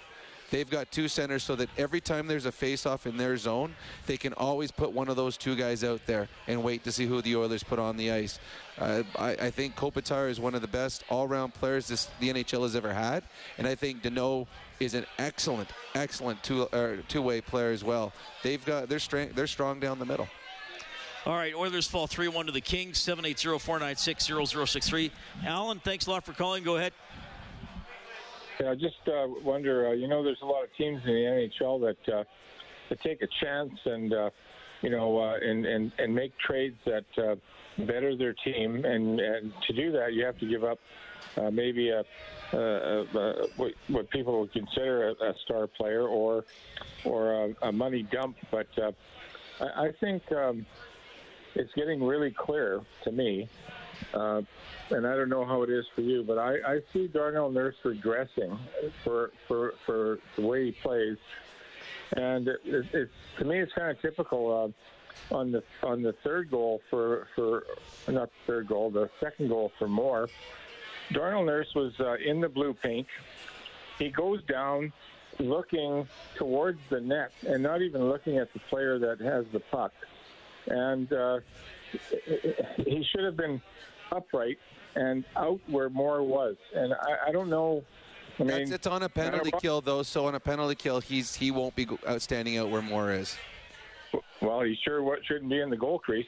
They've 0.53 0.69
got 0.69 0.91
two 0.91 1.07
centers 1.07 1.41
so 1.41 1.55
that 1.55 1.67
every 1.79 1.99
time 1.99 2.27
there's 2.27 2.45
a 2.45 2.51
face-off 2.51 3.07
in 3.07 3.17
their 3.17 3.37
zone, 3.37 3.73
they 4.05 4.17
can 4.17 4.33
always 4.33 4.69
put 4.69 4.91
one 4.91 5.09
of 5.09 5.15
those 5.15 5.35
two 5.35 5.55
guys 5.55 5.83
out 5.83 6.01
there 6.05 6.27
and 6.45 6.61
wait 6.61 6.83
to 6.83 6.91
see 6.91 7.07
who 7.07 7.23
the 7.23 7.35
Oilers 7.35 7.63
put 7.63 7.79
on 7.79 7.97
the 7.97 8.11
ice. 8.11 8.39
Uh, 8.77 9.01
I, 9.17 9.31
I 9.31 9.49
think 9.49 9.75
Kopitar 9.75 10.29
is 10.29 10.39
one 10.39 10.53
of 10.53 10.61
the 10.61 10.67
best 10.67 11.05
all-round 11.09 11.55
players 11.55 11.87
this, 11.87 12.07
the 12.19 12.31
NHL 12.31 12.61
has 12.61 12.75
ever 12.75 12.93
had, 12.93 13.23
and 13.57 13.65
I 13.65 13.73
think 13.73 14.03
Danault 14.03 14.45
is 14.79 14.93
an 14.93 15.07
excellent, 15.17 15.69
excellent 15.95 16.43
two, 16.43 16.67
uh, 16.67 16.97
two-way 17.07 17.41
player 17.41 17.71
as 17.71 17.83
well. 17.83 18.13
They've 18.43 18.63
got 18.63 18.89
they're 18.89 18.99
strong, 18.99 19.29
they're 19.33 19.47
strong 19.47 19.79
down 19.79 19.97
the 19.97 20.05
middle. 20.05 20.27
All 21.25 21.35
right, 21.35 21.55
Oilers 21.55 21.87
fall 21.87 22.05
3 22.05 22.27
1 22.27 22.47
to 22.47 22.51
the 22.51 22.59
Kings, 22.59 22.97
780 22.97 23.57
496 23.57 24.25
0063. 24.49 25.09
Alan, 25.45 25.79
thanks 25.79 26.05
a 26.05 26.11
lot 26.11 26.25
for 26.25 26.33
calling. 26.33 26.65
Go 26.65 26.75
ahead. 26.75 26.91
Yeah, 28.59 28.71
I 28.71 28.75
just 28.75 29.07
uh, 29.07 29.27
wonder. 29.41 29.87
Uh, 29.87 29.91
you 29.93 30.09
know, 30.09 30.21
there's 30.21 30.41
a 30.41 30.45
lot 30.45 30.65
of 30.65 30.75
teams 30.75 31.01
in 31.05 31.13
the 31.13 31.49
NHL 31.61 31.79
that 31.81 32.13
uh, 32.13 32.23
that 32.89 33.01
take 33.01 33.21
a 33.21 33.27
chance 33.41 33.71
and 33.85 34.13
uh, 34.13 34.29
you 34.81 34.89
know 34.89 35.17
uh, 35.17 35.37
and, 35.41 35.65
and 35.65 35.93
and 35.97 36.13
make 36.13 36.37
trades 36.39 36.77
that 36.85 37.05
uh, 37.17 37.35
better 37.85 38.17
their 38.17 38.33
team, 38.33 38.83
and 38.83 39.21
and 39.21 39.53
to 39.65 39.73
do 39.73 39.93
that, 39.93 40.11
you 40.11 40.25
have 40.25 40.37
to 40.39 40.45
give 40.45 40.65
up 40.65 40.79
maybe 41.53 41.89
a, 41.89 42.03
a, 42.51 42.57
a, 42.57 43.47
what, 43.55 43.71
what 43.87 44.09
people 44.09 44.41
would 44.41 44.51
consider 44.51 45.07
a, 45.09 45.29
a 45.29 45.33
star 45.45 45.67
player 45.67 46.05
or 46.05 46.43
or 47.05 47.53
a, 47.61 47.71
money 47.71 48.03
dump. 48.03 48.35
But 48.51 48.67
I, 49.61 49.85
I 49.85 49.91
think 49.99 50.29
um, 50.33 50.65
it's 51.55 51.73
getting 51.73 52.03
really 52.03 52.31
clear 52.31 52.81
to 53.03 53.11
me 53.11 53.49
uh, 54.13 54.41
and 54.89 55.07
I 55.07 55.15
don't 55.15 55.29
know 55.29 55.45
how 55.45 55.63
it 55.63 55.69
is 55.69 55.85
for 55.95 56.01
you, 56.01 56.23
but 56.23 56.37
I, 56.37 56.55
I 56.65 56.79
see 56.91 57.07
Darnell 57.07 57.51
Nurse 57.51 57.75
regressing 57.83 58.57
for 59.03 59.31
for 59.47 59.73
for 59.85 60.19
the 60.35 60.41
way 60.41 60.65
he 60.65 60.71
plays, 60.71 61.17
and 62.15 62.47
it, 62.47 62.59
it, 62.65 62.85
it's 62.93 63.13
to 63.39 63.45
me 63.45 63.59
it's 63.59 63.73
kind 63.73 63.89
of 63.89 64.01
typical 64.01 64.73
uh, 65.31 65.35
on 65.35 65.51
the 65.51 65.63
on 65.81 66.01
the 66.01 66.13
third 66.23 66.51
goal 66.51 66.81
for 66.89 67.27
for 67.35 67.63
not 68.07 68.29
the 68.29 68.45
third 68.47 68.67
goal, 68.67 68.91
the 68.91 69.09
second 69.19 69.49
goal 69.49 69.71
for 69.79 69.87
Moore. 69.87 70.29
Darnell 71.11 71.45
Nurse 71.45 71.73
was 71.75 71.93
uh, 71.99 72.15
in 72.15 72.39
the 72.39 72.49
blue 72.49 72.73
paint. 72.73 73.07
He 73.99 74.09
goes 74.09 74.43
down 74.43 74.91
looking 75.39 76.07
towards 76.35 76.79
the 76.89 77.01
net 77.01 77.31
and 77.47 77.63
not 77.63 77.81
even 77.81 78.07
looking 78.07 78.37
at 78.37 78.51
the 78.53 78.59
player 78.59 78.99
that 78.99 79.19
has 79.19 79.45
the 79.51 79.59
puck. 79.59 79.91
And 80.67 81.11
uh, 81.11 81.39
he 82.77 83.05
should 83.11 83.23
have 83.23 83.37
been 83.37 83.61
upright 84.11 84.57
and 84.95 85.23
out 85.35 85.59
where 85.67 85.89
Moore 85.89 86.23
was. 86.23 86.55
And 86.75 86.93
I, 86.93 87.29
I 87.29 87.31
don't 87.31 87.49
know. 87.49 87.83
I 88.39 88.43
mean, 88.43 88.73
it's 88.73 88.87
on 88.87 89.03
a 89.03 89.09
penalty 89.09 89.51
kill 89.61 89.81
though, 89.81 90.01
so 90.01 90.25
on 90.25 90.33
a 90.33 90.39
penalty 90.39 90.75
kill, 90.75 90.99
he's 90.99 91.35
he 91.35 91.51
won't 91.51 91.75
be 91.75 91.87
out 92.07 92.21
standing 92.21 92.57
out 92.57 92.69
where 92.69 92.81
Moore 92.81 93.11
is. 93.11 93.37
Well, 94.41 94.61
he 94.61 94.77
sure 94.83 95.03
what 95.03 95.19
shouldn't 95.25 95.49
be 95.49 95.59
in 95.59 95.69
the 95.69 95.77
goal 95.77 95.99
crease. 95.99 96.25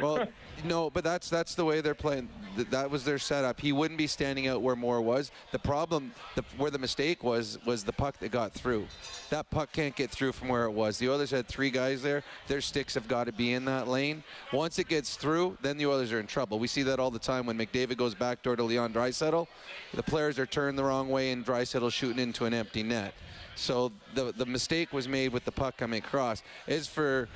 Well, 0.00 0.26
no, 0.64 0.90
but 0.90 1.04
that's 1.04 1.28
that's 1.28 1.54
the 1.54 1.64
way 1.64 1.80
they're 1.80 1.94
playing. 1.94 2.28
That 2.70 2.90
was 2.90 3.04
their 3.04 3.18
setup. 3.18 3.60
He 3.60 3.72
wouldn't 3.72 3.98
be 3.98 4.06
standing 4.06 4.48
out 4.48 4.62
where 4.62 4.76
Moore 4.76 5.02
was. 5.02 5.30
The 5.52 5.58
problem, 5.58 6.12
the, 6.34 6.44
where 6.56 6.70
the 6.70 6.78
mistake 6.78 7.22
was, 7.22 7.58
was 7.66 7.84
the 7.84 7.92
puck 7.92 8.18
that 8.20 8.30
got 8.30 8.52
through. 8.52 8.86
That 9.28 9.50
puck 9.50 9.72
can't 9.72 9.94
get 9.94 10.10
through 10.10 10.32
from 10.32 10.48
where 10.48 10.64
it 10.64 10.70
was. 10.70 10.98
The 10.98 11.10
Oilers 11.10 11.30
had 11.30 11.46
three 11.46 11.70
guys 11.70 12.02
there. 12.02 12.22
Their 12.48 12.62
sticks 12.62 12.94
have 12.94 13.08
got 13.08 13.24
to 13.24 13.32
be 13.32 13.52
in 13.52 13.66
that 13.66 13.88
lane. 13.88 14.24
Once 14.52 14.78
it 14.78 14.88
gets 14.88 15.16
through, 15.16 15.58
then 15.60 15.76
the 15.76 15.86
Oilers 15.86 16.12
are 16.12 16.20
in 16.20 16.26
trouble. 16.26 16.58
We 16.58 16.68
see 16.68 16.82
that 16.84 16.98
all 16.98 17.10
the 17.10 17.18
time 17.18 17.44
when 17.44 17.58
McDavid 17.58 17.98
goes 17.98 18.14
backdoor 18.14 18.56
to 18.56 18.62
Leon 18.62 18.94
Draisaitl. 18.94 19.46
The 19.94 20.02
players 20.02 20.38
are 20.38 20.46
turned 20.46 20.78
the 20.78 20.84
wrong 20.84 21.10
way 21.10 21.32
and 21.32 21.44
Draisaitl 21.44 21.92
shooting 21.92 22.22
into 22.22 22.46
an 22.46 22.54
empty 22.54 22.82
net. 22.82 23.12
So 23.56 23.90
the 24.14 24.32
the 24.32 24.46
mistake 24.46 24.92
was 24.92 25.08
made 25.08 25.32
with 25.32 25.44
the 25.44 25.52
puck 25.52 25.78
coming 25.78 25.98
across. 26.04 26.42
Is 26.66 26.86
for 26.86 27.28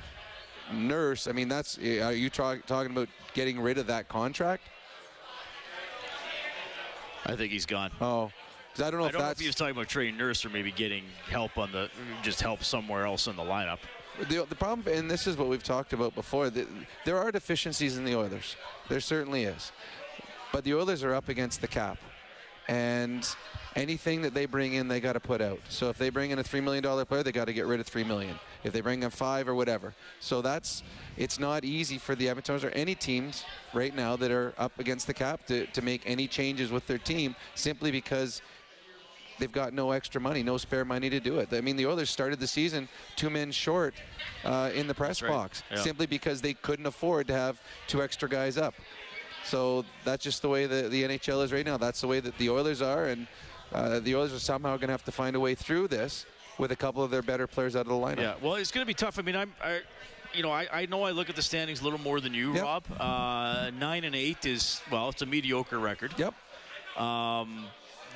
Nurse, 0.73 1.27
I 1.27 1.31
mean, 1.31 1.47
that's 1.47 1.77
are 1.77 2.13
you 2.13 2.29
tra- 2.29 2.61
talking 2.65 2.91
about 2.91 3.09
getting 3.33 3.59
rid 3.59 3.77
of 3.77 3.87
that 3.87 4.07
contract? 4.07 4.63
I 7.25 7.35
think 7.35 7.51
he's 7.51 7.65
gone. 7.65 7.91
Oh, 8.01 8.31
because 8.71 8.87
I 8.87 8.91
don't 8.91 8.99
know 8.99 9.05
I 9.05 9.09
if 9.09 9.13
don't 9.13 9.21
know 9.21 9.29
if 9.29 9.39
he 9.39 9.47
was 9.47 9.55
talking 9.55 9.75
about 9.75 9.87
trading 9.87 10.17
Nurse 10.17 10.45
or 10.45 10.49
maybe 10.49 10.71
getting 10.71 11.03
help 11.29 11.57
on 11.57 11.71
the, 11.71 11.89
just 12.23 12.41
help 12.41 12.63
somewhere 12.63 13.05
else 13.05 13.27
in 13.27 13.35
the 13.35 13.43
lineup. 13.43 13.79
the, 14.29 14.45
the 14.49 14.55
problem, 14.55 14.91
and 14.93 15.09
this 15.09 15.27
is 15.27 15.37
what 15.37 15.47
we've 15.47 15.63
talked 15.63 15.93
about 15.93 16.15
before. 16.15 16.49
The, 16.49 16.65
there 17.05 17.17
are 17.17 17.31
deficiencies 17.31 17.97
in 17.97 18.05
the 18.05 18.15
Oilers. 18.15 18.55
There 18.89 18.99
certainly 18.99 19.43
is, 19.43 19.71
but 20.51 20.63
the 20.63 20.73
Oilers 20.73 21.03
are 21.03 21.13
up 21.13 21.29
against 21.29 21.61
the 21.61 21.67
cap, 21.67 21.97
and 22.67 23.27
anything 23.75 24.21
that 24.21 24.33
they 24.33 24.45
bring 24.45 24.73
in, 24.73 24.87
they 24.87 24.99
got 24.99 25.13
to 25.13 25.19
put 25.19 25.41
out. 25.41 25.59
So 25.69 25.89
if 25.89 25.97
they 25.97 26.09
bring 26.09 26.31
in 26.31 26.39
a 26.39 26.43
three 26.43 26.61
million 26.61 26.83
dollar 26.83 27.05
player, 27.05 27.23
they 27.23 27.31
got 27.31 27.45
to 27.45 27.53
get 27.53 27.65
rid 27.65 27.79
of 27.79 27.87
three 27.87 28.03
million. 28.03 28.35
If 28.63 28.73
they 28.73 28.81
bring 28.81 29.03
in 29.03 29.09
five 29.09 29.47
or 29.47 29.55
whatever, 29.55 29.93
so 30.19 30.41
that's 30.41 30.83
it's 31.17 31.39
not 31.39 31.63
easy 31.63 31.97
for 31.97 32.15
the 32.15 32.29
Edmonton 32.29 32.63
or 32.63 32.69
any 32.69 32.95
teams 32.95 33.43
right 33.73 33.95
now 33.95 34.15
that 34.17 34.31
are 34.31 34.53
up 34.57 34.77
against 34.79 35.07
the 35.07 35.13
cap 35.13 35.45
to, 35.47 35.65
to 35.67 35.81
make 35.81 36.01
any 36.05 36.27
changes 36.27 36.71
with 36.71 36.85
their 36.87 36.97
team 36.97 37.35
simply 37.55 37.91
because 37.91 38.41
they've 39.39 39.51
got 39.51 39.73
no 39.73 39.91
extra 39.91 40.21
money, 40.21 40.43
no 40.43 40.57
spare 40.57 40.85
money 40.85 41.09
to 41.09 41.19
do 41.19 41.39
it. 41.39 41.51
I 41.51 41.61
mean, 41.61 41.75
the 41.75 41.87
Oilers 41.87 42.09
started 42.09 42.39
the 42.39 42.47
season 42.47 42.87
two 43.15 43.29
men 43.29 43.51
short 43.51 43.95
uh, 44.45 44.69
in 44.73 44.87
the 44.87 44.93
press 44.93 45.21
right. 45.21 45.31
box 45.31 45.63
Yeah. 45.71 45.77
simply 45.77 46.05
because 46.05 46.41
they 46.41 46.53
couldn't 46.53 46.85
afford 46.85 47.27
to 47.27 47.33
have 47.33 47.59
two 47.87 48.03
extra 48.03 48.29
guys 48.29 48.57
up. 48.57 48.75
So 49.43 49.83
that's 50.05 50.23
just 50.23 50.43
the 50.43 50.49
way 50.49 50.67
the, 50.67 50.87
the 50.87 51.03
NHL 51.03 51.43
is 51.43 51.51
right 51.51 51.65
now. 51.65 51.77
That's 51.77 52.01
the 52.01 52.07
way 52.07 52.19
that 52.19 52.37
the 52.37 52.49
Oilers 52.51 52.81
are, 52.81 53.05
and 53.05 53.27
uh, 53.73 53.99
the 53.99 54.15
Oilers 54.15 54.33
are 54.33 54.39
somehow 54.39 54.75
going 54.77 54.87
to 54.87 54.93
have 54.93 55.05
to 55.05 55.11
find 55.11 55.35
a 55.35 55.39
way 55.39 55.55
through 55.55 55.87
this 55.87 56.25
with 56.57 56.71
a 56.71 56.75
couple 56.75 57.03
of 57.03 57.11
their 57.11 57.21
better 57.21 57.47
players 57.47 57.75
out 57.75 57.81
of 57.81 57.87
the 57.87 57.93
lineup. 57.93 58.19
Yeah, 58.19 58.35
well, 58.41 58.55
it's 58.55 58.71
going 58.71 58.83
to 58.83 58.87
be 58.87 58.93
tough. 58.93 59.17
I 59.17 59.21
mean, 59.21 59.35
I'm, 59.35 59.53
I, 59.63 59.81
you 60.33 60.43
know, 60.43 60.51
I, 60.51 60.67
I 60.71 60.85
know 60.85 61.03
I 61.03 61.11
look 61.11 61.29
at 61.29 61.35
the 61.35 61.41
standings 61.41 61.81
a 61.81 61.83
little 61.83 61.99
more 61.99 62.19
than 62.19 62.33
you, 62.33 62.53
Rob. 62.53 62.83
Uh, 62.99 63.71
nine 63.77 64.03
and 64.03 64.15
eight 64.15 64.45
is 64.45 64.81
well, 64.91 65.09
it's 65.09 65.21
a 65.21 65.25
mediocre 65.25 65.79
record. 65.79 66.13
Yep. 66.17 66.33
Um, 66.97 67.65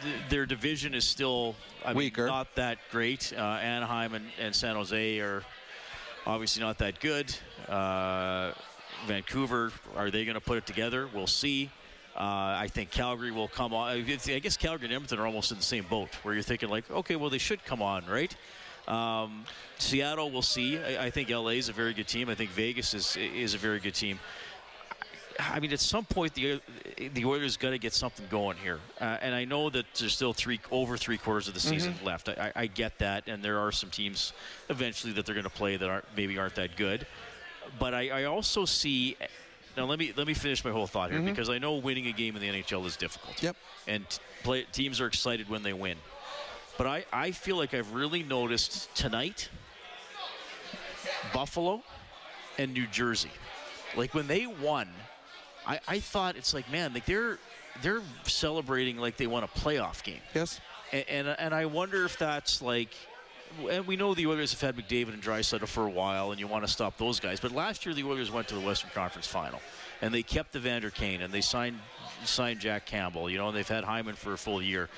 th- 0.04 0.16
their 0.30 0.46
division 0.46 0.94
is 0.94 1.08
still 1.08 1.56
I 1.84 1.90
mean, 1.90 1.98
Weaker. 1.98 2.28
not 2.28 2.54
that 2.56 2.78
great. 2.92 3.34
Uh, 3.36 3.42
Anaheim 3.42 4.14
and, 4.14 4.26
and 4.40 4.56
San 4.56 4.76
Jose 4.76 5.20
are 5.20 5.44
obviously 6.26 6.62
not 6.62 6.78
that 6.80 7.00
good. 7.00 7.34
Uh, 7.68 8.52
Vancouver, 9.08 9.72
are 9.96 10.10
they 10.10 10.26
going 10.26 10.36
to 10.36 10.42
put 10.42 10.58
it 10.58 10.66
together? 10.66 11.08
We'll 11.14 11.28
see. 11.28 11.70
Uh, 12.16 12.56
I 12.60 12.70
think 12.72 12.92
Calgary 12.92 13.32
will 13.32 13.50
come 13.50 13.74
on. 13.74 13.90
I 13.90 14.00
guess- 14.02 14.56
Calgary 14.58 14.86
and 14.86 14.94
Edmonton 14.94 15.20
are 15.20 15.26
almost 15.26 15.52
in 15.52 15.58
the 15.58 15.64
same 15.64 15.84
boat, 15.90 16.10
where 16.24 16.34
you're 16.34 16.44
thinking 16.44 16.70
like, 16.70 16.90
okay, 16.90 17.18
well 17.18 17.30
they 17.30 17.38
should 17.38 17.64
come 17.66 17.82
on, 17.82 18.06
right? 18.06 18.34
Um, 18.88 19.44
Seattle, 19.80 20.32
we'll 20.32 20.42
see. 20.42 20.78
I, 20.78 21.06
I 21.06 21.10
think 21.10 21.30
LA 21.30 21.50
is 21.60 21.68
a 21.70 21.74
very 21.74 21.94
good 21.94 22.08
team. 22.08 22.30
I 22.30 22.36
think 22.36 22.52
Vegas 22.52 22.94
is 22.94 23.18
is 23.18 23.54
a 23.54 23.58
very 23.58 23.80
good 23.80 23.96
team. 23.96 24.20
I 25.38 25.60
mean, 25.60 25.74
at 25.74 25.82
some 25.82 26.06
point, 26.06 26.34
the 26.36 26.62
the 27.14 27.26
Oilers 27.26 27.58
got 27.58 27.72
to 27.72 27.78
get 27.80 27.94
something 27.94 28.26
going 28.30 28.56
here, 28.58 28.80
uh, 29.02 29.18
and 29.22 29.36
I 29.36 29.44
know 29.44 29.70
that 29.72 29.86
there's 29.96 30.14
still 30.14 30.32
three 30.34 30.62
over 30.72 30.96
three 30.98 31.18
quarters 31.18 31.48
of 31.50 31.54
the 31.56 31.60
season 31.60 31.94
Mhm. 31.96 32.06
left. 32.06 32.30
I, 32.30 32.52
I 32.56 32.62
I 32.62 32.68
get 32.68 32.98
that, 33.00 33.28
and 33.28 33.44
there 33.44 33.60
are 33.60 33.72
some 33.74 33.90
teams 33.90 34.32
eventually 34.70 35.12
that 35.14 35.26
they're 35.26 35.36
going 35.36 35.44
to 35.44 35.50
play 35.50 35.76
that 35.78 35.90
aren't 35.90 36.06
maybe 36.16 36.38
aren't 36.38 36.56
that 36.56 36.78
good. 36.78 37.06
But 37.80 37.94
I, 37.94 38.10
I 38.22 38.24
also 38.26 38.64
see. 38.66 39.18
Now 39.78 39.86
let 39.86 40.00
me 40.00 40.14
let 40.16 40.26
me 40.28 40.34
finish 40.34 40.64
my 40.64 40.72
whole 40.72 40.88
thought 40.88 41.12
here 41.12 41.20
Mhm. 41.20 41.26
because 41.26 41.50
I 41.50 41.58
know 41.58 41.76
winning 41.76 42.08
a 42.08 42.12
game 42.12 42.36
in 42.36 42.42
the 42.42 42.48
NHL 42.48 42.86
is 42.86 42.96
difficult. 42.96 43.42
Yep. 43.44 43.56
And 43.88 44.10
t- 44.10 44.20
play, 44.44 44.66
teams 44.72 45.02
are 45.02 45.08
excited 45.08 45.50
when 45.50 45.64
they 45.64 45.74
win. 45.74 45.98
But 46.78 46.88
I, 46.88 47.06
I 47.12 47.32
feel 47.32 47.56
like 47.58 47.74
I've 47.74 47.94
really 47.94 48.24
noticed 48.24 48.94
tonight 48.96 49.50
Buffalo 51.34 51.84
and 52.58 52.74
New 52.74 52.88
Jersey. 52.88 53.32
Like 53.96 54.14
when 54.14 54.28
they 54.28 54.46
won, 54.48 54.90
I, 55.66 55.80
I 55.88 56.00
thought 56.00 56.36
it's 56.36 56.54
like, 56.54 56.70
man, 56.72 56.94
like 56.94 57.06
they're 57.06 57.40
they're 57.82 58.02
celebrating 58.24 58.98
like 58.98 59.18
they 59.18 59.28
won 59.28 59.44
a 59.44 59.48
playoff 59.48 60.04
game. 60.04 60.22
Yes. 60.34 60.60
And, 60.92 61.06
and 61.10 61.28
and 61.40 61.54
I 61.54 61.66
wonder 61.66 62.06
if 62.06 62.18
that's 62.18 62.62
like 62.62 62.94
and 63.70 63.88
we 63.88 63.96
know 63.96 64.14
the 64.14 64.28
Oilers 64.28 64.52
have 64.52 64.62
had 64.62 64.76
McDavid 64.76 65.14
and 65.14 65.22
Draisaitl 65.22 65.68
for 65.68 65.86
a 65.86 65.90
while, 65.90 66.32
and 66.32 66.40
you 66.40 66.48
want 66.48 66.66
to 66.66 66.72
stop 66.72 66.98
those 66.98 67.20
guys. 67.20 67.40
But 67.40 67.52
last 67.52 67.86
year, 67.86 67.94
the 67.96 68.04
Oilers 68.04 68.32
went 68.32 68.48
to 68.50 68.56
the 68.56 68.62
Western 68.62 68.92
Conference 68.92 69.28
Final, 69.28 69.60
and 70.02 70.14
they 70.14 70.24
kept 70.24 70.56
Evander 70.56 70.90
Kane, 70.90 71.22
and 71.22 71.34
they 71.34 71.42
signed 71.42 71.80
signed 72.24 72.60
Jack 72.60 72.86
Campbell. 72.86 73.30
You 73.30 73.38
know, 73.38 73.48
and 73.48 73.58
they've 73.58 73.68
had 73.68 73.84
Hyman 73.84 74.16
for 74.16 74.34
a 74.34 74.38
full 74.38 74.62
year. 74.62 74.90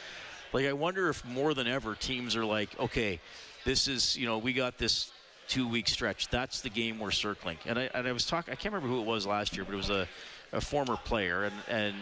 Like, 0.53 0.65
I 0.65 0.73
wonder 0.73 1.09
if 1.09 1.25
more 1.25 1.53
than 1.53 1.67
ever, 1.67 1.95
teams 1.95 2.35
are 2.35 2.45
like, 2.45 2.77
okay, 2.79 3.19
this 3.65 3.87
is 3.87 4.17
you 4.17 4.25
know, 4.25 4.37
we 4.37 4.53
got 4.53 4.77
this 4.77 5.11
two 5.47 5.67
week 5.67 5.87
stretch. 5.87 6.29
That's 6.29 6.61
the 6.61 6.69
game 6.69 6.99
we're 6.99 7.11
circling. 7.11 7.57
And 7.65 7.79
I, 7.79 7.89
and 7.93 8.07
I 8.07 8.11
was 8.11 8.25
talking, 8.25 8.51
I 8.51 8.55
can't 8.55 8.73
remember 8.73 8.93
who 8.93 9.01
it 9.01 9.05
was 9.05 9.25
last 9.25 9.55
year, 9.55 9.65
but 9.65 9.73
it 9.73 9.77
was 9.77 9.89
a, 9.89 10.07
a 10.51 10.61
former 10.61 10.97
player, 10.97 11.43
and 11.43 11.55
and 11.67 11.95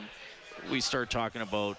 we 0.72 0.82
started 0.82 1.10
talking 1.10 1.42
about 1.42 1.78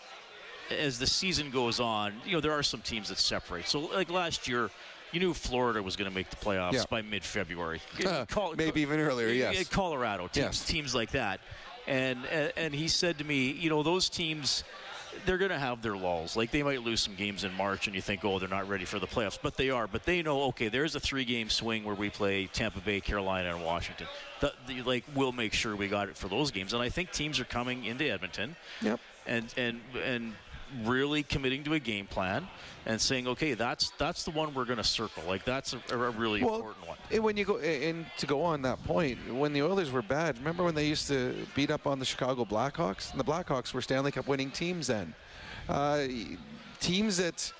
as 0.70 0.98
the 0.98 1.06
season 1.06 1.50
goes 1.50 1.80
on, 1.80 2.14
you 2.24 2.32
know, 2.32 2.40
there 2.40 2.52
are 2.52 2.62
some 2.62 2.80
teams 2.80 3.08
that 3.08 3.18
separate. 3.18 3.68
So, 3.68 3.80
like 3.80 4.10
last 4.10 4.48
year, 4.48 4.70
you 5.12 5.20
knew 5.20 5.32
Florida 5.34 5.82
was 5.82 5.96
going 5.96 6.10
to 6.10 6.14
make 6.14 6.30
the 6.30 6.36
playoffs 6.36 6.72
Yeah. 6.74 6.84
by 6.90 7.02
mid-February. 7.02 7.80
Uh, 8.06 8.26
maybe 8.56 8.80
even 8.82 9.00
earlier, 9.00 9.28
yes. 9.28 9.68
Colorado 9.68 10.24
teams, 10.28 10.36
Yes. 10.36 10.64
teams 10.64 10.94
like 10.94 11.10
that, 11.12 11.40
and 11.86 12.18
and 12.30 12.52
and 12.56 12.74
he 12.74 12.88
said 12.88 13.18
to 13.18 13.24
me, 13.24 13.50
you 13.50 13.70
know, 13.70 13.82
those 13.82 14.08
teams. 14.08 14.64
They're 15.24 15.38
going 15.38 15.50
to 15.50 15.58
have 15.58 15.80
their 15.80 15.96
lulls. 15.96 16.36
Like 16.36 16.50
they 16.50 16.62
might 16.62 16.82
lose 16.82 17.00
some 17.00 17.14
games 17.14 17.42
in 17.42 17.52
March, 17.54 17.86
and 17.86 17.96
you 17.96 18.02
think, 18.02 18.22
oh, 18.22 18.38
they're 18.38 18.50
not 18.50 18.68
ready 18.68 18.84
for 18.84 18.98
the 18.98 19.06
playoffs, 19.06 19.38
but 19.42 19.56
they 19.56 19.70
are. 19.70 19.86
But 19.86 20.04
they 20.04 20.20
know, 20.22 20.42
okay, 20.48 20.68
there's 20.68 20.94
a 20.94 21.00
three-game 21.00 21.48
swing 21.48 21.84
where 21.84 21.94
we 21.94 22.10
play 22.10 22.48
Tampa 22.52 22.80
Bay, 22.80 23.00
Carolina, 23.00 23.54
and 23.56 23.64
Washington. 23.64 24.08
The, 24.40 24.52
the, 24.66 24.82
like 24.82 25.04
we'll 25.14 25.32
make 25.32 25.54
sure 25.54 25.74
we 25.74 25.88
got 25.88 26.10
it 26.10 26.18
for 26.18 26.28
those 26.28 26.50
games, 26.50 26.74
and 26.74 26.82
I 26.82 26.90
think 26.90 27.12
teams 27.12 27.40
are 27.40 27.44
coming 27.46 27.86
into 27.86 28.04
Edmonton 28.06 28.56
Yep. 28.82 29.00
and 29.26 29.54
and 29.56 29.80
and 30.04 30.34
really 30.84 31.22
committing 31.22 31.64
to 31.64 31.74
a 31.74 31.78
game 31.78 32.06
plan 32.06 32.46
and 32.86 33.00
saying, 33.00 33.26
okay, 33.28 33.54
that's 33.54 33.90
that's 33.98 34.24
the 34.24 34.30
one 34.30 34.54
we're 34.54 34.64
going 34.64 34.76
to 34.78 34.84
circle. 34.84 35.22
Like 35.26 35.44
that's 35.44 35.74
a, 35.74 35.80
a 35.90 36.10
really 36.10 36.42
Well, 36.42 36.56
important 36.56 36.88
one. 36.88 36.98
And 37.10 37.22
when 37.22 37.36
you 37.36 37.44
go 37.44 37.58
and 37.58 38.06
to 38.18 38.26
go 38.26 38.42
on 38.42 38.62
that 38.62 38.82
point, 38.84 39.18
when 39.32 39.52
the 39.52 39.62
Oilers 39.62 39.90
were 39.90 40.02
bad, 40.02 40.38
remember 40.38 40.64
when 40.64 40.74
they 40.74 40.86
used 40.86 41.08
to 41.08 41.34
beat 41.54 41.70
up 41.70 41.86
on 41.86 41.98
the 41.98 42.04
Chicago 42.04 42.44
Blackhawks? 42.44 43.10
And 43.10 43.20
the 43.20 43.24
Blackhawks 43.24 43.72
were 43.74 43.82
Stanley 43.82 44.12
Cup 44.12 44.26
winning 44.26 44.50
teams 44.50 44.86
then. 44.86 45.14
Uh, 45.68 46.06
teams 46.80 47.16
that 47.16 47.52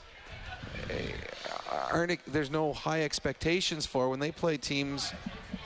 uh, 0.90 1.88
aren't 1.92 2.20
there's 2.32 2.50
no 2.50 2.72
high 2.72 3.02
expectations 3.02 3.86
for 3.86 4.08
when 4.08 4.20
they 4.20 4.30
play 4.30 4.56
teams 4.56 5.12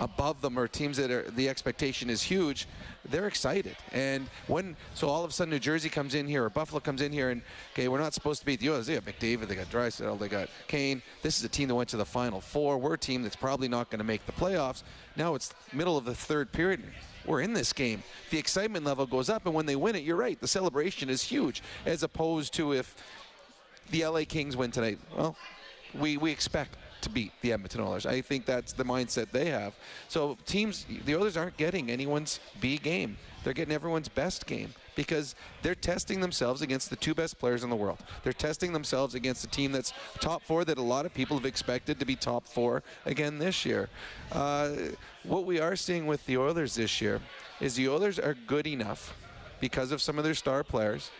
above 0.00 0.40
them 0.40 0.58
or 0.58 0.66
teams 0.66 0.96
that 0.96 1.10
are 1.10 1.30
the 1.30 1.48
expectation 1.48 2.10
is 2.10 2.22
huge 2.22 2.66
they're 3.08 3.26
excited. 3.26 3.76
And 3.92 4.28
when 4.46 4.76
so 4.94 5.08
all 5.08 5.24
of 5.24 5.30
a 5.30 5.32
sudden 5.32 5.50
New 5.50 5.58
Jersey 5.58 5.88
comes 5.88 6.14
in 6.14 6.26
here 6.26 6.44
or 6.44 6.50
Buffalo 6.50 6.80
comes 6.80 7.02
in 7.02 7.12
here 7.12 7.30
and 7.30 7.42
okay 7.72 7.88
we're 7.88 7.98
not 7.98 8.14
supposed 8.14 8.40
to 8.40 8.46
beat 8.46 8.60
the 8.60 8.70
Oilers. 8.70 8.86
They 8.86 8.94
got 8.94 9.04
McDavid 9.04 9.48
they 9.48 9.54
got 9.54 9.70
Draisaitl 9.70 10.18
they 10.18 10.28
got 10.28 10.48
Kane. 10.68 11.02
This 11.22 11.38
is 11.38 11.44
a 11.44 11.48
team 11.48 11.68
that 11.68 11.74
went 11.74 11.88
to 11.90 11.96
the 11.96 12.04
final 12.04 12.40
four. 12.40 12.78
We're 12.78 12.94
a 12.94 12.98
team 12.98 13.22
that's 13.22 13.36
probably 13.36 13.68
not 13.68 13.90
going 13.90 13.98
to 13.98 14.04
make 14.04 14.24
the 14.26 14.32
playoffs. 14.32 14.82
Now 15.16 15.34
it's 15.34 15.52
middle 15.72 15.96
of 15.96 16.04
the 16.04 16.14
third 16.14 16.52
period 16.52 16.82
we're 17.26 17.42
in 17.42 17.52
this 17.52 17.72
game. 17.72 18.02
The 18.30 18.38
excitement 18.38 18.84
level 18.84 19.06
goes 19.06 19.28
up 19.28 19.46
and 19.46 19.54
when 19.54 19.66
they 19.66 19.76
win 19.76 19.96
it 19.96 20.02
you're 20.02 20.16
right 20.16 20.40
the 20.40 20.48
celebration 20.48 21.08
is 21.08 21.22
huge 21.22 21.62
as 21.86 22.02
opposed 22.02 22.54
to 22.54 22.72
if 22.72 22.96
the 23.90 24.06
LA 24.06 24.22
Kings 24.26 24.56
win 24.56 24.70
tonight. 24.70 24.98
Well, 25.16 25.36
we, 25.94 26.16
we 26.16 26.30
expect 26.30 26.76
beat 27.10 27.32
the 27.42 27.52
Edmonton 27.52 27.80
Oilers. 27.80 28.06
I 28.06 28.20
think 28.20 28.46
that's 28.46 28.72
the 28.72 28.84
mindset 28.84 29.30
they 29.30 29.46
have. 29.46 29.74
So 30.08 30.36
teams, 30.46 30.86
the 31.04 31.16
Oilers 31.16 31.36
aren't 31.36 31.56
getting 31.56 31.90
anyone's 31.90 32.40
B 32.60 32.78
game. 32.78 33.16
They're 33.42 33.52
getting 33.52 33.74
everyone's 33.74 34.08
best 34.08 34.46
game 34.46 34.74
because 34.94 35.34
they're 35.62 35.74
testing 35.74 36.20
themselves 36.20 36.60
against 36.60 36.90
the 36.90 36.96
two 36.96 37.14
best 37.14 37.38
players 37.38 37.64
in 37.64 37.70
the 37.70 37.76
world. 37.76 37.98
They're 38.22 38.32
testing 38.32 38.72
themselves 38.72 39.14
against 39.14 39.44
a 39.44 39.48
team 39.48 39.72
that's 39.72 39.92
top 40.20 40.42
four 40.42 40.64
that 40.66 40.78
a 40.78 40.82
lot 40.82 41.06
of 41.06 41.14
people 41.14 41.36
have 41.38 41.46
expected 41.46 41.98
to 42.00 42.04
be 42.04 42.16
top 42.16 42.46
four 42.46 42.82
again 43.06 43.38
this 43.38 43.64
year. 43.64 43.88
Uh, 44.30 44.72
what 45.22 45.46
we 45.46 45.58
are 45.58 45.76
seeing 45.76 46.06
with 46.06 46.24
the 46.26 46.36
Oilers 46.36 46.74
this 46.74 47.00
year 47.00 47.20
is 47.60 47.76
the 47.76 47.88
Oilers 47.88 48.18
are 48.18 48.34
good 48.46 48.66
enough 48.66 49.16
because 49.60 49.92
of 49.92 50.02
some 50.02 50.18
of 50.18 50.24
their 50.24 50.34
star 50.34 50.62
players 50.64 51.10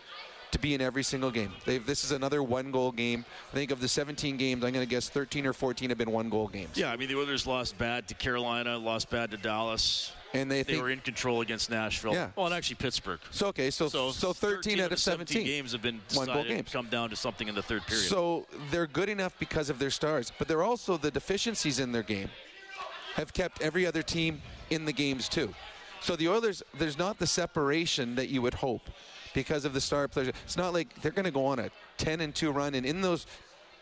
to 0.51 0.59
be 0.59 0.73
in 0.73 0.81
every 0.81 1.03
single 1.03 1.31
game. 1.31 1.51
They've, 1.65 1.85
this 1.85 2.03
is 2.03 2.11
another 2.11 2.43
one-goal 2.43 2.91
game. 2.91 3.25
I 3.51 3.55
think 3.55 3.71
of 3.71 3.79
the 3.79 3.87
17 3.87 4.37
games, 4.37 4.63
I'm 4.63 4.71
going 4.73 4.85
to 4.85 4.89
guess 4.89 5.09
13 5.09 5.45
or 5.45 5.53
14 5.53 5.89
have 5.89 5.97
been 5.97 6.11
one-goal 6.11 6.49
games. 6.49 6.77
Yeah, 6.77 6.91
I 6.91 6.97
mean 6.97 7.07
the 7.07 7.17
Oilers 7.17 7.47
lost 7.47 7.77
bad 7.77 8.07
to 8.09 8.13
Carolina, 8.13 8.77
lost 8.77 9.09
bad 9.09 9.31
to 9.31 9.37
Dallas, 9.37 10.11
and 10.33 10.49
they 10.49 10.63
they 10.63 10.73
think- 10.73 10.83
were 10.83 10.89
in 10.89 10.99
control 10.99 11.41
against 11.41 11.69
Nashville. 11.69 12.13
Yeah. 12.13 12.29
Well, 12.35 12.45
and 12.45 12.55
actually 12.55 12.75
Pittsburgh. 12.75 13.19
So 13.31 13.47
okay, 13.47 13.71
so 13.71 13.87
so, 13.87 14.33
13, 14.33 14.79
out 14.79 14.91
of 14.91 14.99
17 14.99 15.45
games 15.45 15.71
have 15.71 15.81
been 15.81 16.01
one-goal 16.13 16.43
games. 16.43 16.71
come 16.71 16.87
down 16.87 17.09
to 17.09 17.15
something 17.15 17.47
in 17.47 17.55
the 17.55 17.63
third 17.63 17.85
period. 17.85 18.05
So 18.05 18.45
they're 18.69 18.87
good 18.87 19.09
enough 19.09 19.37
because 19.39 19.69
of 19.69 19.79
their 19.79 19.91
stars, 19.91 20.31
but 20.37 20.47
they're 20.47 20.63
also 20.63 20.97
the 20.97 21.11
deficiencies 21.11 21.79
in 21.79 21.91
their 21.91 22.03
game 22.03 22.29
have 23.15 23.33
kept 23.33 23.61
every 23.61 23.85
other 23.85 24.01
team 24.01 24.41
in 24.69 24.85
the 24.85 24.93
games 24.93 25.27
too. 25.27 25.53
So 25.99 26.15
the 26.15 26.29
Oilers, 26.29 26.63
there's 26.79 26.97
not 26.97 27.19
the 27.19 27.27
separation 27.27 28.15
that 28.15 28.29
you 28.29 28.41
would 28.41 28.55
hope 28.55 28.89
because 29.33 29.65
of 29.65 29.73
the 29.73 29.81
star 29.81 30.07
players. 30.07 30.29
It's 30.43 30.57
not 30.57 30.73
like 30.73 31.01
they're 31.01 31.11
going 31.11 31.25
to 31.25 31.31
go 31.31 31.45
on 31.45 31.59
a 31.59 31.69
10 31.97 32.21
and 32.21 32.33
2 32.33 32.51
run, 32.51 32.75
and 32.75 32.85
in 32.85 33.01
those 33.01 33.25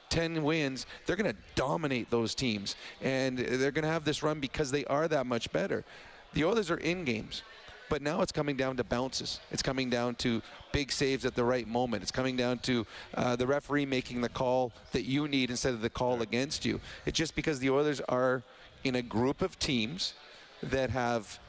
10 0.09 0.43
wins, 0.43 0.85
they're 1.05 1.15
going 1.15 1.31
to 1.31 1.37
dominate 1.55 2.09
those 2.09 2.33
teams, 2.35 2.75
and 3.01 3.37
they're 3.37 3.71
going 3.71 3.83
to 3.83 3.91
have 3.91 4.05
this 4.05 4.23
run 4.23 4.39
because 4.39 4.71
they 4.71 4.85
are 4.85 5.07
that 5.07 5.25
much 5.25 5.51
better. 5.51 5.83
The 6.33 6.45
Oilers 6.45 6.69
are 6.71 6.77
in 6.77 7.05
games. 7.05 7.43
But 7.89 8.03
now 8.03 8.21
it's 8.21 8.31
coming 8.31 8.55
down 8.55 8.77
to 8.77 8.83
bounces. 8.83 9.39
It's 9.51 9.63
coming 9.63 9.89
down 9.89 10.13
to 10.15 10.43
big 10.71 10.91
saves 10.91 11.25
at 11.25 11.33
the 11.33 11.43
right 11.43 11.67
moment. 11.67 12.03
It's 12.03 12.11
coming 12.11 12.37
down 12.37 12.59
to 12.59 12.85
uh, 13.15 13.35
the 13.35 13.47
referee 13.47 13.87
making 13.87 14.21
the 14.21 14.29
call 14.29 14.71
that 14.91 15.05
you 15.05 15.27
need 15.27 15.49
instead 15.49 15.73
of 15.73 15.81
the 15.81 15.89
call 15.89 16.21
against 16.21 16.65
you. 16.65 16.79
It's 17.07 17.17
just 17.17 17.35
because 17.35 17.57
the 17.57 17.71
Oilers 17.71 17.99
are 18.01 18.43
in 18.83 18.95
a 18.95 19.01
group 19.01 19.41
of 19.41 19.57
teams 19.57 20.13
that 20.61 20.91
have 20.91 21.39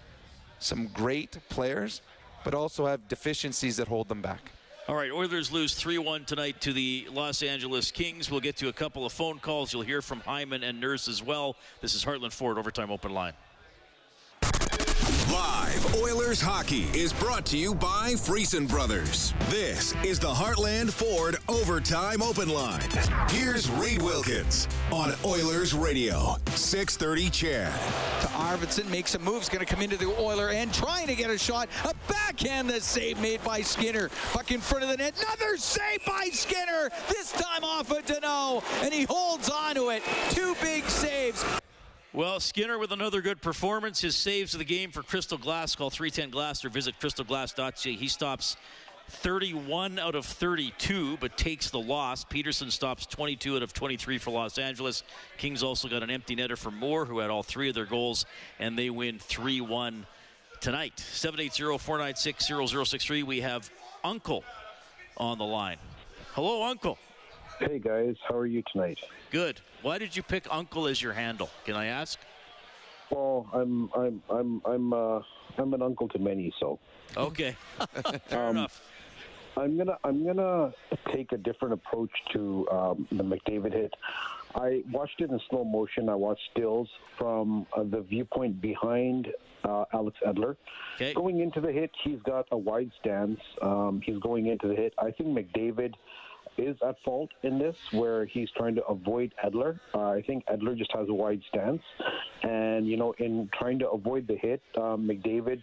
some 0.59 0.88
great 0.88 1.38
players, 1.51 2.01
but 2.45 2.55
also 2.55 2.86
have 2.86 3.09
deficiencies 3.09 3.76
that 3.76 3.88
hold 3.88 4.09
them 4.09 4.22
back. 4.22 4.53
All 4.88 4.97
right, 4.97 5.12
Oilers 5.12 5.53
lose 5.53 5.74
3 5.74 5.99
1 5.99 6.24
tonight 6.24 6.61
to 6.62 6.72
the 6.72 7.07
Los 7.12 7.43
Angeles 7.43 7.91
Kings. 7.91 8.30
We'll 8.30 8.41
get 8.41 8.57
to 8.57 8.68
a 8.68 8.72
couple 8.72 9.07
of 9.07 9.12
phone 9.12 9.38
calls. 9.38 9.72
You'll 9.72 9.82
hear 9.82 10.03
from 10.03 10.20
Hyman 10.20 10.64
and 10.64 10.80
Nurse 10.80 11.07
as 11.07 11.22
well. 11.22 11.55
This 11.80 11.95
is 11.95 12.05
Heartland 12.05 12.32
Ford 12.32 12.59
Overtime 12.59 12.91
Open 12.91 13.14
Line. 13.14 13.34
Live 15.33 15.95
Oilers 15.95 16.41
hockey 16.41 16.89
is 16.93 17.12
brought 17.12 17.47
to 17.47 17.57
you 17.57 17.72
by 17.72 18.14
Friesen 18.14 18.68
Brothers. 18.68 19.33
This 19.49 19.95
is 20.05 20.18
the 20.18 20.33
Heartland 20.33 20.91
Ford 20.91 21.37
Overtime 21.49 22.20
Open 22.20 22.49
Line. 22.49 22.89
Here's 23.28 23.70
Reed 23.70 24.03
Wilkins 24.03 24.66
on 24.91 25.14
Oilers 25.24 25.72
Radio, 25.72 26.37
630 26.57 27.31
CHED. 27.31 27.72
to 28.22 28.26
Arvidsson, 28.28 28.91
makes 28.91 29.14
a 29.14 29.20
move, 29.20 29.43
is 29.43 29.49
going 29.49 29.64
to 29.64 29.72
come 29.72 29.83
into 29.83 29.97
the 29.97 30.12
Oiler 30.20 30.49
end, 30.49 30.74
trying 30.74 31.07
to 31.07 31.14
get 31.14 31.31
a 31.31 31.39
shot. 31.39 31.68
A 31.85 31.95
backhand 32.09 32.68
that 32.70 32.83
save 32.83 33.20
made 33.20 33.43
by 33.45 33.61
Skinner. 33.61 34.09
Puck 34.33 34.51
in 34.51 34.61
front 34.61 34.83
of 34.83 34.91
the 34.91 34.97
net. 34.97 35.14
Another 35.20 35.57
save 35.57 36.05
by 36.05 36.28
Skinner. 36.33 36.91
This 37.09 37.31
time 37.31 37.62
off 37.62 37.91
of 37.93 38.05
Danault, 38.05 38.64
and 38.83 38.93
he 38.93 39.05
holds 39.05 39.49
on 39.49 39.76
to 39.76 39.91
it. 39.91 40.03
Two 40.31 40.57
big 40.61 40.85
saves. 40.89 41.45
Well, 42.13 42.41
Skinner 42.41 42.77
with 42.77 42.91
another 42.91 43.21
good 43.21 43.41
performance. 43.41 44.01
His 44.01 44.17
saves 44.17 44.53
of 44.53 44.59
the 44.59 44.65
game 44.65 44.91
for 44.91 45.05
Crystal 45.05 45.39
Glass. 45.39 45.77
Call 45.77 45.91
310 45.91 46.31
Glass 46.31 46.65
or 46.65 46.69
visit 46.69 46.97
crystalglass.ca. 47.01 47.95
He 47.95 48.09
stops 48.09 48.57
31 49.11 50.01
out 50.01 50.17
of 50.17 50.27
32, 50.27 51.19
but 51.19 51.39
takes 51.39 51.71
the 51.71 51.79
loss. 51.79 52.25
Petersen 52.25 52.73
stops 52.73 53.07
22 53.07 53.55
out 53.55 53.63
of 53.63 53.73
23 53.73 54.19
for 54.19 54.33
Los 54.33 54.59
Angeles. 54.59 55.05
Kings 55.39 55.63
also 55.63 55.87
got 55.87 56.03
an 56.03 56.11
empty 56.11 56.35
netter 56.35 56.59
for 56.59 56.73
Moore, 56.73 57.05
who 57.05 57.21
had 57.21 57.31
all 57.31 57.45
three 57.45 57.69
of 57.69 57.77
their 57.77 57.87
goals, 57.87 58.27
and 58.59 58.77
they 58.77 58.91
win 58.91 59.21
3 59.21 59.61
1 59.61 60.05
tonight. 60.61 60.99
780 60.99 61.79
496 61.79 62.47
0063. 62.47 63.23
We 63.23 63.41
have 63.43 63.71
Uncle 64.03 64.43
on 65.17 65.39
the 65.39 65.45
line. 65.45 65.79
Hello, 66.33 66.65
Uncle. 66.65 66.99
Hey 67.61 67.79
guys, 67.79 68.17
how 68.29 68.37
are 68.37 68.47
you 68.47 68.63
tonight? 68.73 68.99
Good. 69.31 69.61
Why 69.83 69.99
did 69.99 70.17
you 70.17 70.23
pick 70.23 70.47
Uncle 70.51 70.87
as 70.87 71.01
your 71.03 71.13
handle? 71.13 71.51
Can 71.65 71.77
I 71.77 71.87
ask? 71.87 72.19
Well, 73.11 73.47
I'm 73.53 73.91
I'm 73.95 74.23
I'm 74.31 74.63
I'm 74.65 74.93
uh, 74.93 75.21
I'm 75.59 75.75
an 75.75 75.83
uncle 75.83 76.09
to 76.09 76.19
many, 76.19 76.53
so 76.59 76.79
Okay. 77.17 77.57
Fair 78.27 78.45
Um, 78.47 78.57
enough. 78.57 78.81
I'm 79.57 79.77
gonna 79.77 79.99
I'm 80.05 80.25
gonna 80.25 80.73
take 81.13 81.33
a 81.33 81.37
different 81.37 81.75
approach 81.75 82.11
to 82.33 82.67
um, 82.71 83.09
the 83.13 83.23
McDavid 83.25 83.73
hit. 83.75 83.93
I 84.55 84.83
watched 84.91 85.21
it 85.21 85.31
in 85.31 85.39
slow 85.51 85.65
motion. 85.65 86.09
I 86.09 86.15
watched 86.15 86.43
stills 86.53 86.89
from 87.19 87.67
uh, 87.77 87.83
the 87.85 88.01
viewpoint 88.01 88.61
behind 88.61 89.29
uh, 89.65 89.85
Alex 89.93 90.17
Edler. 90.27 90.57
Going 91.15 91.41
into 91.41 91.61
the 91.61 91.71
hit, 91.73 91.91
he's 92.03 92.21
got 92.23 92.47
a 92.53 92.57
wide 92.59 92.91
stance. 93.01 93.41
Um, 93.63 94.01
he's 94.05 94.19
going 94.19 94.47
into 94.47 94.67
the 94.69 94.75
hit. 94.75 94.95
I 94.99 95.11
think 95.11 95.29
McDavid 95.31 95.95
is 96.59 96.76
at 96.86 96.96
fault 97.05 97.30
in 97.42 97.59
this, 97.59 97.76
where 97.92 98.24
he's 98.26 98.51
trying 98.57 98.74
to 98.74 98.84
avoid 98.86 99.32
Edler. 99.44 99.78
Uh, 99.94 100.11
I 100.11 100.22
think 100.26 100.44
Edler 100.46 100.76
just 100.76 100.92
has 100.94 101.09
a 101.09 101.14
wide 101.14 101.40
stance, 101.48 101.82
and 102.42 102.86
you 102.86 102.96
know, 102.96 103.14
in 103.18 103.48
trying 103.59 103.78
to 103.80 103.90
avoid 103.90 104.26
the 104.26 104.36
hit, 104.36 104.61
um, 104.76 105.09
McDavid 105.09 105.61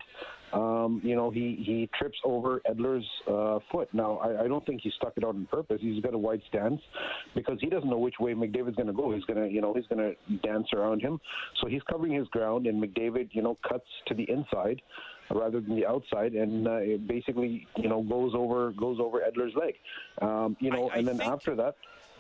um, 0.54 1.02
you 1.04 1.16
know, 1.16 1.30
he, 1.30 1.62
he 1.66 1.90
trips 1.98 2.18
over 2.24 2.62
Edler's 2.70 3.06
uh, 3.28 3.60
foot. 3.72 3.90
Now, 3.94 4.18
I, 4.18 4.44
I 4.44 4.48
don't 4.48 4.66
think 4.66 4.82
he 4.82 4.92
stuck 4.96 5.14
it 5.18 5.24
out 5.24 5.36
on 5.36 5.46
purpose. 5.52 5.80
He's 5.82 6.02
got 6.02 6.14
a 6.14 6.18
wide 6.18 6.42
stance 6.48 6.82
because 7.36 7.58
he 7.60 7.68
doesn't 7.68 7.90
know 7.90 7.98
which 7.98 8.16
way 8.20 8.34
McDavid's 8.34 8.76
going 8.76 8.88
to 8.88 8.94
go. 8.94 9.12
He's 9.12 9.26
going 9.26 9.42
to, 9.46 9.54
you 9.54 9.62
know, 9.62 9.74
he's 9.74 9.88
going 9.88 10.00
to 10.00 10.38
dance 10.48 10.68
around 10.74 11.02
him. 11.02 11.20
So 11.62 11.68
he's 11.68 11.82
covering 11.84 12.14
his 12.14 12.28
ground, 12.30 12.66
and 12.68 12.82
McDavid, 12.82 13.30
you 13.34 13.42
know, 13.42 13.58
cuts 13.68 13.88
to 14.08 14.14
the 14.14 14.24
inside 14.30 14.82
rather 15.30 15.60
than 15.60 15.76
the 15.76 15.86
outside, 15.86 16.34
and 16.34 16.68
uh, 16.68 16.76
it 16.76 17.06
basically, 17.06 17.68
you 17.76 17.90
know, 17.90 18.02
goes 18.02 18.32
over 18.34 18.72
goes 18.72 18.98
over 19.02 19.20
Edler's 19.20 19.54
leg. 19.56 19.76
Um, 20.22 20.56
you 20.62 20.72
know, 20.72 20.90
I- 20.90 20.96
I 20.96 20.98
and 21.00 21.08
then 21.10 21.18
think- 21.18 21.30
after 21.32 21.56
that, 21.56 21.76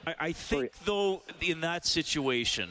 I, 0.05 0.15
I 0.19 0.31
think, 0.33 0.71
though, 0.85 1.21
in 1.41 1.61
that 1.61 1.85
situation, 1.85 2.69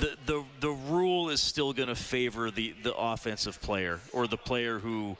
the 0.00 0.16
the 0.26 0.44
the 0.60 0.70
rule 0.70 1.30
is 1.30 1.40
still 1.40 1.72
going 1.72 1.88
to 1.88 1.94
favor 1.94 2.50
the 2.50 2.74
the 2.82 2.94
offensive 2.94 3.60
player 3.60 4.00
or 4.12 4.26
the 4.26 4.36
player 4.36 4.78
who 4.78 5.16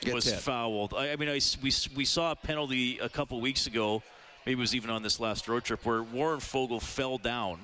Gets 0.00 0.14
was 0.14 0.24
hit. 0.26 0.40
fouled. 0.40 0.92
I, 0.94 1.12
I 1.12 1.16
mean, 1.16 1.28
I 1.28 1.40
we 1.62 1.72
we 1.96 2.04
saw 2.04 2.32
a 2.32 2.36
penalty 2.36 2.98
a 2.98 3.08
couple 3.08 3.40
weeks 3.40 3.66
ago. 3.66 4.02
Maybe 4.44 4.58
it 4.58 4.60
was 4.60 4.74
even 4.74 4.90
on 4.90 5.02
this 5.02 5.18
last 5.20 5.48
road 5.48 5.64
trip 5.64 5.84
where 5.86 6.02
Warren 6.02 6.40
Foegele 6.40 6.82
fell 6.82 7.16
down, 7.16 7.58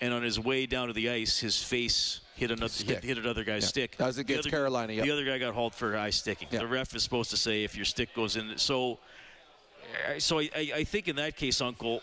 and 0.00 0.14
on 0.14 0.22
his 0.22 0.38
way 0.38 0.66
down 0.66 0.86
to 0.86 0.92
the 0.92 1.10
ice, 1.10 1.40
his 1.40 1.60
face 1.60 2.20
hit 2.36 2.52
another 2.52 2.72
hit, 2.84 3.02
hit 3.02 3.18
another 3.18 3.42
guy's 3.42 3.62
Yeah. 3.64 3.68
stick. 3.68 3.96
That 3.96 4.06
was 4.06 4.18
against 4.18 4.44
the 4.44 4.48
other, 4.50 4.56
Carolina, 4.56 4.92
yep. 4.92 5.04
The 5.04 5.10
other 5.10 5.24
guy 5.24 5.38
got 5.38 5.52
hauled 5.54 5.74
for 5.74 5.96
eye 5.96 6.10
sticking. 6.10 6.46
The 6.50 6.66
ref 6.66 6.94
is 6.94 7.02
supposed 7.02 7.30
to 7.30 7.36
say 7.36 7.64
if 7.64 7.74
your 7.74 7.84
stick 7.84 8.14
goes 8.14 8.36
in. 8.36 8.56
So, 8.56 8.98
uh, 10.08 10.20
so 10.20 10.38
I, 10.38 10.48
I, 10.54 10.72
I 10.76 10.84
think 10.84 11.08
in 11.08 11.16
that 11.16 11.36
case, 11.36 11.60
Uncle, 11.60 12.02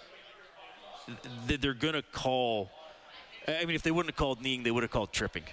th- 1.47 1.61
they're 1.61 1.73
going 1.73 1.93
to 1.93 2.01
call. 2.01 2.69
I 3.47 3.65
mean, 3.65 3.75
if 3.75 3.83
they 3.83 3.91
wouldn't 3.91 4.13
have 4.13 4.17
called 4.17 4.41
kneeing, 4.41 4.63
they 4.63 4.71
would 4.71 4.83
have 4.83 4.91
called 4.91 5.13
tripping. 5.13 5.43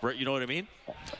Right? 0.00 0.16
You 0.16 0.24
know 0.24 0.32
what 0.32 0.42
I 0.42 0.46
mean? 0.46 0.66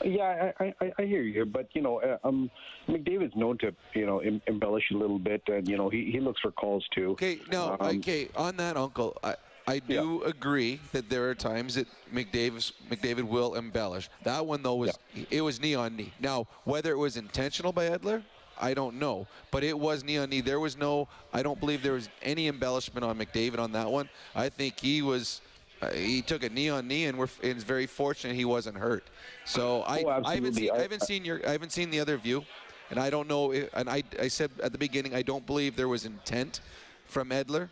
Yeah, 0.03 0.51
I, 0.59 0.73
I, 0.81 0.91
I 0.97 1.03
hear 1.03 1.21
you, 1.21 1.45
but 1.45 1.69
you 1.73 1.81
know, 1.81 2.01
uh, 2.01 2.17
um, 2.27 2.51
McDavid's 2.89 3.33
known 3.33 3.57
to 3.59 3.73
you 3.93 4.05
know 4.05 4.19
em- 4.19 4.41
embellish 4.47 4.91
a 4.91 4.95
little 4.95 5.19
bit, 5.19 5.41
and 5.47 5.65
you 5.69 5.77
know 5.77 5.87
he, 5.89 6.11
he 6.11 6.19
looks 6.19 6.41
for 6.41 6.51
calls 6.51 6.85
too. 6.93 7.11
Okay, 7.11 7.39
no, 7.49 7.77
Um, 7.79 7.99
okay. 7.99 8.27
On 8.35 8.57
that, 8.57 8.75
Uncle, 8.75 9.15
I, 9.23 9.35
I 9.67 9.79
do 9.79 10.23
agree 10.23 10.81
that 10.91 11.09
there 11.09 11.29
are 11.29 11.35
times 11.35 11.75
that 11.75 11.87
McDavid 12.13 12.73
McDavid 12.89 13.23
will 13.23 13.55
embellish. 13.55 14.09
That 14.23 14.45
one 14.45 14.61
though 14.63 14.75
was 14.75 14.99
it 15.31 15.39
was 15.39 15.61
knee 15.61 15.75
on 15.75 15.95
knee. 15.95 16.11
Now 16.19 16.47
whether 16.65 16.91
it 16.91 16.97
was 16.97 17.15
intentional 17.15 17.71
by 17.71 17.87
Edler, 17.87 18.21
I 18.59 18.73
don't 18.73 18.99
know, 18.99 19.27
but 19.49 19.63
it 19.63 19.79
was 19.79 20.03
knee 20.03 20.17
on 20.17 20.29
knee. 20.29 20.41
There 20.41 20.59
was 20.59 20.75
no. 20.77 21.07
I 21.31 21.41
don't 21.41 21.59
believe 21.59 21.83
there 21.83 21.93
was 21.93 22.09
any 22.21 22.49
embellishment 22.49 23.05
on 23.05 23.17
McDavid 23.17 23.59
on 23.59 23.71
that 23.71 23.89
one. 23.89 24.09
I 24.35 24.49
think 24.49 24.81
he 24.81 25.01
was. 25.01 25.39
Uh, 25.83 25.91
he 25.93 26.21
took 26.21 26.43
a 26.43 26.49
knee 26.49 26.69
on 26.69 26.87
knee, 26.87 27.05
and 27.05 27.17
we're 27.17 27.27
and 27.41 27.51
it's 27.51 27.63
very 27.63 27.85
fortunate 27.85 28.35
he 28.35 28.45
wasn't 28.45 28.77
hurt. 28.77 29.03
So 29.45 29.81
I, 29.83 30.03
Oh, 30.03 30.21
I 30.25 30.35
haven't 30.35 30.53
seen 30.53 30.71
I, 30.71 30.75
I- 30.75 30.81
haven't 30.81 31.01
seen 31.03 31.25
your 31.25 31.47
I 31.47 31.51
haven't 31.51 31.71
seen 31.71 31.89
the 31.89 31.99
other 31.99 32.17
view, 32.17 32.45
and 32.89 32.99
I 32.99 33.09
don't 33.09 33.27
know. 33.27 33.51
If, 33.51 33.69
and 33.73 33.89
I 33.89 34.03
I 34.19 34.27
said 34.27 34.51
at 34.61 34.71
the 34.71 34.77
beginning 34.77 35.13
I 35.13 35.21
don't 35.21 35.45
believe 35.45 35.75
there 35.75 35.87
was 35.87 36.05
intent 36.05 36.61
from 37.05 37.29
Edler. 37.29 37.69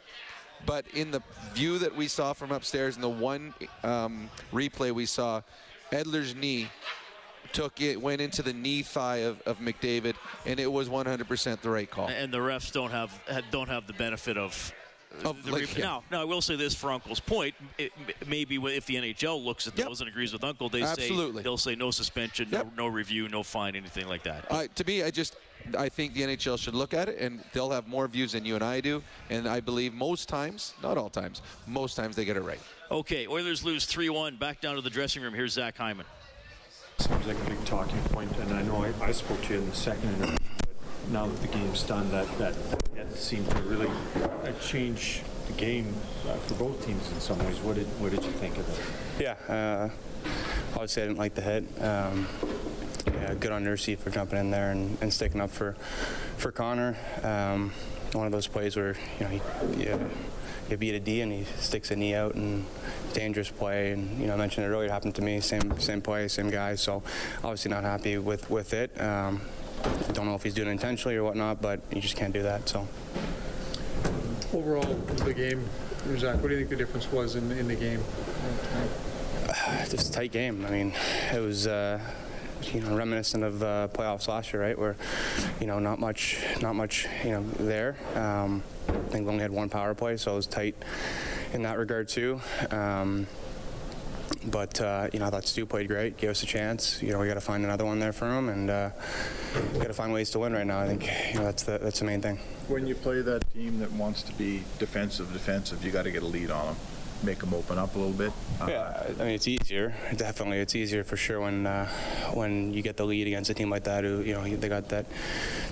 But 0.65 0.85
in 0.93 1.09
the 1.09 1.23
view 1.53 1.79
that 1.79 1.95
we 1.95 2.07
saw 2.07 2.33
from 2.33 2.51
upstairs, 2.51 2.95
in 2.95 3.01
the 3.01 3.09
one 3.09 3.53
um, 3.83 4.29
replay 4.53 4.91
we 4.91 5.07
saw, 5.07 5.41
Edler's 5.91 6.35
knee 6.35 6.67
took 7.51 7.81
it, 7.81 7.99
went 7.99 8.21
into 8.21 8.43
the 8.43 8.53
knee 8.53 8.83
thigh 8.83 9.17
of, 9.17 9.41
of 9.41 9.57
McDavid, 9.57 10.13
and 10.45 10.59
it 10.59 10.71
was 10.71 10.87
100% 10.87 11.61
the 11.61 11.69
right 11.69 11.89
call. 11.89 12.09
And 12.09 12.31
the 12.31 12.37
refs 12.37 12.71
don't 12.71 12.91
have 12.91 13.11
don't 13.51 13.69
have 13.69 13.87
the 13.87 13.93
benefit 13.93 14.37
of. 14.37 14.71
Of, 15.23 15.43
the 15.43 15.51
like, 15.51 15.63
replay. 15.63 15.77
yeah. 15.79 15.85
Now, 15.85 16.03
now 16.11 16.21
I 16.21 16.25
will 16.25 16.41
say 16.41 16.55
this 16.55 16.73
for 16.73 16.91
Uncle's 16.91 17.19
point. 17.19 17.53
It, 17.77 17.91
maybe 18.27 18.55
if 18.55 18.85
the 18.85 18.95
NHL 18.95 19.43
looks 19.43 19.67
at 19.67 19.75
those 19.75 20.01
and 20.01 20.09
agrees 20.09 20.33
with 20.33 20.43
Uncle, 20.43 20.69
they 20.69 20.81
Absolutely. 20.81 21.37
say 21.37 21.43
they'll 21.43 21.57
say 21.57 21.75
no 21.75 21.91
suspension, 21.91 22.49
no, 22.49 22.69
no 22.77 22.87
review, 22.87 23.27
no 23.29 23.43
fine, 23.43 23.75
anything 23.75 24.07
like 24.07 24.23
that. 24.23 24.45
Uh, 24.49 24.67
to 24.75 24.83
me, 24.85 25.03
I 25.03 25.11
just 25.11 25.35
I 25.77 25.89
think 25.89 26.13
the 26.13 26.21
NHL 26.21 26.57
should 26.57 26.73
look 26.73 26.93
at 26.93 27.09
it, 27.09 27.19
and 27.19 27.43
they'll 27.53 27.71
have 27.71 27.87
more 27.87 28.07
views 28.07 28.31
than 28.31 28.45
you 28.45 28.55
and 28.55 28.63
I 28.63 28.81
do. 28.81 29.03
And 29.29 29.47
I 29.47 29.59
believe 29.59 29.93
most 29.93 30.27
times, 30.27 30.73
not 30.81 30.97
all 30.97 31.09
times, 31.09 31.41
most 31.67 31.95
times 31.95 32.15
they 32.15 32.25
get 32.25 32.37
it 32.37 32.41
right. 32.41 32.59
Okay, 32.89 33.27
Oilers 33.27 33.63
lose 33.63 33.85
3-1. 33.85 34.39
Back 34.39 34.61
down 34.61 34.75
to 34.75 34.81
the 34.81 34.89
dressing 34.89 35.21
room. 35.21 35.33
Here's 35.33 35.53
Zach 35.53 35.77
Hyman. 35.77 36.05
Seems 36.97 37.25
like 37.25 37.37
a 37.37 37.49
big 37.49 37.63
talking 37.65 37.99
point, 38.09 38.31
and 38.37 38.53
I 38.53 38.61
know 38.63 38.83
I, 38.83 38.93
I 39.01 39.11
spoke 39.11 39.41
to 39.43 39.53
you 39.53 39.59
in 39.59 39.69
the 39.69 39.75
second 39.75 40.19
but 40.19 40.39
now 41.09 41.25
that 41.25 41.41
the 41.41 41.47
game's 41.47 41.83
done, 41.83 42.09
that 42.11 42.27
that 42.37 42.53
it 42.53 42.80
seemed 43.15 43.49
to 43.51 43.61
really 43.63 43.89
uh, 43.89 44.51
change 44.61 45.21
the 45.47 45.53
game 45.53 45.93
uh, 46.27 46.33
for 46.35 46.55
both 46.55 46.85
teams 46.85 47.11
in 47.11 47.19
some 47.19 47.39
ways. 47.39 47.59
What 47.59 47.75
did 47.75 47.87
what 47.99 48.11
did 48.11 48.23
you 48.23 48.31
think 48.31 48.57
of 48.57 48.67
it? 48.69 49.23
Yeah, 49.23 49.53
uh, 49.53 49.89
obviously 50.73 51.03
I 51.03 51.05
didn't 51.07 51.19
like 51.19 51.35
the 51.35 51.41
hit. 51.41 51.63
Um, 51.81 52.27
yeah, 53.07 53.33
good 53.33 53.51
on 53.51 53.63
Nursey 53.63 53.97
for 53.97 54.09
jumping 54.09 54.39
in 54.39 54.51
there 54.51 54.71
and, 54.71 54.97
and 55.01 55.13
sticking 55.13 55.41
up 55.41 55.49
for 55.49 55.73
for 56.37 56.51
Connor. 56.51 56.97
Um, 57.23 57.71
one 58.13 58.25
of 58.25 58.31
those 58.31 58.47
plays 58.47 58.75
where 58.75 58.95
you 59.19 59.25
know 59.25 59.29
he, 59.29 59.83
you, 59.83 60.09
you 60.69 60.77
beat 60.77 60.95
a 60.95 60.99
D 60.99 61.21
and 61.21 61.31
he 61.31 61.45
sticks 61.59 61.91
a 61.91 61.95
knee 61.95 62.13
out 62.13 62.35
and 62.35 62.65
dangerous 63.13 63.49
play. 63.49 63.91
And 63.91 64.19
you 64.19 64.27
know 64.27 64.33
I 64.33 64.37
mentioned 64.37 64.65
it 64.65 64.69
earlier, 64.69 64.87
it 64.87 64.91
happened 64.91 65.15
to 65.15 65.21
me. 65.21 65.39
Same 65.41 65.79
same 65.79 66.01
play, 66.01 66.27
same 66.27 66.49
guy. 66.49 66.75
So 66.75 67.03
obviously 67.37 67.71
not 67.71 67.83
happy 67.83 68.17
with 68.17 68.49
with 68.49 68.73
it. 68.73 68.99
Um, 68.99 69.41
don't 70.13 70.25
know 70.25 70.35
if 70.35 70.43
he's 70.43 70.53
doing 70.53 70.67
it 70.67 70.71
intentionally 70.71 71.15
or 71.15 71.23
whatnot, 71.23 71.61
but 71.61 71.79
you 71.93 72.01
just 72.01 72.15
can't 72.15 72.33
do 72.33 72.43
that. 72.43 72.67
So. 72.67 72.87
Overall, 74.53 74.83
the 74.83 75.33
game, 75.33 75.63
Zach, 76.17 76.41
what 76.41 76.49
do 76.49 76.49
you 76.49 76.57
think 76.57 76.69
the 76.69 76.75
difference 76.75 77.11
was 77.11 77.35
in, 77.35 77.51
in 77.51 77.67
the 77.67 77.75
game? 77.75 78.03
just 79.89 80.09
a 80.09 80.11
tight 80.11 80.31
game. 80.31 80.65
I 80.65 80.71
mean, 80.71 80.93
it 81.33 81.39
was 81.39 81.67
uh, 81.67 81.99
you 82.73 82.81
know 82.81 82.95
reminiscent 82.95 83.43
of 83.43 83.63
uh, 83.63 83.87
playoffs 83.93 84.27
last 84.27 84.53
year, 84.53 84.61
right? 84.61 84.77
Where 84.77 84.95
you 85.59 85.67
know 85.67 85.79
not 85.79 85.99
much, 85.99 86.39
not 86.61 86.75
much, 86.75 87.07
you 87.23 87.31
know 87.31 87.43
there. 87.59 87.97
Um, 88.15 88.63
I 88.87 88.93
think 89.09 89.25
we 89.25 89.31
only 89.31 89.41
had 89.41 89.51
one 89.51 89.69
power 89.69 89.93
play, 89.93 90.17
so 90.17 90.33
it 90.33 90.35
was 90.35 90.47
tight 90.47 90.75
in 91.53 91.63
that 91.63 91.77
regard 91.77 92.07
too. 92.07 92.41
Um, 92.71 93.27
but 94.45 94.79
uh, 94.81 95.07
you 95.13 95.19
know, 95.19 95.27
I 95.27 95.29
thought 95.29 95.45
Stu 95.45 95.65
played 95.65 95.87
great, 95.87 96.17
gave 96.17 96.29
us 96.29 96.43
a 96.43 96.45
chance. 96.45 97.01
You 97.01 97.11
know, 97.11 97.19
we 97.19 97.27
got 97.27 97.35
to 97.35 97.41
find 97.41 97.63
another 97.63 97.85
one 97.85 97.99
there 97.99 98.13
for 98.13 98.27
him, 98.27 98.49
and 98.49 98.69
uh, 98.69 98.89
got 99.73 99.87
to 99.87 99.93
find 99.93 100.13
ways 100.13 100.29
to 100.31 100.39
win 100.39 100.53
right 100.53 100.65
now. 100.65 100.79
I 100.79 100.87
think 100.87 101.09
you 101.29 101.39
know 101.39 101.45
that's 101.45 101.63
the 101.63 101.77
that's 101.77 101.99
the 101.99 102.05
main 102.05 102.21
thing. 102.21 102.37
When 102.67 102.87
you 102.87 102.95
play 102.95 103.21
that 103.21 103.43
team 103.53 103.79
that 103.79 103.91
wants 103.91 104.23
to 104.23 104.33
be 104.33 104.63
defensive, 104.79 105.31
defensive, 105.33 105.83
you 105.83 105.91
got 105.91 106.03
to 106.03 106.11
get 106.11 106.23
a 106.23 106.27
lead 106.27 106.51
on 106.51 106.67
them, 106.67 106.75
make 107.23 107.39
them 107.39 107.53
open 107.53 107.77
up 107.77 107.95
a 107.95 107.97
little 107.97 108.13
bit. 108.13 108.31
Uh, 108.59 108.67
Yeah, 108.69 109.03
I 109.19 109.23
mean 109.23 109.35
it's 109.35 109.47
easier. 109.47 109.93
Definitely, 110.15 110.59
it's 110.59 110.75
easier 110.75 111.03
for 111.03 111.17
sure 111.17 111.41
when 111.41 111.65
uh, 111.67 111.87
when 112.33 112.73
you 112.73 112.81
get 112.81 112.97
the 112.97 113.05
lead 113.05 113.27
against 113.27 113.49
a 113.49 113.53
team 113.53 113.69
like 113.69 113.83
that. 113.83 114.03
Who 114.03 114.21
you 114.21 114.33
know 114.33 114.43
they 114.43 114.69
got 114.69 114.89
that 114.89 115.05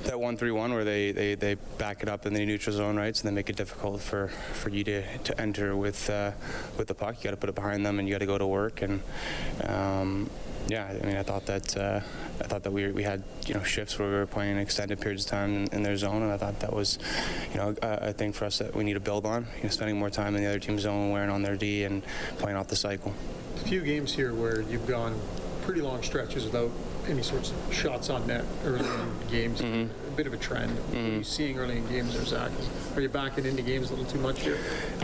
that 0.04 0.20
one 0.20 0.38
three 0.38 0.52
one 0.52 0.74
where 0.74 0.84
they, 0.84 1.12
they, 1.12 1.36
they 1.36 1.56
back 1.78 2.04
it 2.04 2.10
up 2.10 2.26
in 2.26 2.34
the 2.34 2.45
neutral 2.45 2.76
zone, 2.76 2.97
right? 2.97 3.16
So 3.16 3.28
they 3.28 3.34
make 3.34 3.50
it 3.50 3.56
difficult 3.56 4.02
for, 4.02 4.30
for 4.54 4.70
you 4.70 4.84
to, 4.86 5.18
to 5.18 5.41
enter 5.41 5.76
with 5.76 6.10
uh, 6.10 6.32
with 6.78 6.88
the 6.88 6.93
puck. 6.95 7.18
You 7.18 7.26
got 7.26 7.32
to 7.32 7.38
put 7.38 7.50
it 7.50 7.56
behind 7.56 7.86
them, 7.86 8.00
and 8.00 8.08
you 8.08 8.14
got 8.14 8.20
to 8.20 8.26
go 8.26 8.38
to 8.38 8.47
work. 8.47 8.82
And 8.82 9.02
um, 9.64 10.30
yeah, 10.70 10.86
I 10.86 11.05
mean 11.05 11.17
I 11.17 11.24
thought 11.24 11.45
that 11.47 11.76
uh, 11.76 11.99
I 12.39 12.43
thought 12.43 12.63
that 12.63 12.72
we 12.72 12.91
we 12.91 13.03
had 13.03 13.24
you 13.47 13.55
know 13.55 13.63
shifts 13.63 13.97
where 13.97 14.07
we 14.07 14.15
were 14.15 14.28
playing 14.28 14.57
extended 14.57 15.01
periods 15.01 15.26
of 15.26 15.32
time 15.32 15.55
in, 15.55 15.67
in 15.74 15.84
their 15.84 15.97
zone, 15.97 16.22
and 16.22 16.32
I 16.32 16.38
thought 16.38 16.59
that 16.59 16.72
was 16.72 16.99
you 17.51 17.57
know 17.57 17.76
a, 17.82 18.09
a 18.09 18.13
thing 18.13 18.34
for 18.34 18.45
us 18.45 18.59
that 18.59 18.76
we 18.76 18.84
need 18.84 18.93
to 18.93 18.99
build 18.99 19.26
on. 19.26 19.47
You 19.57 19.63
know, 19.63 19.70
spending 19.70 19.97
more 19.97 20.09
time 20.11 20.36
in 20.36 20.43
the 20.43 20.49
other 20.49 20.59
team's 20.59 20.84
zone, 20.84 21.09
wearing 21.11 21.32
on 21.32 21.41
their 21.41 21.55
D, 21.55 21.84
and 21.84 22.03
playing 22.38 22.57
off 22.57 22.67
the 22.67 22.76
cycle. 22.76 23.13
A 23.55 23.59
few 23.67 23.82
games 23.82 24.13
here 24.13 24.34
where 24.34 24.61
you've 24.61 24.88
gone 24.88 25.20
pretty 25.63 25.82
long 25.82 26.03
stretches 26.03 26.45
without 26.45 26.72
any 27.10 27.24
sorts 27.24 27.51
of 27.51 27.74
shots 27.74 28.10
on 28.10 28.26
net 28.28 28.45
early 28.66 28.86
in 28.86 29.28
games. 29.30 29.62
A 29.62 29.88
bit 30.16 30.28
of 30.28 30.34
a 30.34 30.38
trend. 30.38 30.72
What 30.78 30.97
are 30.97 31.01
you 31.01 31.24
seeing 31.24 31.57
early 31.57 31.78
in 31.78 31.88
games 31.88 32.14
there, 32.14 32.26
Zach? 32.26 32.51
Are 32.95 33.01
you 33.01 33.10
backing 33.10 33.45
into 33.45 33.62
games 33.62 33.89
a 33.89 33.95
little 33.95 34.10
too 34.10 34.20
much 34.20 34.41
here? 34.41 34.57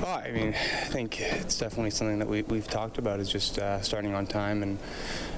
Oh, 0.04 0.08
I 0.08 0.32
mean, 0.32 0.50
I 0.50 0.86
think 0.86 1.20
it's 1.20 1.58
definitely 1.58 1.92
something 1.92 2.20
that 2.20 2.28
we, 2.28 2.44
we've 2.44 2.68
talked 2.68 2.98
about 2.98 3.20
is 3.20 3.30
just 3.30 3.60
uh, 3.60 3.82
starting 3.82 4.14
on 4.14 4.28
time 4.28 4.64
and 4.64 4.78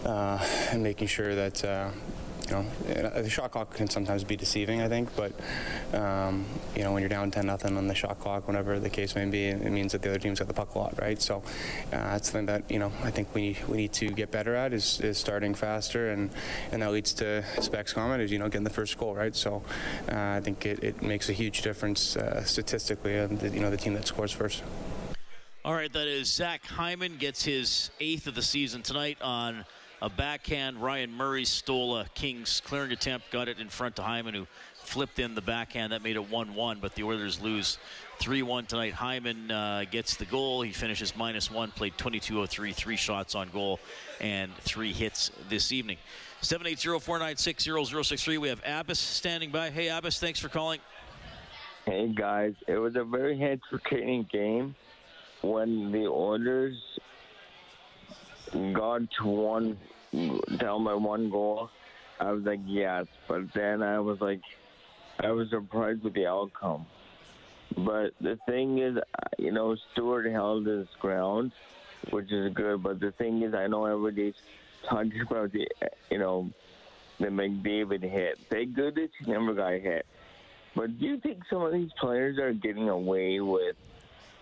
uh, 0.06 0.40
and 0.72 0.84
making 0.84 1.08
sure 1.08 1.36
that 1.36 1.64
uh, 1.64 1.90
you 2.50 2.56
know 2.56 2.66
the 3.22 3.30
shot 3.30 3.52
clock 3.52 3.74
can 3.74 3.90
sometimes 3.90 4.24
be 4.24 4.36
deceiving. 4.36 4.82
I 4.82 4.88
think, 4.88 5.10
but 5.16 5.34
um, 5.94 6.46
you 6.76 6.84
know 6.84 6.92
when 6.92 7.02
you're 7.02 7.10
down 7.10 7.32
10 7.32 7.46
nothing 7.46 7.78
on 7.78 7.88
the 7.88 7.96
shot 7.96 8.20
clock, 8.20 8.48
whenever 8.48 8.80
the 8.80 8.90
case 8.90 9.16
may 9.16 9.26
be, 9.26 9.46
it 9.46 9.72
means 9.72 9.92
that 9.92 10.02
the 10.02 10.10
other 10.10 10.20
team's 10.20 10.40
got 10.40 10.48
the 10.48 10.54
puck 10.54 10.76
a 10.76 10.80
lot, 10.80 11.00
right? 11.02 11.22
So 11.22 11.38
uh, 11.38 11.42
that's 11.92 12.32
something 12.32 12.46
that 12.48 12.70
you 12.70 12.80
know 12.80 12.92
I 13.04 13.12
think 13.12 13.34
we 13.34 13.58
we 13.68 13.78
need 13.78 13.94
to 13.94 14.10
get 14.10 14.32
better 14.32 14.56
at 14.56 14.74
is, 14.74 15.00
is 15.02 15.18
starting 15.18 15.54
faster, 15.54 16.12
and 16.12 16.30
and 16.72 16.82
that 16.82 16.92
leads 16.92 17.14
to 17.16 17.44
Specs' 17.62 17.94
comment 17.94 18.22
is 18.22 18.32
you 18.32 18.40
know 18.40 18.48
getting 18.48 18.64
the 18.64 18.70
first 18.70 18.98
goal, 18.98 19.16
right? 19.16 19.36
So 19.36 19.64
uh, 20.12 20.16
I 20.16 20.42
think 20.42 20.66
it, 20.66 20.84
it 20.84 21.02
makes 21.02 21.30
a 21.30 21.34
huge 21.34 21.62
difference 21.62 22.16
uh, 22.16 22.44
statistically. 22.44 23.20
Uh, 23.20 23.28
the, 23.28 23.50
you 23.50 23.60
know 23.60 23.70
the 23.70 23.78
team 23.78 23.94
that 23.94 24.08
scores 24.08 24.32
first. 24.32 24.64
All 25.68 25.74
right, 25.74 25.92
that 25.92 26.08
is 26.08 26.32
Zach 26.32 26.66
Hyman 26.66 27.18
gets 27.18 27.44
his 27.44 27.92
eighth 28.00 28.28
of 28.28 28.36
the 28.36 28.42
season 28.42 28.82
tonight 28.82 29.18
on 29.22 29.66
a 30.02 30.10
backhand. 30.10 30.82
Ryan 30.82 31.12
Murray 31.12 31.46
stole 31.46 31.98
a 31.98 32.06
Kings 32.14 32.62
clearing 32.66 32.92
attempt, 32.92 33.32
got 33.32 33.48
it 33.48 33.60
in 33.60 33.70
front 33.70 33.96
to 33.98 34.04
Hyman, 34.04 34.34
who 34.34 34.48
flipped 34.76 35.20
in 35.20 35.36
the 35.36 35.42
backhand 35.42 35.92
that 35.92 36.02
made 36.02 36.16
it 36.16 36.32
1-1, 36.32 36.80
but 36.80 36.96
the 36.96 37.04
Oilers 37.04 37.42
lose 37.42 37.78
3-1 38.20 38.68
tonight. 38.68 38.94
Hyman 38.94 39.52
uh, 39.52 39.84
gets 39.92 40.16
the 40.16 40.26
goal. 40.26 40.62
He 40.62 40.72
finishes 40.72 41.16
minus 41.16 41.52
one, 41.52 41.72
played 41.72 41.98
22-03, 41.98 42.74
three 42.74 42.96
shots 42.96 43.36
on 43.36 43.50
goal, 43.50 43.80
and 44.22 44.56
three 44.58 44.94
hits 44.94 45.32
this 45.50 45.72
evening. 45.72 45.98
780-496-0063. 46.42 48.38
We 48.38 48.48
have 48.50 48.62
Abbas 48.66 49.00
standing 49.00 49.52
by. 49.52 49.70
Hey, 49.72 49.90
Abbas, 49.90 50.20
thanks 50.20 50.40
for 50.40 50.50
calling. 50.50 50.80
Hey 51.86 52.08
guys, 52.14 52.54
it 52.68 52.78
was 52.78 52.96
a 52.98 53.04
very 53.06 53.42
entertaining 53.42 54.28
game 54.30 54.76
when 55.42 55.92
the 55.94 56.06
Oilers 56.06 56.76
got 58.52 59.02
to 59.20 59.26
one 59.26 59.78
down 60.58 60.84
by 60.84 60.94
one 60.94 61.30
goal. 61.30 61.70
I 62.20 62.32
was 62.32 62.44
like, 62.44 62.60
yes, 62.66 63.06
but 63.28 63.54
then 63.54 63.84
I 63.84 64.00
was 64.00 64.20
like, 64.22 64.42
I 65.20 65.32
was 65.32 65.50
surprised 65.50 66.04
with 66.04 66.14
the 66.14 66.28
outcome. 66.28 66.86
But 67.76 68.14
the 68.22 68.40
thing 68.48 68.80
is, 68.80 68.98
you 69.38 69.52
know, 69.52 69.76
Stewart 69.92 70.26
held 70.26 70.66
his 70.66 70.88
ground, 71.00 71.52
which 72.10 72.32
is 72.32 72.54
good. 72.54 72.82
But 72.82 73.00
the 73.00 73.12
thing 73.12 73.44
is, 73.44 73.54
I 73.54 73.68
know 73.68 73.86
everybody's 73.86 74.36
talking 74.88 75.22
about 75.22 75.52
the, 75.52 75.68
you 76.10 76.18
know, 76.18 76.50
the 77.20 77.28
McDavid 77.28 78.02
hit. 78.04 78.40
Thank 78.50 78.74
goodness 78.74 79.12
he 79.20 79.32
never 79.32 79.54
got 79.54 79.74
hit. 79.74 80.06
But 80.76 81.00
do 81.00 81.06
you 81.06 81.20
think 81.20 81.44
some 81.50 81.64
of 81.64 81.74
these 81.74 81.92
players 82.00 82.38
are 82.40 82.54
getting 82.54 82.90
away 82.90 83.40
with 83.40 83.76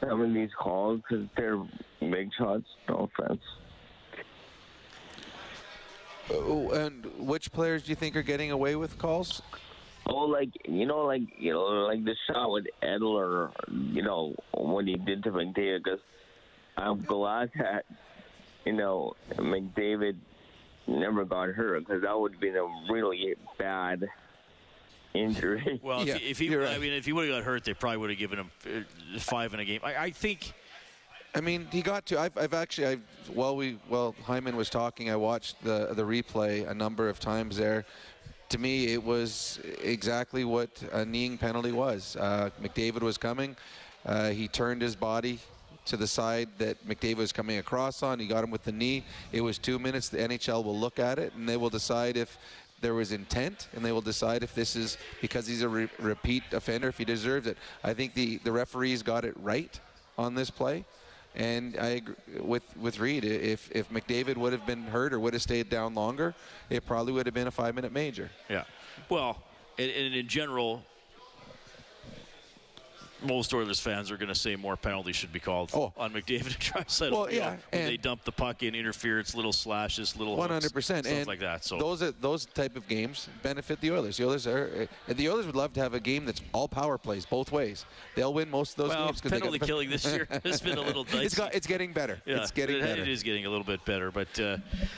some 0.02 0.22
of 0.22 0.34
these 0.34 0.54
calls 0.54 1.02
because 1.02 1.28
they're 1.36 1.62
big 2.00 2.30
shots? 2.38 2.66
No 2.88 3.10
offense. 3.18 3.42
And 6.30 7.06
which 7.20 7.52
players 7.52 7.84
do 7.84 7.90
you 7.90 7.96
think 7.96 8.16
are 8.16 8.24
getting 8.24 8.52
away 8.52 8.76
with 8.76 8.98
calls? 8.98 9.42
Oh, 10.08 10.26
like 10.26 10.50
you 10.68 10.86
know, 10.86 11.06
like 11.06 11.22
you 11.38 11.54
know, 11.54 11.64
like 11.64 12.04
the 12.04 12.16
shot 12.28 12.52
with 12.52 12.66
Edler, 12.84 13.52
you 13.70 14.02
know, 14.02 14.36
what 14.52 14.86
he 14.86 14.96
did 14.96 15.24
to 15.24 15.32
McDavid. 15.32 15.84
Because 15.84 16.00
I'm 16.78 17.02
glad 17.02 17.52
that 17.58 17.86
you 18.66 18.74
know 18.74 19.16
McDavid 19.34 20.18
never 20.88 21.26
got 21.26 21.50
hurt 21.50 21.80
because 21.80 22.04
that 22.04 22.20
would 22.20 22.34
have 22.34 22.42
been 22.42 22.56
a 22.56 22.68
really 22.92 23.36
bad 23.58 24.08
injury. 25.14 25.80
Well, 25.84 26.02
if, 26.02 26.16
he, 26.18 26.30
if 26.30 26.40
he, 26.40 26.56
I 26.56 26.78
mean, 26.78 26.94
if 26.94 27.06
he 27.06 27.14
would 27.14 27.28
have 27.28 27.38
got 27.38 27.44
hurt, 27.44 27.64
they 27.64 27.74
probably 27.74 27.98
would 27.98 28.10
have 28.12 28.20
given 28.20 28.40
him 28.40 28.52
uh, 28.66 29.20
five 29.20 29.54
in 29.54 29.60
a 29.60 29.66
game. 29.66 29.82
I, 29.84 29.96
I 29.96 30.12
think. 30.12 30.54
I 31.36 31.42
mean, 31.42 31.68
he 31.70 31.82
got 31.82 32.06
to. 32.08 32.20
I've, 32.20 32.38
I've 32.38 32.54
actually, 32.54 32.88
I've, 32.88 33.02
while 33.34 33.58
we, 33.58 33.78
while 33.90 34.16
Hyman 34.24 34.56
was 34.56 34.70
talking, 34.70 35.10
I 35.10 35.18
watched 35.18 35.62
the 35.62 35.90
the 35.94 36.04
replay 36.04 36.68
a 36.68 36.74
number 36.74 37.10
of 37.10 37.20
times 37.20 37.58
there. 37.58 37.86
To 38.50 38.58
me, 38.58 38.94
it 38.94 39.04
was 39.04 39.60
exactly 39.84 40.46
what 40.46 40.70
a 40.94 41.04
kneeing 41.04 41.38
penalty 41.38 41.74
was. 41.74 42.16
Uh, 42.16 42.52
McDavid 42.62 43.02
was 43.02 43.18
coming. 43.18 43.58
Uh, 44.06 44.30
he 44.30 44.48
turned 44.48 44.82
his 44.82 44.96
body 44.96 45.40
to 45.88 45.98
the 45.98 46.08
side 46.08 46.48
that 46.58 46.88
McDavid 46.88 47.18
was 47.18 47.34
coming 47.34 47.58
across 47.58 48.02
on. 48.02 48.20
He 48.20 48.28
got 48.28 48.44
him 48.44 48.52
with 48.52 48.64
the 48.64 48.72
knee. 48.72 49.04
It 49.32 49.42
was 49.42 49.58
two 49.58 49.78
minutes. 49.78 50.10
The 50.10 50.20
NHL 50.20 50.64
will 50.64 50.78
look 50.78 51.00
at 51.00 51.20
it 51.20 51.34
and 51.34 51.50
they 51.50 51.58
will 51.58 51.70
decide 51.70 52.18
if 52.18 52.38
there 52.82 52.94
was 52.94 53.12
intent, 53.12 53.68
and 53.74 53.84
they 53.84 53.92
will 53.92 54.02
decide 54.02 54.44
if 54.44 54.54
this 54.54 54.76
is 54.76 54.98
because 55.22 55.48
he's 55.48 55.64
a 55.64 55.70
re- 55.70 55.90
repeat 55.98 56.44
offender, 56.52 56.90
if 56.90 56.98
he 56.98 57.06
deserves 57.06 57.48
it. 57.48 57.58
I 57.84 57.94
think 57.94 58.14
the, 58.14 58.38
the 58.38 58.52
referees 58.52 59.02
got 59.02 59.26
it 59.26 59.34
right 59.42 59.80
on 60.18 60.36
this 60.36 60.50
play. 60.52 60.86
And 61.36 61.78
I 61.78 61.88
agree 61.88 62.16
with 62.40 62.64
with 62.78 63.00
Reed. 63.00 63.26
If 63.26 63.72
if 63.72 63.90
McDavid 63.90 64.38
would 64.38 64.54
have 64.54 64.66
been 64.66 64.84
hurt 64.84 65.14
or 65.14 65.20
would 65.20 65.34
have 65.34 65.42
stayed 65.42 65.70
down 65.70 65.94
longer, 65.94 66.34
it 66.70 66.86
probably 66.86 67.14
would 67.14 67.26
have 67.26 67.36
been 67.36 67.48
a 67.48 67.52
five 67.52 67.76
minute 67.76 67.92
major. 67.92 68.30
Yeah. 68.50 68.64
Well, 69.10 69.44
and, 69.78 69.92
and 69.92 70.16
in 70.16 70.28
general, 70.28 70.84
most 73.26 73.54
Oilers 73.54 73.80
fans 73.80 74.12
are 74.12 74.18
going 74.18 74.30
to 74.30 74.36
say 74.36 74.56
more 74.56 74.78
penalties 74.78 75.16
should 75.16 75.34
be 75.34 75.40
called 75.40 75.72
oh. 75.74 75.94
on 75.98 76.12
McDavid 76.12 76.46
and 76.46 76.60
Draisaitl. 76.60 77.12
Well, 77.12 77.32
yeah, 77.32 77.58
when 77.72 77.86
they 77.86 77.98
dump 77.98 78.24
the 78.24 78.32
puck 78.32 78.64
in, 78.64 78.76
interference, 78.76 79.36
little 79.36 79.54
slashes, 79.54 80.16
little 80.16 80.36
one 80.36 80.50
hundred 80.50 80.74
percent, 80.74 81.06
stuff 81.06 81.28
like 81.28 81.40
that. 81.40 81.64
So 81.64 81.78
those 81.78 82.02
are, 82.02 82.12
those 82.12 82.46
type 82.46 82.76
of 82.76 82.88
games 82.88 83.30
benefit 83.44 83.82
the 83.82 83.92
Oilers. 83.92 84.18
The 84.18 84.28
Oilers 84.28 84.48
are 84.48 84.88
the 85.08 85.30
Oilers 85.30 85.46
would 85.46 85.56
love 85.56 85.74
to 85.74 85.82
have 85.82 85.94
a 85.94 86.00
game 86.00 86.26
that's 86.26 86.42
all 86.54 86.68
power 86.68 86.98
plays 86.98 87.26
both 87.26 87.52
ways. 87.52 87.86
They'll 88.16 88.34
win 88.34 88.50
most 88.50 88.72
of 88.72 88.78
those 88.78 88.90
well, 88.90 89.08
games. 89.08 89.22
penalty 89.22 89.60
got, 89.60 89.68
killing 89.68 89.90
this 89.90 90.06
year 90.06 90.28
has 90.44 90.62
been 90.62 90.78
a 90.78 90.82
little 90.82 91.04
dicey. 91.04 91.26
it's, 91.26 91.36
got, 91.36 91.56
it's 91.56 91.68
getting 91.68 91.94
better. 91.94 92.22
Yeah, 92.26 92.42
it's 92.42 92.52
getting 92.52 92.78
it, 92.78 92.82
better. 92.82 93.02
It 93.02 93.08
is 93.08 93.24
getting 93.24 93.46
a 93.46 93.50
little 93.50 93.66
bit 93.66 93.84
better, 93.86 94.12
but 94.12 94.40
uh, 94.40 94.58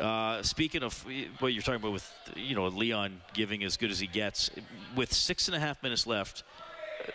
Uh, 0.00 0.42
speaking 0.42 0.82
of 0.82 1.06
what 1.38 1.52
you're 1.52 1.62
talking 1.62 1.80
about 1.80 1.92
with 1.92 2.12
you 2.34 2.56
know 2.56 2.66
Leon 2.66 3.20
giving 3.32 3.62
as 3.62 3.76
good 3.76 3.90
as 3.90 4.00
he 4.00 4.08
gets, 4.08 4.50
with 4.96 5.12
six 5.12 5.46
and 5.46 5.56
a 5.56 5.60
half 5.60 5.80
minutes 5.82 6.06
left, 6.06 6.42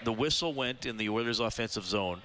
the 0.05 0.14
whistle 0.14 0.53
went 0.53 0.86
in 0.86 0.95
the 0.95 1.10
Oilers' 1.10 1.41
offensive 1.41 1.84
zone, 1.84 2.22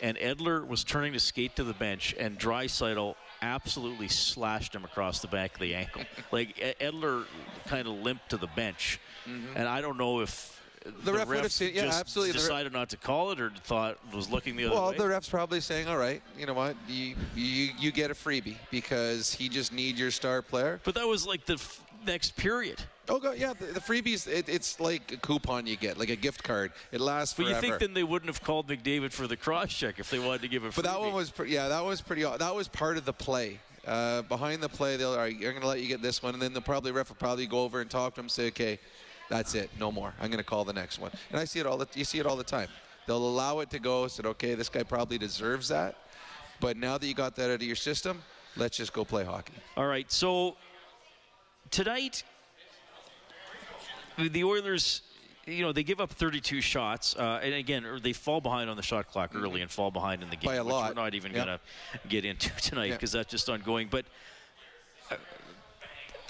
and 0.00 0.18
Edler 0.18 0.66
was 0.66 0.84
turning 0.84 1.14
to 1.14 1.20
skate 1.20 1.56
to 1.56 1.64
the 1.64 1.72
bench, 1.72 2.14
and 2.18 2.38
Draisaitl 2.38 3.14
absolutely 3.42 4.08
slashed 4.08 4.74
him 4.74 4.84
across 4.84 5.20
the 5.20 5.28
back 5.28 5.54
of 5.54 5.60
the 5.60 5.74
ankle. 5.74 6.02
like 6.32 6.56
Edler 6.80 7.24
kind 7.66 7.86
of 7.86 7.94
limped 7.94 8.30
to 8.30 8.36
the 8.36 8.48
bench, 8.48 9.00
mm-hmm. 9.28 9.56
and 9.56 9.68
I 9.68 9.80
don't 9.80 9.98
know 9.98 10.20
if 10.20 10.60
the, 11.04 11.12
ref, 11.12 11.28
would 11.28 11.38
have 11.38 11.52
seen, 11.52 11.74
yeah, 11.74 11.86
just 11.86 12.00
absolutely. 12.00 12.32
Decided 12.32 12.72
not 12.72 12.88
to 12.90 12.96
call 12.96 13.32
it, 13.32 13.40
or 13.40 13.50
thought 13.64 13.98
was 14.14 14.30
looking 14.30 14.56
the 14.56 14.64
other 14.64 14.74
well, 14.74 14.90
way. 14.90 14.96
Well, 14.96 15.06
the 15.06 15.08
ref's 15.08 15.28
probably 15.28 15.60
saying, 15.60 15.88
"All 15.88 15.98
right, 15.98 16.22
you 16.38 16.46
know 16.46 16.54
what? 16.54 16.76
You, 16.88 17.16
you 17.34 17.70
you 17.78 17.92
get 17.92 18.10
a 18.10 18.14
freebie 18.14 18.56
because 18.70 19.32
he 19.32 19.48
just 19.48 19.72
needs 19.72 20.00
your 20.00 20.10
star 20.10 20.40
player." 20.42 20.80
But 20.84 20.94
that 20.94 21.06
was 21.06 21.26
like 21.26 21.44
the 21.44 21.54
f- 21.54 21.82
next 22.06 22.36
period. 22.36 22.80
Oh, 23.10 23.18
God, 23.18 23.38
yeah, 23.38 23.52
the, 23.52 23.66
the 23.66 23.80
freebies, 23.80 24.28
it, 24.28 24.48
it's 24.48 24.78
like 24.78 25.12
a 25.12 25.16
coupon 25.16 25.66
you 25.66 25.76
get, 25.76 25.98
like 25.98 26.10
a 26.10 26.16
gift 26.16 26.44
card. 26.44 26.72
It 26.92 27.00
lasts 27.00 27.34
forever. 27.34 27.54
but 27.54 27.62
you 27.62 27.68
think 27.68 27.80
then 27.80 27.92
they 27.92 28.04
wouldn't 28.04 28.28
have 28.28 28.42
called 28.42 28.68
McDavid 28.68 29.12
for 29.12 29.26
the 29.26 29.36
cross 29.36 29.72
check 29.72 29.98
if 29.98 30.10
they 30.10 30.20
wanted 30.20 30.42
to 30.42 30.48
give 30.48 30.64
a 30.64 30.68
freebie? 30.68 30.76
But 30.76 30.84
that 30.84 31.00
one 31.00 31.12
was, 31.12 31.30
pre- 31.30 31.52
yeah, 31.52 31.68
that 31.68 31.84
was 31.84 32.00
pretty, 32.00 32.22
that 32.22 32.54
was 32.54 32.68
part 32.68 32.96
of 32.96 33.04
the 33.04 33.12
play. 33.12 33.58
Uh, 33.86 34.22
behind 34.22 34.62
the 34.62 34.68
play, 34.68 34.96
they'll, 34.96 35.10
all 35.10 35.18
right, 35.18 35.36
you're 35.36 35.52
going 35.52 35.62
to 35.62 35.68
let 35.68 35.80
you 35.80 35.88
get 35.88 36.00
this 36.00 36.22
one, 36.22 36.34
and 36.34 36.42
then 36.42 36.52
the 36.52 36.60
probably 36.60 36.92
ref 36.92 37.08
will 37.08 37.16
probably 37.16 37.46
go 37.46 37.64
over 37.64 37.80
and 37.80 37.90
talk 37.90 38.14
to 38.14 38.20
him, 38.20 38.28
say, 38.28 38.46
okay, 38.48 38.78
that's 39.28 39.54
it, 39.54 39.70
no 39.78 39.90
more. 39.90 40.14
I'm 40.20 40.28
going 40.28 40.38
to 40.38 40.44
call 40.44 40.64
the 40.64 40.72
next 40.72 41.00
one. 41.00 41.10
And 41.30 41.40
I 41.40 41.44
see 41.44 41.58
it 41.58 41.66
all, 41.66 41.78
the, 41.78 41.88
you 41.94 42.04
see 42.04 42.18
it 42.18 42.26
all 42.26 42.36
the 42.36 42.44
time. 42.44 42.68
They'll 43.06 43.16
allow 43.16 43.58
it 43.60 43.70
to 43.70 43.80
go, 43.80 44.06
said, 44.06 44.26
okay, 44.26 44.54
this 44.54 44.68
guy 44.68 44.84
probably 44.84 45.18
deserves 45.18 45.68
that. 45.68 45.96
But 46.60 46.76
now 46.76 46.98
that 46.98 47.06
you 47.06 47.14
got 47.14 47.34
that 47.36 47.46
out 47.50 47.54
of 47.54 47.62
your 47.62 47.74
system, 47.74 48.22
let's 48.56 48.76
just 48.76 48.92
go 48.92 49.04
play 49.04 49.24
hockey. 49.24 49.54
All 49.76 49.86
right, 49.86 50.10
so 50.12 50.56
tonight 51.70 52.22
the 54.28 54.44
Oilers, 54.44 55.02
you 55.46 55.62
know, 55.62 55.72
they 55.72 55.82
give 55.82 56.00
up 56.00 56.10
32 56.10 56.60
shots, 56.60 57.16
uh, 57.16 57.40
and 57.42 57.54
again, 57.54 57.84
they 58.02 58.12
fall 58.12 58.40
behind 58.40 58.70
on 58.70 58.76
the 58.76 58.82
shot 58.82 59.08
clock 59.08 59.32
early 59.34 59.48
mm-hmm. 59.48 59.62
and 59.62 59.70
fall 59.70 59.90
behind 59.90 60.22
in 60.22 60.30
the 60.30 60.36
game, 60.36 60.48
By 60.48 60.56
a 60.56 60.64
which 60.64 60.72
lot. 60.72 60.94
we're 60.94 61.02
not 61.02 61.14
even 61.14 61.32
yep. 61.32 61.46
going 61.46 61.58
to 61.58 62.08
get 62.08 62.24
into 62.24 62.50
tonight 62.60 62.90
because 62.90 63.14
yep. 63.14 63.20
that's 63.20 63.30
just 63.30 63.48
ongoing. 63.48 63.88
But 63.90 64.06
uh, 65.10 65.16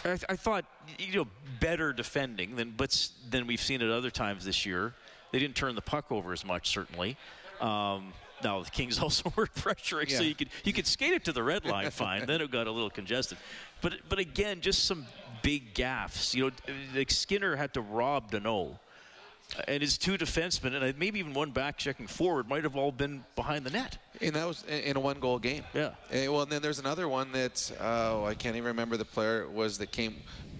I, 0.04 0.18
I, 0.28 0.36
thought, 0.36 0.64
you 0.98 1.14
know, 1.16 1.26
better 1.60 1.92
defending 1.92 2.56
than 2.56 2.72
but 2.76 3.10
than 3.28 3.46
we've 3.46 3.60
seen 3.60 3.82
at 3.82 3.90
other 3.90 4.10
times 4.10 4.44
this 4.44 4.64
year. 4.64 4.94
They 5.32 5.38
didn't 5.38 5.54
turn 5.54 5.74
the 5.76 5.82
puck 5.82 6.10
over 6.10 6.32
as 6.32 6.44
much, 6.44 6.68
certainly. 6.68 7.16
Um, 7.60 8.12
now 8.42 8.62
the 8.62 8.70
Kings 8.70 8.98
also 9.02 9.32
were 9.36 9.46
pressuring, 9.46 10.10
Yeah. 10.10 10.18
so 10.18 10.24
you 10.24 10.34
could 10.34 10.48
you 10.64 10.72
could 10.72 10.86
skate 10.86 11.12
it 11.12 11.24
to 11.24 11.32
the 11.32 11.42
red 11.42 11.64
line 11.64 11.90
fine. 11.90 12.26
then 12.26 12.40
it 12.40 12.50
got 12.50 12.66
a 12.66 12.72
little 12.72 12.90
congested, 12.90 13.38
but 13.80 13.94
but 14.08 14.18
again, 14.18 14.60
just 14.60 14.84
some 14.84 15.06
big 15.50 15.74
gaffes. 15.74 16.32
You 16.32 16.44
know, 16.44 16.50
like 16.94 17.10
Skinner 17.10 17.56
had 17.56 17.74
to 17.74 17.80
rob 17.80 18.30
Danault, 18.30 18.78
and 19.66 19.82
his 19.82 19.98
two 19.98 20.16
defensemen, 20.16 20.80
and 20.80 20.96
maybe 20.96 21.18
even 21.18 21.34
one 21.34 21.50
back 21.50 21.76
checking 21.76 22.06
forward, 22.06 22.48
might 22.48 22.62
have 22.62 22.76
all 22.76 22.92
been 22.92 23.24
behind 23.34 23.64
the 23.64 23.70
net. 23.70 23.98
And 24.20 24.36
that 24.36 24.46
was 24.46 24.62
in 24.64 24.96
a 24.96 25.00
one-goal 25.00 25.40
game. 25.40 25.64
Yeah. 25.74 25.90
Eh, 26.12 26.28
well, 26.28 26.42
and 26.42 26.52
then 26.52 26.62
there's 26.62 26.78
another 26.78 27.08
one 27.08 27.32
that 27.32 27.72
oh, 27.80 28.24
I 28.24 28.34
can't 28.34 28.54
even 28.54 28.68
remember 28.68 28.96
the 28.96 29.04
player 29.04 29.42
it 29.42 29.50
was 29.50 29.78
that 29.78 29.90
came. 29.90 30.16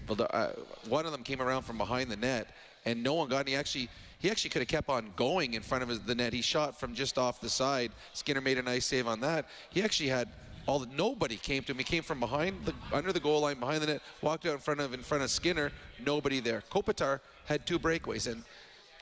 Uh, 0.09 0.49
one 0.89 1.07
of 1.07 1.13
them 1.13 1.23
came 1.23 1.41
around 1.41 1.63
from 1.63 1.79
behind 1.79 2.11
the 2.11 2.17
net, 2.17 2.49
and 2.85 3.01
no 3.01 3.15
one 3.15 3.29
got. 3.29 3.41
And 3.41 3.49
he 3.51 3.55
actually, 3.55 3.89
he 4.19 4.29
actually 4.29 4.51
could 4.51 4.63
have 4.63 4.69
kept 4.69 4.89
on 4.89 5.13
going 5.15 5.55
in 5.55 5.63
front 5.63 5.85
of 5.85 5.89
his, 5.89 6.01
the 6.01 6.17
net. 6.17 6.33
He 6.33 6.43
shot 6.43 6.81
from 6.81 6.95
just 6.95 7.17
off 7.17 7.41
the 7.41 7.49
side. 7.49 7.93
Skinner 8.13 8.41
made 8.41 8.59
a 8.59 8.63
nice 8.63 8.87
save 8.87 9.07
on 9.07 9.21
that. 9.21 9.47
He 9.71 9.85
actually 9.85 10.09
had 10.09 10.29
all 10.67 10.79
the, 10.79 10.89
nobody 10.95 11.37
came 11.37 11.63
to 11.65 11.73
him. 11.73 11.79
He 11.79 11.85
came 11.85 12.03
from 12.03 12.21
behind 12.21 12.65
the 12.65 12.75
under 12.93 13.13
the 13.13 13.21
goal 13.21 13.41
line, 13.41 13.59
behind 13.59 13.83
the 13.83 13.87
net, 13.87 14.03
walked 14.23 14.47
out 14.47 14.53
in 14.53 14.59
front 14.59 14.81
of 14.81 14.95
in 14.95 15.01
front 15.01 15.23
of 15.23 15.31
Skinner. 15.31 15.73
Nobody 16.05 16.41
there. 16.41 16.63
Kopitar 16.71 17.21
had 17.47 17.67
two 17.67 17.79
breakaways, 17.79 18.31
and 18.31 18.45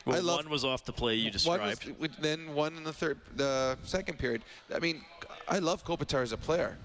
Well, 0.04 0.16
I 0.16 0.20
love 0.20 0.44
one 0.44 0.50
was 0.50 0.64
off 0.64 0.84
the 0.84 0.92
play 0.92 1.14
you 1.16 1.24
one 1.24 1.32
described. 1.32 1.98
was, 1.98 2.10
then 2.20 2.54
one 2.54 2.76
in 2.76 2.84
the 2.84 2.92
third, 2.92 3.18
the 3.36 3.76
second 3.82 4.18
period. 4.18 4.42
I 4.74 4.78
mean, 4.78 5.02
I 5.48 5.58
love 5.58 5.84
Kopitar 5.84 6.22
as 6.22 6.32
a 6.32 6.36
player, 6.36 6.76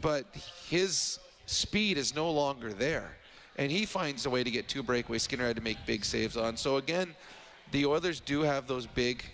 but 0.00 0.26
his 0.68 1.18
speed 1.46 1.98
is 1.98 2.14
no 2.14 2.30
longer 2.30 2.72
there. 2.72 3.12
And 3.56 3.72
he 3.72 3.86
finds 3.86 4.24
a 4.24 4.30
way 4.30 4.44
to 4.44 4.50
get 4.52 4.68
two 4.68 4.84
breakaways. 4.84 5.22
Skinner 5.22 5.46
had 5.46 5.56
to 5.56 5.62
make 5.62 5.78
big 5.84 6.04
saves 6.04 6.36
on. 6.36 6.56
So 6.56 6.76
again, 6.76 7.16
the 7.72 7.86
Oilers 7.86 8.20
do 8.20 8.42
have 8.42 8.68
those 8.68 8.86
big 8.86 9.24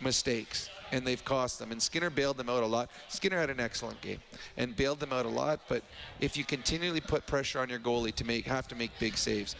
mistakes, 0.00 0.70
and 0.92 1.06
they've 1.06 1.24
cost 1.24 1.58
them. 1.58 1.72
And 1.72 1.80
Skinner 1.80 2.10
bailed 2.10 2.36
them 2.36 2.48
out 2.48 2.62
a 2.62 2.66
lot. 2.66 2.90
Skinner 3.08 3.38
had 3.38 3.50
an 3.50 3.60
excellent 3.60 4.00
game 4.00 4.18
and 4.56 4.74
bailed 4.74 5.00
them 5.00 5.12
out 5.12 5.26
a 5.26 5.28
lot. 5.28 5.60
But 5.68 5.82
if 6.20 6.36
you 6.36 6.44
continually 6.44 7.00
put 7.00 7.26
pressure 7.26 7.60
on 7.60 7.68
your 7.68 7.78
goalie 7.78 8.14
to 8.14 8.24
make 8.24 8.46
have 8.46 8.68
to 8.68 8.74
make 8.74 8.90
big 8.98 9.16
saves 9.16 9.56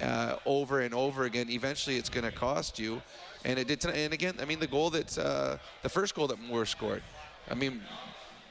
uh, 0.00 0.36
over 0.44 0.80
and 0.80 0.94
over 0.94 1.24
again, 1.24 1.50
eventually 1.50 1.96
it's 1.96 2.08
going 2.08 2.24
to 2.24 2.32
cost 2.32 2.78
you. 2.78 3.02
And 3.44 3.58
it 3.58 3.68
did. 3.68 3.80
Tonight. 3.80 3.98
And 3.98 4.14
again, 4.14 4.34
I 4.40 4.44
mean, 4.44 4.58
the 4.58 4.66
goal 4.66 4.90
that 4.90 5.18
uh, 5.18 5.58
the 5.82 5.88
first 5.88 6.14
goal 6.14 6.26
that 6.28 6.40
Moore 6.40 6.64
scored, 6.66 7.02
I 7.50 7.54
mean, 7.54 7.82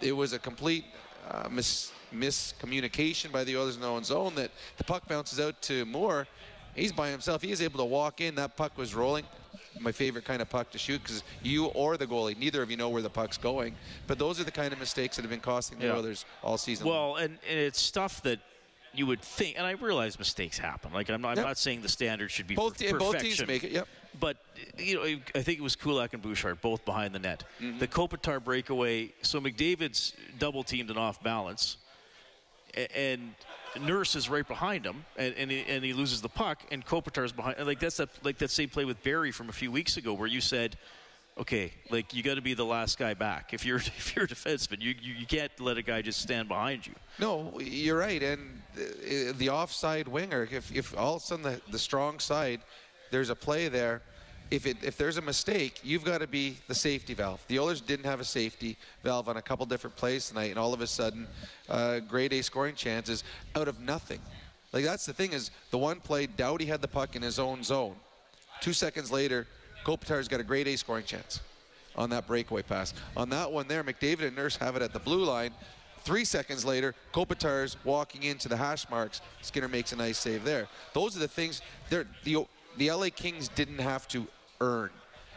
it 0.01 0.11
was 0.11 0.33
a 0.33 0.39
complete 0.39 0.85
uh, 1.29 1.49
mis- 1.49 1.91
miscommunication 2.13 3.31
by 3.31 3.43
the 3.43 3.57
Oilers 3.57 3.75
in 3.75 3.81
their 3.81 3.89
own 3.89 4.03
zone 4.03 4.35
that 4.35 4.51
the 4.77 4.83
puck 4.83 5.07
bounces 5.07 5.39
out 5.39 5.59
to 5.63 5.85
Moore. 5.85 6.27
He's 6.75 6.91
by 6.91 7.09
himself. 7.09 7.41
He 7.41 7.51
is 7.51 7.61
able 7.61 7.79
to 7.79 7.85
walk 7.85 8.21
in. 8.21 8.35
That 8.35 8.55
puck 8.57 8.77
was 8.77 8.95
rolling. 8.95 9.25
My 9.79 9.91
favorite 9.91 10.25
kind 10.25 10.41
of 10.41 10.49
puck 10.49 10.71
to 10.71 10.77
shoot 10.77 11.01
because 11.01 11.23
you 11.41 11.65
or 11.67 11.97
the 11.97 12.05
goalie, 12.05 12.37
neither 12.37 12.61
of 12.61 12.69
you 12.69 12.77
know 12.77 12.89
where 12.89 13.01
the 13.01 13.09
puck's 13.09 13.37
going. 13.37 13.75
But 14.07 14.19
those 14.19 14.39
are 14.39 14.43
the 14.43 14.51
kind 14.51 14.71
of 14.71 14.79
mistakes 14.79 15.15
that 15.15 15.23
have 15.23 15.31
been 15.31 15.39
costing 15.39 15.79
the 15.79 15.87
Yeah. 15.87 15.95
Oilers 15.95 16.25
all 16.43 16.57
season. 16.57 16.87
Well, 16.87 17.15
and, 17.15 17.37
and 17.49 17.59
it's 17.59 17.81
stuff 17.81 18.21
that 18.23 18.39
you 18.93 19.07
would 19.07 19.21
think, 19.21 19.57
and 19.57 19.65
I 19.65 19.71
realize 19.71 20.19
mistakes 20.19 20.57
happen. 20.57 20.93
Like 20.93 21.09
I'm 21.09 21.21
not, 21.21 21.37
I'm 21.37 21.43
not 21.43 21.57
saying 21.57 21.81
the 21.81 21.89
standard 21.89 22.29
should 22.29 22.47
be 22.47 22.55
Both 22.55 22.79
per- 22.79 22.97
both 22.97 23.17
teams 23.17 23.45
make 23.47 23.63
it, 23.63 23.71
yep. 23.71 23.87
But 24.19 24.37
you 24.77 24.95
know, 24.95 25.03
I 25.33 25.41
think 25.41 25.57
it 25.57 25.63
was 25.63 25.75
Kulak 25.75 26.13
and 26.13 26.21
Bouchard 26.21 26.61
both 26.61 26.85
behind 26.85 27.15
the 27.15 27.19
net. 27.19 27.43
Mm-hmm. 27.59 27.79
The 27.79 27.87
Kopitar 27.87 28.43
breakaway. 28.43 29.11
So 29.23 29.41
McDavid's 29.41 30.13
double 30.37 30.63
teamed 30.63 30.91
and 30.91 30.99
off 30.99 31.21
balance, 31.23 31.77
and 32.95 33.35
Nurse 33.81 34.15
is 34.15 34.29
right 34.29 34.47
behind 34.47 34.85
him, 34.85 35.05
and, 35.17 35.33
and, 35.35 35.49
he, 35.49 35.63
and 35.67 35.83
he 35.83 35.93
loses 35.93 36.21
the 36.21 36.29
puck, 36.29 36.61
and 36.71 36.85
Kopitar's 36.85 37.31
behind. 37.31 37.65
Like 37.65 37.79
that's 37.79 37.97
that, 37.97 38.09
like 38.23 38.37
that 38.39 38.51
same 38.51 38.69
play 38.69 38.85
with 38.85 39.01
Barrie 39.03 39.31
from 39.31 39.49
a 39.49 39.53
few 39.53 39.71
weeks 39.71 39.97
ago, 39.97 40.13
where 40.13 40.27
you 40.27 40.41
said. 40.41 40.77
Okay, 41.35 41.73
like 41.89 42.13
you 42.13 42.21
got 42.21 42.35
to 42.35 42.43
be 42.43 42.53
the 42.53 42.63
last 42.63 42.99
guy 42.99 43.15
back. 43.15 43.55
If 43.55 43.65
you're 43.65 43.77
if 43.97 44.15
you're 44.15 44.25
a 44.25 44.27
defenseman, 44.27 44.81
you, 44.81 44.93
you 45.01 45.15
you 45.15 45.25
can't 45.25 45.51
let 45.59 45.77
a 45.77 45.81
guy 45.81 46.03
just 46.03 46.21
stand 46.21 46.47
behind 46.47 46.85
you. 46.85 46.93
No, 47.17 47.59
you're 47.59 47.97
right. 47.97 48.21
And 48.21 48.61
uh, 48.77 49.33
the 49.35 49.49
offside 49.49 50.07
winger, 50.07 50.47
if, 50.51 50.71
if 50.71 50.95
all 50.95 51.15
of 51.15 51.23
a 51.23 51.25
sudden 51.25 51.43
the, 51.43 51.59
the 51.71 51.79
strong 51.79 52.19
side, 52.19 52.61
there's 53.09 53.31
a 53.31 53.35
play 53.35 53.67
there, 53.67 54.03
if, 54.53 54.67
it, 54.67 54.77
if 54.83 54.97
there's 54.97 55.17
a 55.17 55.21
mistake, 55.21 55.79
you've 55.83 56.03
got 56.03 56.19
to 56.19 56.27
be 56.27 56.57
the 56.67 56.75
safety 56.75 57.15
valve. 57.15 57.43
The 57.47 57.57
Oilers 57.57 57.81
didn't 57.81 58.05
have 58.05 58.19
a 58.19 58.25
safety 58.25 58.77
valve 59.03 59.27
on 59.27 59.37
a 59.37 59.41
couple 59.41 59.65
different 59.65 59.95
plays 59.95 60.27
tonight, 60.27 60.51
and 60.51 60.59
all 60.59 60.75
of 60.75 60.81
a 60.81 60.85
sudden, 60.85 61.27
uh, 61.69 61.99
grade 62.01 62.33
A 62.33 62.43
scoring 62.43 62.75
chances 62.75 63.23
out 63.55 63.67
of 63.67 63.79
nothing. 63.79 64.19
Like 64.71 64.85
that's 64.85 65.07
the 65.07 65.13
thing 65.13 65.33
is 65.33 65.49
the 65.71 65.79
one 65.79 65.99
play, 65.99 66.27
Doughty 66.27 66.65
had 66.65 66.83
the 66.83 66.87
puck 66.87 67.15
in 67.15 67.23
his 67.23 67.39
own 67.39 67.63
zone. 67.63 67.95
Two 68.61 68.73
seconds 68.73 69.11
later, 69.11 69.47
Kopitar's 69.85 70.27
got 70.27 70.39
a 70.39 70.43
grade 70.43 70.67
A 70.67 70.77
scoring 70.77 71.05
chance 71.05 71.39
on 71.95 72.11
that 72.11 72.27
breakaway 72.27 72.61
pass. 72.61 72.93
On 73.17 73.29
that 73.29 73.51
one 73.51 73.67
there, 73.67 73.83
McDavid 73.83 74.27
and 74.27 74.35
Nurse 74.35 74.55
have 74.57 74.75
it 74.75 74.83
at 74.83 74.93
the 74.93 74.99
blue 74.99 75.25
line. 75.25 75.51
Three 76.03 76.25
seconds 76.25 76.63
later, 76.63 76.93
Kopitar's 77.11 77.75
walking 77.83 78.21
into 78.21 78.49
the 78.49 78.57
hash 78.57 78.87
marks. 78.91 79.21
Skinner 79.41 79.67
makes 79.67 79.93
a 79.93 79.95
nice 79.95 80.19
save 80.19 80.43
there. 80.43 80.67
Those 80.93 81.15
are 81.15 81.19
the 81.19 81.27
things. 81.27 81.61
The 81.89 82.05
the 82.77 82.91
LA 82.91 83.09
Kings 83.15 83.49
didn't 83.49 83.79
have 83.79 84.07
to 84.09 84.27
earn 84.63 84.89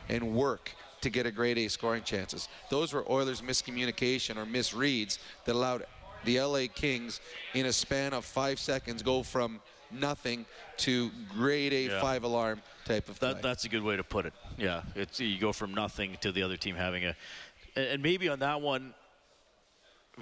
and 0.09 0.35
work 0.35 0.71
to 1.01 1.11
get 1.11 1.27
a 1.27 1.31
grade 1.31 1.59
A 1.59 1.69
scoring 1.69 2.03
chances. 2.03 2.49
Those 2.71 2.93
were 2.93 3.05
Oilers' 3.11 3.43
miscommunication 3.43 4.37
or 4.37 4.47
misreads 4.47 5.19
that 5.45 5.55
allowed 5.55 5.85
the 6.25 6.41
LA 6.41 6.67
Kings, 6.73 7.21
in 7.55 7.67
a 7.67 7.73
span 7.73 8.13
of 8.13 8.25
five 8.25 8.59
seconds, 8.59 9.03
go 9.03 9.23
from 9.23 9.61
nothing 9.93 10.45
to 10.79 11.11
grade 11.33 11.73
A 11.73 11.83
Yeah. 11.83 12.01
five 12.01 12.25
alarm 12.25 12.61
type 12.85 13.09
of 13.09 13.19
That, 13.21 13.43
that's 13.43 13.65
a 13.65 13.69
good 13.69 13.83
way 13.83 13.97
to 13.97 14.03
put 14.03 14.27
it. 14.27 14.33
Yeah, 14.59 14.83
it's 14.95 15.21
you 15.21 15.39
go 15.39 15.53
from 15.53 15.75
nothing 15.75 16.17
to 16.23 16.33
the 16.33 16.43
other 16.43 16.57
team 16.57 16.75
having 16.77 17.05
a, 17.05 17.15
and 17.77 17.87
and 17.87 18.03
maybe 18.03 18.29
on 18.29 18.39
that 18.41 18.61
one, 18.61 18.95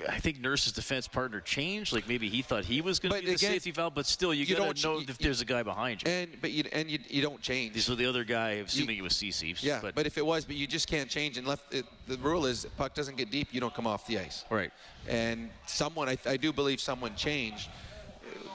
I 0.08 0.18
think 0.18 0.40
Nurse's 0.40 0.72
defense 0.72 1.06
partner 1.06 1.40
changed. 1.40 1.92
Like 1.92 2.08
maybe 2.08 2.28
he 2.28 2.42
thought 2.42 2.64
he 2.64 2.80
was 2.80 2.98
going 2.98 3.10
to 3.10 3.16
But 3.16 3.20
be 3.20 3.26
the 3.30 3.36
again, 3.36 3.52
safety 3.52 3.70
valve, 3.70 3.94
but 3.94 4.06
still, 4.06 4.34
you, 4.34 4.44
you 4.44 4.56
got 4.56 4.64
don't 4.64 4.76
to 4.76 4.86
know 4.86 4.98
you- 4.98 5.06
if 5.08 5.18
there's 5.18 5.40
a 5.40 5.44
guy 5.44 5.62
behind 5.62 6.02
you. 6.02 6.10
And 6.10 6.30
but 6.40 6.50
you 6.50 6.64
and 6.72 6.90
you, 6.90 6.98
you 7.08 7.22
don't 7.22 7.40
change. 7.40 7.80
So 7.80 7.94
the 7.94 8.06
other 8.06 8.24
guy, 8.24 8.52
assuming 8.66 8.98
it 8.98 9.02
was 9.02 9.12
CC. 9.12 9.56
Yeah, 9.62 9.80
but, 9.94 10.04
if 10.06 10.18
it 10.18 10.26
was, 10.26 10.44
but 10.44 10.56
you 10.56 10.66
just 10.66 10.88
can't 10.88 11.08
change. 11.08 11.38
And 11.38 11.46
left, 11.46 11.72
it, 11.72 11.86
the 12.08 12.16
rule 12.18 12.44
is 12.44 12.66
puck 12.76 12.94
doesn't 12.94 13.16
get 13.16 13.30
deep, 13.30 13.48
you 13.54 13.60
don't 13.60 13.72
come 13.74 13.86
off 13.86 14.04
the 14.08 14.18
ice. 14.18 14.44
Right. 14.50 14.72
And 15.08 15.50
someone, 15.66 16.08
I, 16.08 16.18
I 16.26 16.36
do 16.38 16.52
believe 16.52 16.80
someone 16.80 17.14
changed. 17.14 17.68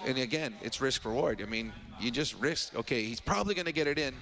And 0.05 0.17
again, 0.17 0.55
it's 0.61 0.81
risk 0.81 1.05
reward. 1.05 1.41
I 1.41 1.45
mean, 1.45 1.71
you 2.01 2.11
just 2.11 2.35
risk. 2.35 2.75
Okay, 2.75 3.03
he's 3.03 3.21
probably 3.21 3.55
going 3.55 3.65
to 3.65 3.71
get 3.71 3.87
it 3.87 3.97
in, 3.97 4.13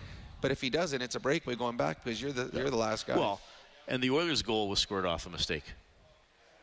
but 0.41 0.51
if 0.51 0.61
he 0.61 0.69
doesn't, 0.69 1.01
it's 1.01 1.15
a 1.15 1.19
breakaway 1.19 1.55
going 1.55 1.77
back 1.77 2.03
because 2.03 2.21
you're 2.21 2.31
the 2.31 2.49
you're 2.53 2.69
the 2.69 2.77
last 2.77 3.07
guy. 3.07 3.17
Well, 3.17 3.41
and 3.87 4.03
the 4.03 4.11
Oilers' 4.11 4.43
goal 4.43 4.69
was 4.69 4.79
scored 4.79 5.05
off 5.05 5.25
a 5.25 5.29
mistake. 5.31 5.63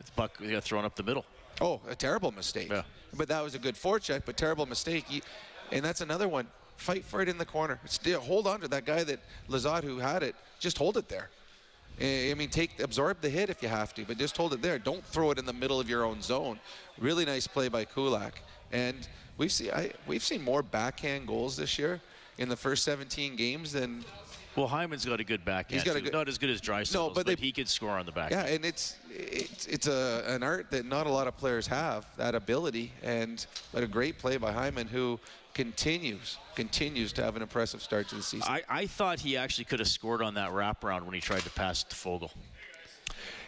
The 0.06 0.12
puck 0.12 0.38
got 0.50 0.64
thrown 0.64 0.84
up 0.84 0.94
the 0.94 1.02
middle. 1.02 1.24
Oh, 1.60 1.80
a 1.88 1.94
terrible 1.94 2.32
mistake. 2.32 2.68
Yeah. 2.70 2.82
But 3.14 3.28
that 3.28 3.42
was 3.42 3.54
a 3.54 3.58
good 3.58 3.74
forecheck, 3.74 4.22
but 4.24 4.36
terrible 4.36 4.66
mistake. 4.66 5.04
You, 5.08 5.20
and 5.70 5.84
that's 5.84 6.00
another 6.00 6.28
one. 6.28 6.46
Fight 6.76 7.04
for 7.04 7.20
it 7.20 7.28
in 7.28 7.38
the 7.38 7.44
corner. 7.44 7.78
Still 7.84 8.20
hold 8.20 8.46
on 8.46 8.60
to 8.60 8.68
that 8.68 8.84
guy 8.84 9.04
that 9.04 9.20
Lizotte 9.48 9.84
who 9.84 9.98
had 9.98 10.22
it. 10.22 10.34
Just 10.58 10.76
hold 10.76 10.96
it 10.96 11.08
there. 11.08 11.30
I 12.00 12.34
mean, 12.36 12.50
take 12.50 12.80
absorb 12.80 13.20
the 13.20 13.30
hit 13.30 13.50
if 13.50 13.62
you 13.62 13.68
have 13.68 13.94
to, 13.94 14.04
but 14.04 14.18
just 14.18 14.36
hold 14.36 14.52
it 14.52 14.60
there. 14.60 14.80
Don't 14.80 15.04
throw 15.06 15.30
it 15.30 15.38
in 15.38 15.46
the 15.46 15.52
middle 15.52 15.78
of 15.78 15.88
your 15.88 16.04
own 16.04 16.20
zone. 16.20 16.58
Really 16.98 17.24
nice 17.24 17.46
play 17.46 17.68
by 17.68 17.84
Kulak. 17.84 18.40
And 18.72 19.06
we've 19.38 19.52
seen 19.52 19.70
I, 19.70 19.92
we've 20.08 20.24
seen 20.24 20.42
more 20.42 20.62
backhand 20.62 21.28
goals 21.28 21.56
this 21.56 21.78
year 21.78 22.00
in 22.38 22.48
the 22.48 22.56
first 22.56 22.82
17 22.82 23.36
games 23.36 23.72
than 23.72 24.04
Well, 24.56 24.68
Hyman's 24.68 25.04
got 25.04 25.18
a 25.20 25.24
good 25.24 25.44
backhand. 25.44 25.82
He's 25.82 25.84
got 25.84 25.96
a 25.96 26.00
good- 26.00 26.12
not 26.12 26.28
as 26.28 26.38
good 26.38 26.50
as 26.50 26.60
Draisaitl, 26.60 26.94
No, 26.94 27.08
but, 27.08 27.26
but 27.26 27.26
they- 27.26 27.34
he 27.46 27.52
could 27.52 27.68
score 27.68 27.90
on 27.98 28.06
the 28.06 28.12
back. 28.12 28.30
Yeah, 28.30 28.46
and 28.46 28.64
it's 28.64 28.96
it's 29.10 29.66
it's 29.66 29.86
a 29.86 30.24
an 30.28 30.42
art 30.42 30.70
that 30.70 30.86
not 30.86 31.06
a 31.06 31.10
lot 31.10 31.26
of 31.26 31.36
players 31.36 31.66
have 31.66 32.06
that 32.16 32.34
ability, 32.34 32.92
and 33.02 33.44
but 33.72 33.82
a 33.82 33.86
great 33.86 34.18
play 34.18 34.36
by 34.36 34.52
Hyman 34.52 34.86
who 34.88 35.18
continues 35.54 36.38
continues 36.56 37.12
to 37.14 37.22
have 37.22 37.36
an 37.36 37.42
impressive 37.42 37.82
start 37.82 38.08
to 38.08 38.16
the 38.16 38.22
season. 38.22 38.48
I, 38.50 38.62
I 38.68 38.86
thought 38.86 39.20
he 39.20 39.36
actually 39.36 39.64
could 39.66 39.78
have 39.80 39.88
scored 39.88 40.22
on 40.22 40.34
that 40.34 40.50
wraparound 40.50 41.04
when 41.04 41.14
he 41.14 41.20
tried 41.20 41.42
to 41.42 41.50
pass 41.50 41.82
it 41.82 41.90
to 41.90 41.96
Foegele. 41.96 42.30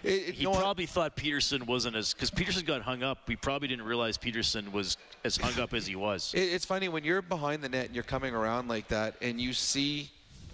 he 0.03 0.45
probably 0.45 0.87
thought 0.87 1.17
Petersen 1.17 1.67
wasn't 1.67 1.97
as 1.97 2.13
because 2.15 2.31
Petersen 2.31 2.65
got 2.65 2.83
hung 2.83 3.03
up. 3.03 3.19
We 3.29 3.37
probably 3.37 3.69
didn't 3.69 3.85
realize 3.85 4.17
Petersen 4.17 4.71
was 4.73 4.97
as 5.25 5.37
hung 5.37 5.59
up 5.61 5.73
as 5.75 5.87
he 5.87 5.97
was. 5.97 6.33
It, 6.35 6.41
it's 6.53 6.65
funny 6.65 6.89
when 6.89 7.03
you're 7.05 7.23
behind 7.23 7.63
the 7.63 7.69
net 7.69 7.87
and 7.87 7.95
you're 7.95 8.05
coming 8.05 8.35
around 8.35 8.69
like 8.69 8.89
that, 8.89 9.17
and 9.21 9.41
you 9.41 9.53
see 9.53 10.11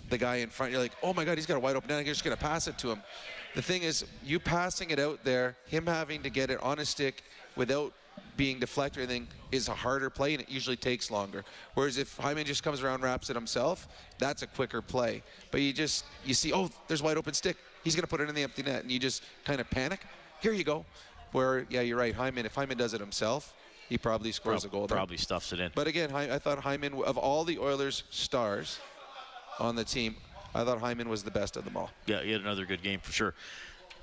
the 0.09 0.19
guy 0.19 0.37
in 0.37 0.51
front. 0.51 0.73
You're 0.73 0.81
like, 0.81 0.93
oh 1.03 1.13
my 1.15 1.25
God, 1.25 1.37
he's 1.39 1.47
got 1.47 1.57
a 1.57 1.61
wide 1.61 1.77
open 1.77 1.89
net. 1.89 2.01
I'm 2.01 2.05
just 2.05 2.25
gonna 2.25 2.37
pass 2.37 2.69
it 2.69 2.79
to 2.79 2.91
him. 2.91 3.03
The 3.55 3.63
thing 3.63 3.83
is, 3.83 4.05
you 4.25 4.39
passing 4.41 4.91
it 4.91 4.99
out 4.99 5.25
there, 5.25 5.57
him 5.67 5.87
having 5.87 6.23
to 6.23 6.31
get 6.31 6.51
it 6.51 6.63
on 6.63 6.79
a 6.79 6.85
stick 6.85 7.23
without 7.57 7.93
being 8.37 8.59
deflected 8.59 9.01
or 9.01 9.03
anything 9.05 9.29
is 9.51 9.69
a 9.69 9.75
harder 9.75 10.09
play, 10.09 10.33
and 10.35 10.43
it 10.43 10.49
usually 10.51 10.77
takes 10.77 11.11
longer. 11.11 11.45
Whereas 11.75 11.99
if 11.99 12.17
Hyman 12.17 12.47
just 12.47 12.63
comes 12.63 12.83
around, 12.83 13.03
wraps 13.03 13.29
it 13.29 13.37
himself, 13.37 13.89
that's 14.19 14.43
a 14.43 14.47
quicker 14.47 14.81
play. 14.81 15.23
But 15.51 15.61
you 15.61 15.73
just 15.73 16.05
you 16.25 16.35
see, 16.35 16.53
oh, 16.53 16.71
there's 16.89 17.03
wide 17.03 17.17
open 17.19 17.35
stick. 17.35 17.57
He's 17.85 17.95
gonna 17.95 18.07
put 18.07 18.21
it 18.21 18.29
in 18.29 18.35
the 18.35 18.43
empty 18.43 18.63
net, 18.63 18.83
and 18.83 18.91
you 18.91 18.99
just 18.99 19.23
kind 19.45 19.61
of 19.61 19.69
panic. 19.71 20.01
Here 20.41 20.53
you 20.53 20.65
go. 20.65 20.85
Where 21.33 21.67
yeah, 21.71 21.81
you're 21.83 21.97
right. 21.99 22.15
Hyman, 22.15 22.45
if 22.47 22.55
Hyman 22.55 22.77
does 22.79 22.95
it 22.95 23.01
himself, 23.01 23.55
he 23.89 23.97
probably 23.99 24.33
scores 24.33 24.63
Prob- 24.63 24.73
a 24.73 24.77
goal. 24.77 24.87
there. 24.87 24.97
Probably 24.97 25.17
stuffs 25.17 25.53
it 25.53 25.61
in. 25.61 25.71
But 25.75 25.87
again, 25.87 26.11
Hy- 26.11 26.31
I 26.35 26.39
thought 26.39 26.59
Hyman, 26.59 26.95
of 27.05 27.17
all 27.19 27.45
the 27.45 27.59
Oilers' 27.59 28.05
stars 28.11 28.79
on 29.63 29.77
the 29.77 29.85
team, 29.85 30.17
I 30.55 30.65
thought 30.65 30.79
Hyman 30.79 31.09
was 31.09 31.23
the 31.23 31.31
best 31.31 31.57
of 31.57 31.65
them 31.65 31.77
all. 31.77 31.91
Yeah, 32.07 32.23
he 32.23 32.33
had 32.33 32.41
another 32.41 32.67
good 32.67 32.83
game 32.83 33.01
for 33.01 33.13
sure. 33.13 33.35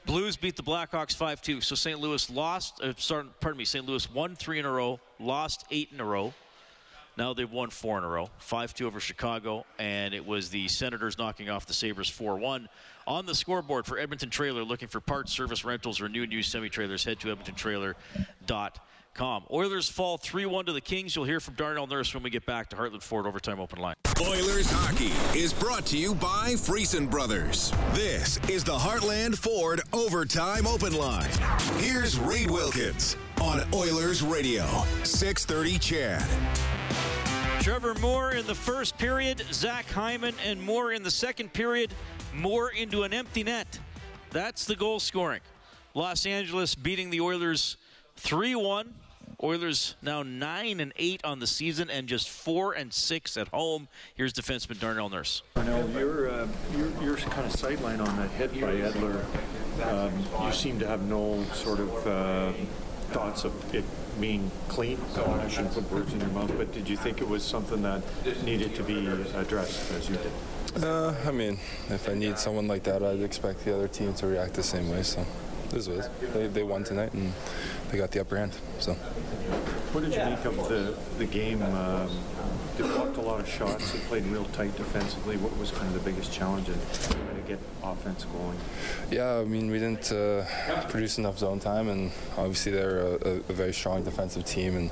Blues 0.05 0.37
beat 0.37 0.55
the 0.55 0.63
Blackhawks 0.63 1.15
5-2. 1.15 1.63
So 1.63 1.75
St. 1.75 1.99
Louis 1.99 2.29
lost. 2.31 2.81
Uh, 2.81 2.93
sorry, 2.97 3.25
pardon 3.41 3.57
me. 3.59 3.65
St. 3.65 3.85
Louis 3.85 4.09
won 4.11 4.35
three 4.35 4.57
in 4.57 4.65
a 4.65 4.71
row, 4.71 4.99
lost 5.19 5.65
eight 5.69 5.89
in 5.93 5.99
a 5.99 6.05
row. 6.05 6.33
Now 7.17 7.33
they've 7.33 7.51
won 7.51 7.69
four 7.69 7.97
in 7.97 8.05
a 8.05 8.07
row. 8.07 8.29
5-2 8.41 8.85
over 8.85 9.01
Chicago, 9.01 9.65
and 9.77 10.13
it 10.13 10.25
was 10.25 10.49
the 10.49 10.69
Senators 10.69 11.17
knocking 11.17 11.49
off 11.49 11.65
the 11.65 11.73
Sabres 11.73 12.09
4-1. 12.09 12.67
On 13.05 13.25
the 13.25 13.35
scoreboard 13.35 13.85
for 13.85 13.99
Edmonton 13.99 14.29
Trailer, 14.29 14.63
looking 14.63 14.87
for 14.87 15.01
parts, 15.01 15.33
service, 15.33 15.65
rentals, 15.65 15.99
or 15.99 16.07
new 16.07 16.23
and 16.23 16.31
used 16.31 16.49
semi-trailers, 16.49 17.03
head 17.03 17.19
to 17.19 17.35
edmontontrailer.com. 17.35 18.71
Oilers 19.51 19.89
fall 19.89 20.17
3-1 20.17 20.67
to 20.67 20.73
the 20.73 20.81
Kings. 20.81 21.15
You'll 21.15 21.25
hear 21.25 21.39
from 21.39 21.55
Darnell 21.55 21.87
Nurse 21.87 22.13
when 22.13 22.23
we 22.23 22.29
get 22.29 22.45
back 22.45 22.69
to 22.69 22.75
Heartland 22.75 23.03
Ford 23.03 23.25
Overtime 23.25 23.59
Open 23.59 23.79
Line. 23.79 23.95
Oilers 24.21 24.69
hockey 24.69 25.11
is 25.37 25.53
brought 25.53 25.85
to 25.87 25.97
you 25.97 26.15
by 26.15 26.53
Friesen 26.53 27.09
Brothers. 27.09 27.73
This 27.93 28.37
is 28.49 28.63
the 28.63 28.77
Heartland 28.77 29.37
Ford 29.37 29.81
Overtime 29.91 30.67
Open 30.67 30.93
Line. 30.93 31.29
Here's 31.77 32.19
Reed 32.19 32.49
Wilkins 32.49 33.17
on 33.41 33.61
Oilers 33.73 34.21
Radio, 34.21 34.65
630 35.03 35.79
CHED. 35.79 36.23
Trevor 37.61 37.95
Moore 37.95 38.31
in 38.31 38.47
the 38.47 38.55
first 38.55 38.97
period, 38.97 39.43
Zach 39.51 39.85
Hyman 39.87 40.33
and 40.45 40.61
Moore 40.61 40.93
in 40.93 41.03
the 41.03 41.11
second 41.11 41.51
period. 41.51 41.93
Moore 42.33 42.71
into 42.71 43.03
an 43.03 43.13
empty 43.13 43.43
net. 43.43 43.79
That's 44.31 44.65
the 44.65 44.75
goal 44.75 44.99
scoring. 44.99 45.41
Los 45.93 46.25
Angeles 46.25 46.75
beating 46.75 47.09
the 47.09 47.19
Oilers 47.19 47.77
3 48.19 48.55
1. 48.55 48.93
Oilers 49.41 49.95
now 50.01 50.21
9 50.21 50.81
and 50.81 50.91
8 50.97 51.21
on 51.23 51.39
the 51.39 51.47
season 51.47 51.89
and 51.89 52.09
just 52.09 52.29
4 52.29 52.73
and 52.73 52.93
6 52.93 53.37
at 53.37 53.47
home. 53.47 53.87
Here's 54.15 54.33
defenseman 54.33 54.77
Darnell 54.79 55.09
Nurse. 55.09 55.43
Darnell, 55.55 55.89
you're, 55.91 56.29
uh, 56.29 56.47
you're, 56.75 56.91
you're 57.01 57.15
kind 57.15 57.47
of 57.47 57.53
sideline 57.53 58.01
on 58.01 58.17
that 58.17 58.29
hit 58.31 58.51
by 58.59 58.73
Edler. 58.73 59.23
Um, 59.81 60.45
you 60.45 60.51
seem 60.51 60.77
to 60.79 60.87
have 60.87 61.03
no 61.03 61.41
sort 61.53 61.79
of 61.79 62.07
uh, 62.07 62.51
thoughts 63.11 63.45
of 63.45 63.73
it 63.73 63.85
being 64.19 64.51
clean. 64.67 64.99
I 65.15 65.47
shouldn't 65.47 65.73
put 65.73 65.89
words 65.89 66.11
in 66.11 66.19
your 66.19 66.29
mouth, 66.29 66.51
but 66.57 66.73
did 66.73 66.89
you 66.89 66.97
think 66.97 67.21
it 67.21 67.27
was 67.29 67.41
something 67.41 67.81
that 67.83 68.01
needed 68.43 68.75
to 68.75 68.83
be 68.83 69.07
addressed 69.35 69.89
as 69.93 70.09
you 70.09 70.17
did? 70.17 70.83
Uh, 70.83 71.15
I 71.25 71.31
mean, 71.31 71.57
if 71.89 72.09
I 72.09 72.13
need 72.13 72.37
someone 72.37 72.67
like 72.67 72.83
that, 72.83 73.01
I'd 73.01 73.21
expect 73.21 73.63
the 73.63 73.73
other 73.73 73.87
team 73.87 74.13
to 74.15 74.27
react 74.27 74.55
the 74.55 74.63
same 74.63 74.89
way. 74.89 75.03
So 75.03 75.25
this 75.69 75.87
was 75.87 76.09
they, 76.33 76.47
they 76.47 76.63
won 76.63 76.83
tonight 76.83 77.13
and 77.13 77.33
they 77.89 77.97
got 77.97 78.11
the 78.11 78.21
upper 78.21 78.37
hand. 78.37 78.53
So. 78.79 78.93
What 78.93 80.03
did 80.03 80.13
you 80.13 80.19
make 80.19 80.45
of 80.45 80.69
the 80.69 80.95
the 81.17 81.25
game? 81.25 81.61
Um, 81.63 82.09
they 82.79 82.87
blocked 82.87 83.17
a 83.17 83.21
lot 83.21 83.41
of 83.41 83.47
shots. 83.49 83.91
They 83.91 83.99
played 83.99 84.25
real 84.27 84.45
tight 84.45 84.75
defensively. 84.77 85.35
What 85.35 85.57
was 85.57 85.71
kind 85.71 85.87
of 85.87 85.93
the 85.93 86.09
biggest 86.09 86.31
challenge 86.31 86.69
in 86.69 86.75
trying 86.93 87.35
to 87.35 87.47
get 87.47 87.59
offense 87.83 88.23
going? 88.23 88.57
Yeah, 89.11 89.39
I 89.39 89.43
mean, 89.43 89.69
we 89.69 89.79
didn't 89.79 90.11
uh, 90.13 90.45
produce 90.87 91.17
enough 91.17 91.39
zone 91.39 91.59
time, 91.59 91.89
and 91.89 92.11
obviously 92.37 92.71
they're 92.71 92.99
a, 92.99 93.41
a, 93.49 93.53
very 93.53 93.73
strong 93.73 94.03
defensive 94.03 94.45
team 94.45 94.77
and 94.77 94.91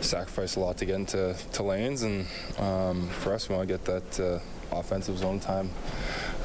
sacrifice 0.00 0.56
a 0.56 0.60
lot 0.60 0.78
to 0.78 0.84
get 0.84 0.96
into 0.96 1.36
to 1.52 1.62
lanes. 1.62 2.02
And 2.02 2.26
um, 2.58 3.08
for 3.08 3.34
us, 3.34 3.48
we 3.48 3.54
want 3.54 3.68
to 3.68 3.74
get 3.74 3.84
that 3.84 4.20
uh, 4.20 4.76
offensive 4.76 5.18
zone 5.18 5.38
time 5.38 5.70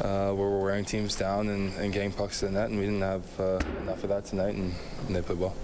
uh, 0.01 0.31
where 0.31 0.49
we're 0.49 0.63
wearing 0.63 0.85
teams 0.85 1.15
down 1.15 1.49
and, 1.49 1.73
and, 1.77 1.91
getting 1.91 2.11
pucks 2.11 2.39
to 2.39 2.45
the 2.45 2.51
net, 2.51 2.69
and 2.69 2.77
we 2.77 2.85
didn't 2.85 3.01
have 3.01 3.39
uh, 3.39 3.59
enough 3.81 4.03
of 4.03 4.09
that 4.09 4.25
tonight, 4.25 4.53
and, 4.53 4.75
and 5.07 5.15
they 5.15 5.21
played 5.21 5.39
well. 5.39 5.55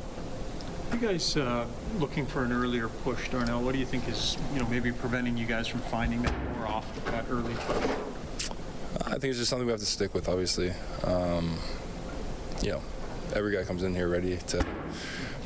You 0.91 0.97
guys 0.97 1.37
uh, 1.37 1.67
looking 1.99 2.25
for 2.25 2.43
an 2.43 2.51
earlier 2.51 2.89
push, 2.89 3.29
Darnell? 3.29 3.61
What 3.61 3.73
do 3.73 3.79
you 3.79 3.85
think 3.85 4.09
is, 4.09 4.37
you 4.53 4.59
know, 4.59 4.67
maybe 4.67 4.91
preventing 4.91 5.37
you 5.37 5.45
guys 5.45 5.67
from 5.67 5.81
finding 5.81 6.23
that 6.23 6.33
more 6.57 6.67
off 6.67 7.05
that 7.05 7.25
early 7.29 7.53
push? 7.53 7.91
I 9.05 9.11
think 9.11 9.25
it's 9.25 9.37
just 9.37 9.51
something 9.51 9.67
we 9.67 9.71
have 9.71 9.79
to 9.79 9.85
stick 9.85 10.15
with. 10.15 10.27
Obviously, 10.27 10.73
um, 11.03 11.57
you 12.63 12.71
know, 12.71 12.81
every 13.35 13.55
guy 13.55 13.63
comes 13.63 13.83
in 13.83 13.93
here 13.93 14.09
ready 14.09 14.37
to 14.37 14.65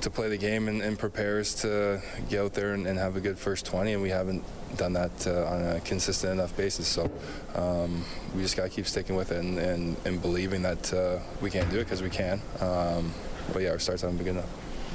to 0.01 0.09
play 0.09 0.27
the 0.27 0.37
game 0.37 0.67
and, 0.67 0.81
and 0.81 0.99
prepares 0.99 1.55
to 1.55 2.01
get 2.29 2.41
out 2.41 2.53
there 2.53 2.73
and, 2.73 2.85
and, 2.87 2.99
have 2.99 3.15
a 3.15 3.21
good 3.21 3.39
first 3.39 3.65
20, 3.65 3.93
and 3.93 4.01
we 4.01 4.09
haven't 4.09 4.43
done 4.75 4.91
that 4.91 5.25
uh, 5.25 5.45
on 5.45 5.63
a 5.63 5.79
consistent 5.79 6.33
enough 6.33 6.55
basis. 6.57 6.89
So 6.89 7.09
um, 7.55 8.03
we 8.35 8.41
just 8.41 8.57
got 8.57 8.63
to 8.63 8.69
keep 8.69 8.85
sticking 8.85 9.15
with 9.15 9.31
it 9.31 9.37
and, 9.37 9.95
and, 10.05 10.21
believing 10.21 10.61
that 10.63 10.93
uh, 10.93 11.19
we 11.39 11.49
can 11.49 11.69
do 11.69 11.77
it 11.77 11.85
because 11.85 12.01
we 12.01 12.09
can. 12.09 12.41
Um, 12.59 13.13
but 13.53 13.61
yeah, 13.61 13.69
our 13.69 13.79
starts 13.79 14.01
haven't 14.01 14.17
been 14.17 14.25
good 14.25 14.39
enough 14.39 14.49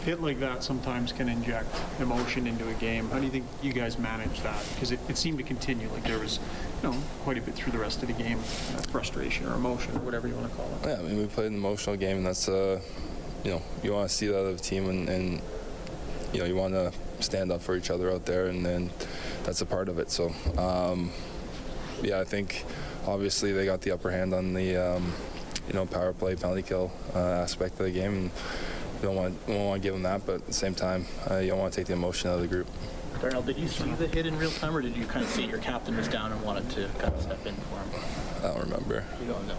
hit 0.08 0.22
like 0.22 0.40
that 0.40 0.64
sometimes 0.64 1.12
can 1.12 1.28
inject 1.28 1.68
emotion 2.00 2.46
into 2.46 2.66
a 2.66 2.72
game. 2.74 3.10
How 3.10 3.18
do 3.18 3.26
you 3.26 3.30
think 3.30 3.44
you 3.60 3.74
guys 3.74 3.98
manage 3.98 4.40
that? 4.40 4.58
Because 4.72 4.90
it, 4.90 4.98
it 5.06 5.18
seemed 5.18 5.36
to 5.36 5.44
continue. 5.44 5.86
Like 5.90 6.04
there 6.04 6.18
was, 6.18 6.40
you 6.82 6.88
know, 6.88 6.96
quite 7.24 7.36
a 7.36 7.42
bit 7.42 7.54
through 7.54 7.72
the 7.72 7.78
rest 7.78 8.00
of 8.00 8.08
the 8.08 8.14
game, 8.14 8.38
uh, 8.38 8.80
frustration 8.90 9.46
or 9.46 9.54
emotion 9.54 9.94
or 9.94 9.98
whatever 9.98 10.26
you 10.26 10.34
want 10.34 10.50
to 10.50 10.56
call 10.56 10.66
it. 10.66 10.88
Yeah, 10.88 10.98
I 10.98 11.02
mean, 11.02 11.18
we 11.18 11.26
played 11.26 11.48
an 11.48 11.58
emotional 11.58 11.94
game, 11.96 12.16
and 12.16 12.26
that's, 12.26 12.48
uh, 12.48 12.80
you 13.44 13.50
know, 13.50 13.62
you 13.82 13.92
want 13.92 14.08
to 14.08 14.14
see 14.14 14.28
that 14.28 14.38
of 14.38 14.46
other 14.46 14.56
team, 14.56 14.88
and, 14.88 15.10
and 15.10 15.42
you 16.32 16.40
know, 16.40 16.46
you 16.46 16.56
want 16.56 16.72
to 16.72 16.90
stand 17.20 17.52
up 17.52 17.60
for 17.60 17.76
each 17.76 17.90
other 17.90 18.10
out 18.10 18.24
there, 18.24 18.46
and 18.46 18.64
then 18.64 18.88
that's 19.42 19.60
a 19.60 19.66
part 19.66 19.90
of 19.90 19.98
it. 19.98 20.10
So, 20.10 20.32
um, 20.56 21.10
yeah, 22.00 22.18
I 22.18 22.24
think 22.24 22.64
obviously 23.06 23.52
they 23.52 23.66
got 23.66 23.82
the 23.82 23.90
upper 23.90 24.10
hand 24.10 24.32
on 24.32 24.54
the, 24.54 24.74
um, 24.74 25.12
you 25.66 25.74
know, 25.74 25.84
power 25.84 26.14
play, 26.14 26.34
penalty 26.34 26.62
kill 26.62 26.90
uh, 27.14 27.18
aspect 27.18 27.78
of 27.78 27.84
the 27.84 27.92
game. 27.92 28.14
And, 28.14 28.30
you 29.02 29.08
don't 29.08 29.16
want 29.16 29.46
don't 29.46 29.64
want 29.64 29.82
to 29.82 29.86
give 29.86 29.94
them 29.94 30.02
that, 30.02 30.26
but 30.26 30.36
at 30.36 30.46
the 30.46 30.52
same 30.52 30.74
time, 30.74 31.06
uh, 31.30 31.36
you 31.36 31.50
don't 31.50 31.58
want 31.58 31.72
to 31.72 31.80
take 31.80 31.86
the 31.86 31.92
emotion 31.92 32.30
out 32.30 32.36
of 32.36 32.40
the 32.40 32.48
group. 32.48 32.66
Darnell, 33.20 33.42
did 33.42 33.58
you 33.58 33.66
see 33.66 33.90
the 33.92 34.06
hit 34.06 34.26
in 34.26 34.38
real 34.38 34.50
time, 34.50 34.76
or 34.76 34.80
did 34.80 34.96
you 34.96 35.04
kind 35.04 35.24
of 35.24 35.30
see 35.30 35.44
your 35.44 35.58
captain 35.58 35.96
was 35.96 36.06
down 36.06 36.30
and 36.30 36.40
wanted 36.42 36.68
to 36.70 36.88
kind 36.98 37.12
of 37.14 37.20
step 37.20 37.44
in 37.46 37.54
for 37.54 37.76
him? 37.76 38.04
I 38.38 38.54
don't 38.54 38.60
remember. 38.60 39.04
You 39.20 39.32
don't 39.32 39.46
know. 39.48 39.56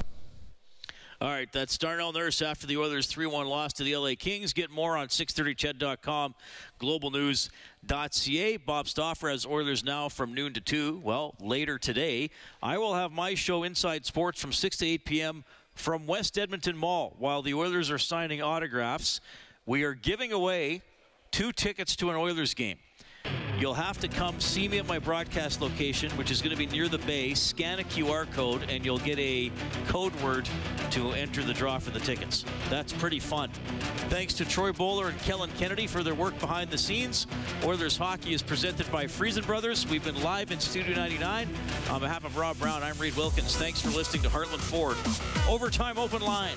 All 1.21 1.27
right, 1.27 1.51
that's 1.51 1.77
Darnell 1.77 2.13
Nurse 2.13 2.41
after 2.41 2.65
the 2.65 2.77
Oilers 2.77 3.11
3-1 3.11 3.45
loss 3.45 3.73
to 3.73 3.83
the 3.83 3.97
LA 3.97 4.11
Kings. 4.17 4.53
Get 4.53 4.71
more 4.71 4.95
on 4.95 5.09
630ched.com, 5.09 6.33
globalnews.ca. 6.79 8.57
Bob 8.57 8.87
Stauffer 8.87 9.29
has 9.29 9.45
Oilers 9.45 9.83
now 9.83 10.07
from 10.07 10.33
noon 10.33 10.53
to 10.53 10.61
2. 10.61 11.01
Well, 11.03 11.35
later 11.41 11.77
today, 11.77 12.29
I 12.63 12.77
will 12.77 12.93
have 12.93 13.11
my 13.11 13.35
show 13.35 13.63
Inside 13.63 14.05
Sports 14.05 14.39
from 14.39 14.53
6 14.53 14.77
to 14.77 14.85
8 14.85 15.03
p.m 15.03 15.43
from 15.79 16.05
West 16.05 16.37
Edmonton 16.37 16.75
Mall 16.75 17.15
while 17.19 17.41
the 17.41 17.53
Oilers 17.53 17.89
are 17.89 17.97
signing 17.97 18.41
autographs. 18.41 19.21
We 19.65 19.83
are 19.83 19.93
giving 19.93 20.33
away 20.33 20.81
two 21.31 21.53
tickets 21.53 21.95
to 21.97 22.09
an 22.09 22.17
Oilers 22.17 22.53
game. 22.53 22.79
You'll 23.59 23.73
have 23.73 23.97
to 23.99 24.07
come 24.07 24.39
see 24.39 24.69
me 24.69 24.79
at 24.79 24.87
my 24.87 24.99
broadcast 24.99 25.61
location, 25.61 26.09
which 26.11 26.31
is 26.31 26.41
going 26.41 26.51
to 26.51 26.57
be 26.57 26.65
near 26.65 26.87
the 26.87 26.99
bay. 26.99 27.33
Scan 27.33 27.79
a 27.79 27.83
QR 27.83 28.31
code, 28.31 28.65
and 28.69 28.85
you'll 28.85 28.99
get 28.99 29.19
a 29.19 29.51
code 29.87 30.15
word 30.21 30.47
to 30.91 31.11
enter 31.11 31.43
the 31.43 31.53
draw 31.53 31.77
for 31.77 31.91
the 31.91 31.99
tickets. 31.99 32.45
That's 32.69 32.93
pretty 32.93 33.19
fun. 33.19 33.49
Thanks 34.07 34.33
to 34.35 34.45
Troy 34.45 34.71
Bowler 34.71 35.09
and 35.09 35.19
Kellen 35.19 35.49
Kennedy 35.57 35.87
for 35.87 36.03
their 36.03 36.15
work 36.15 36.39
behind 36.39 36.69
the 36.69 36.77
scenes. 36.77 37.27
Oilers 37.65 37.97
hockey 37.97 38.33
is 38.33 38.41
presented 38.41 38.89
by 38.93 39.05
Friesen 39.05 39.45
Brothers. 39.45 39.85
We've 39.85 40.05
been 40.05 40.23
live 40.23 40.51
in 40.51 40.59
Studio 40.61 40.95
99. 40.95 41.49
On 41.89 41.99
behalf 41.99 42.23
of 42.23 42.37
Rob 42.37 42.57
Brown, 42.59 42.81
I'm 42.81 42.97
Reed 42.97 43.17
Wilkins. 43.17 43.57
Thanks 43.57 43.81
for 43.81 43.89
listening 43.89 44.23
to 44.23 44.29
Heartland 44.29 44.61
Ford. 44.61 44.95
Overtime 45.49 45.97
open 45.97 46.21
line. 46.21 46.55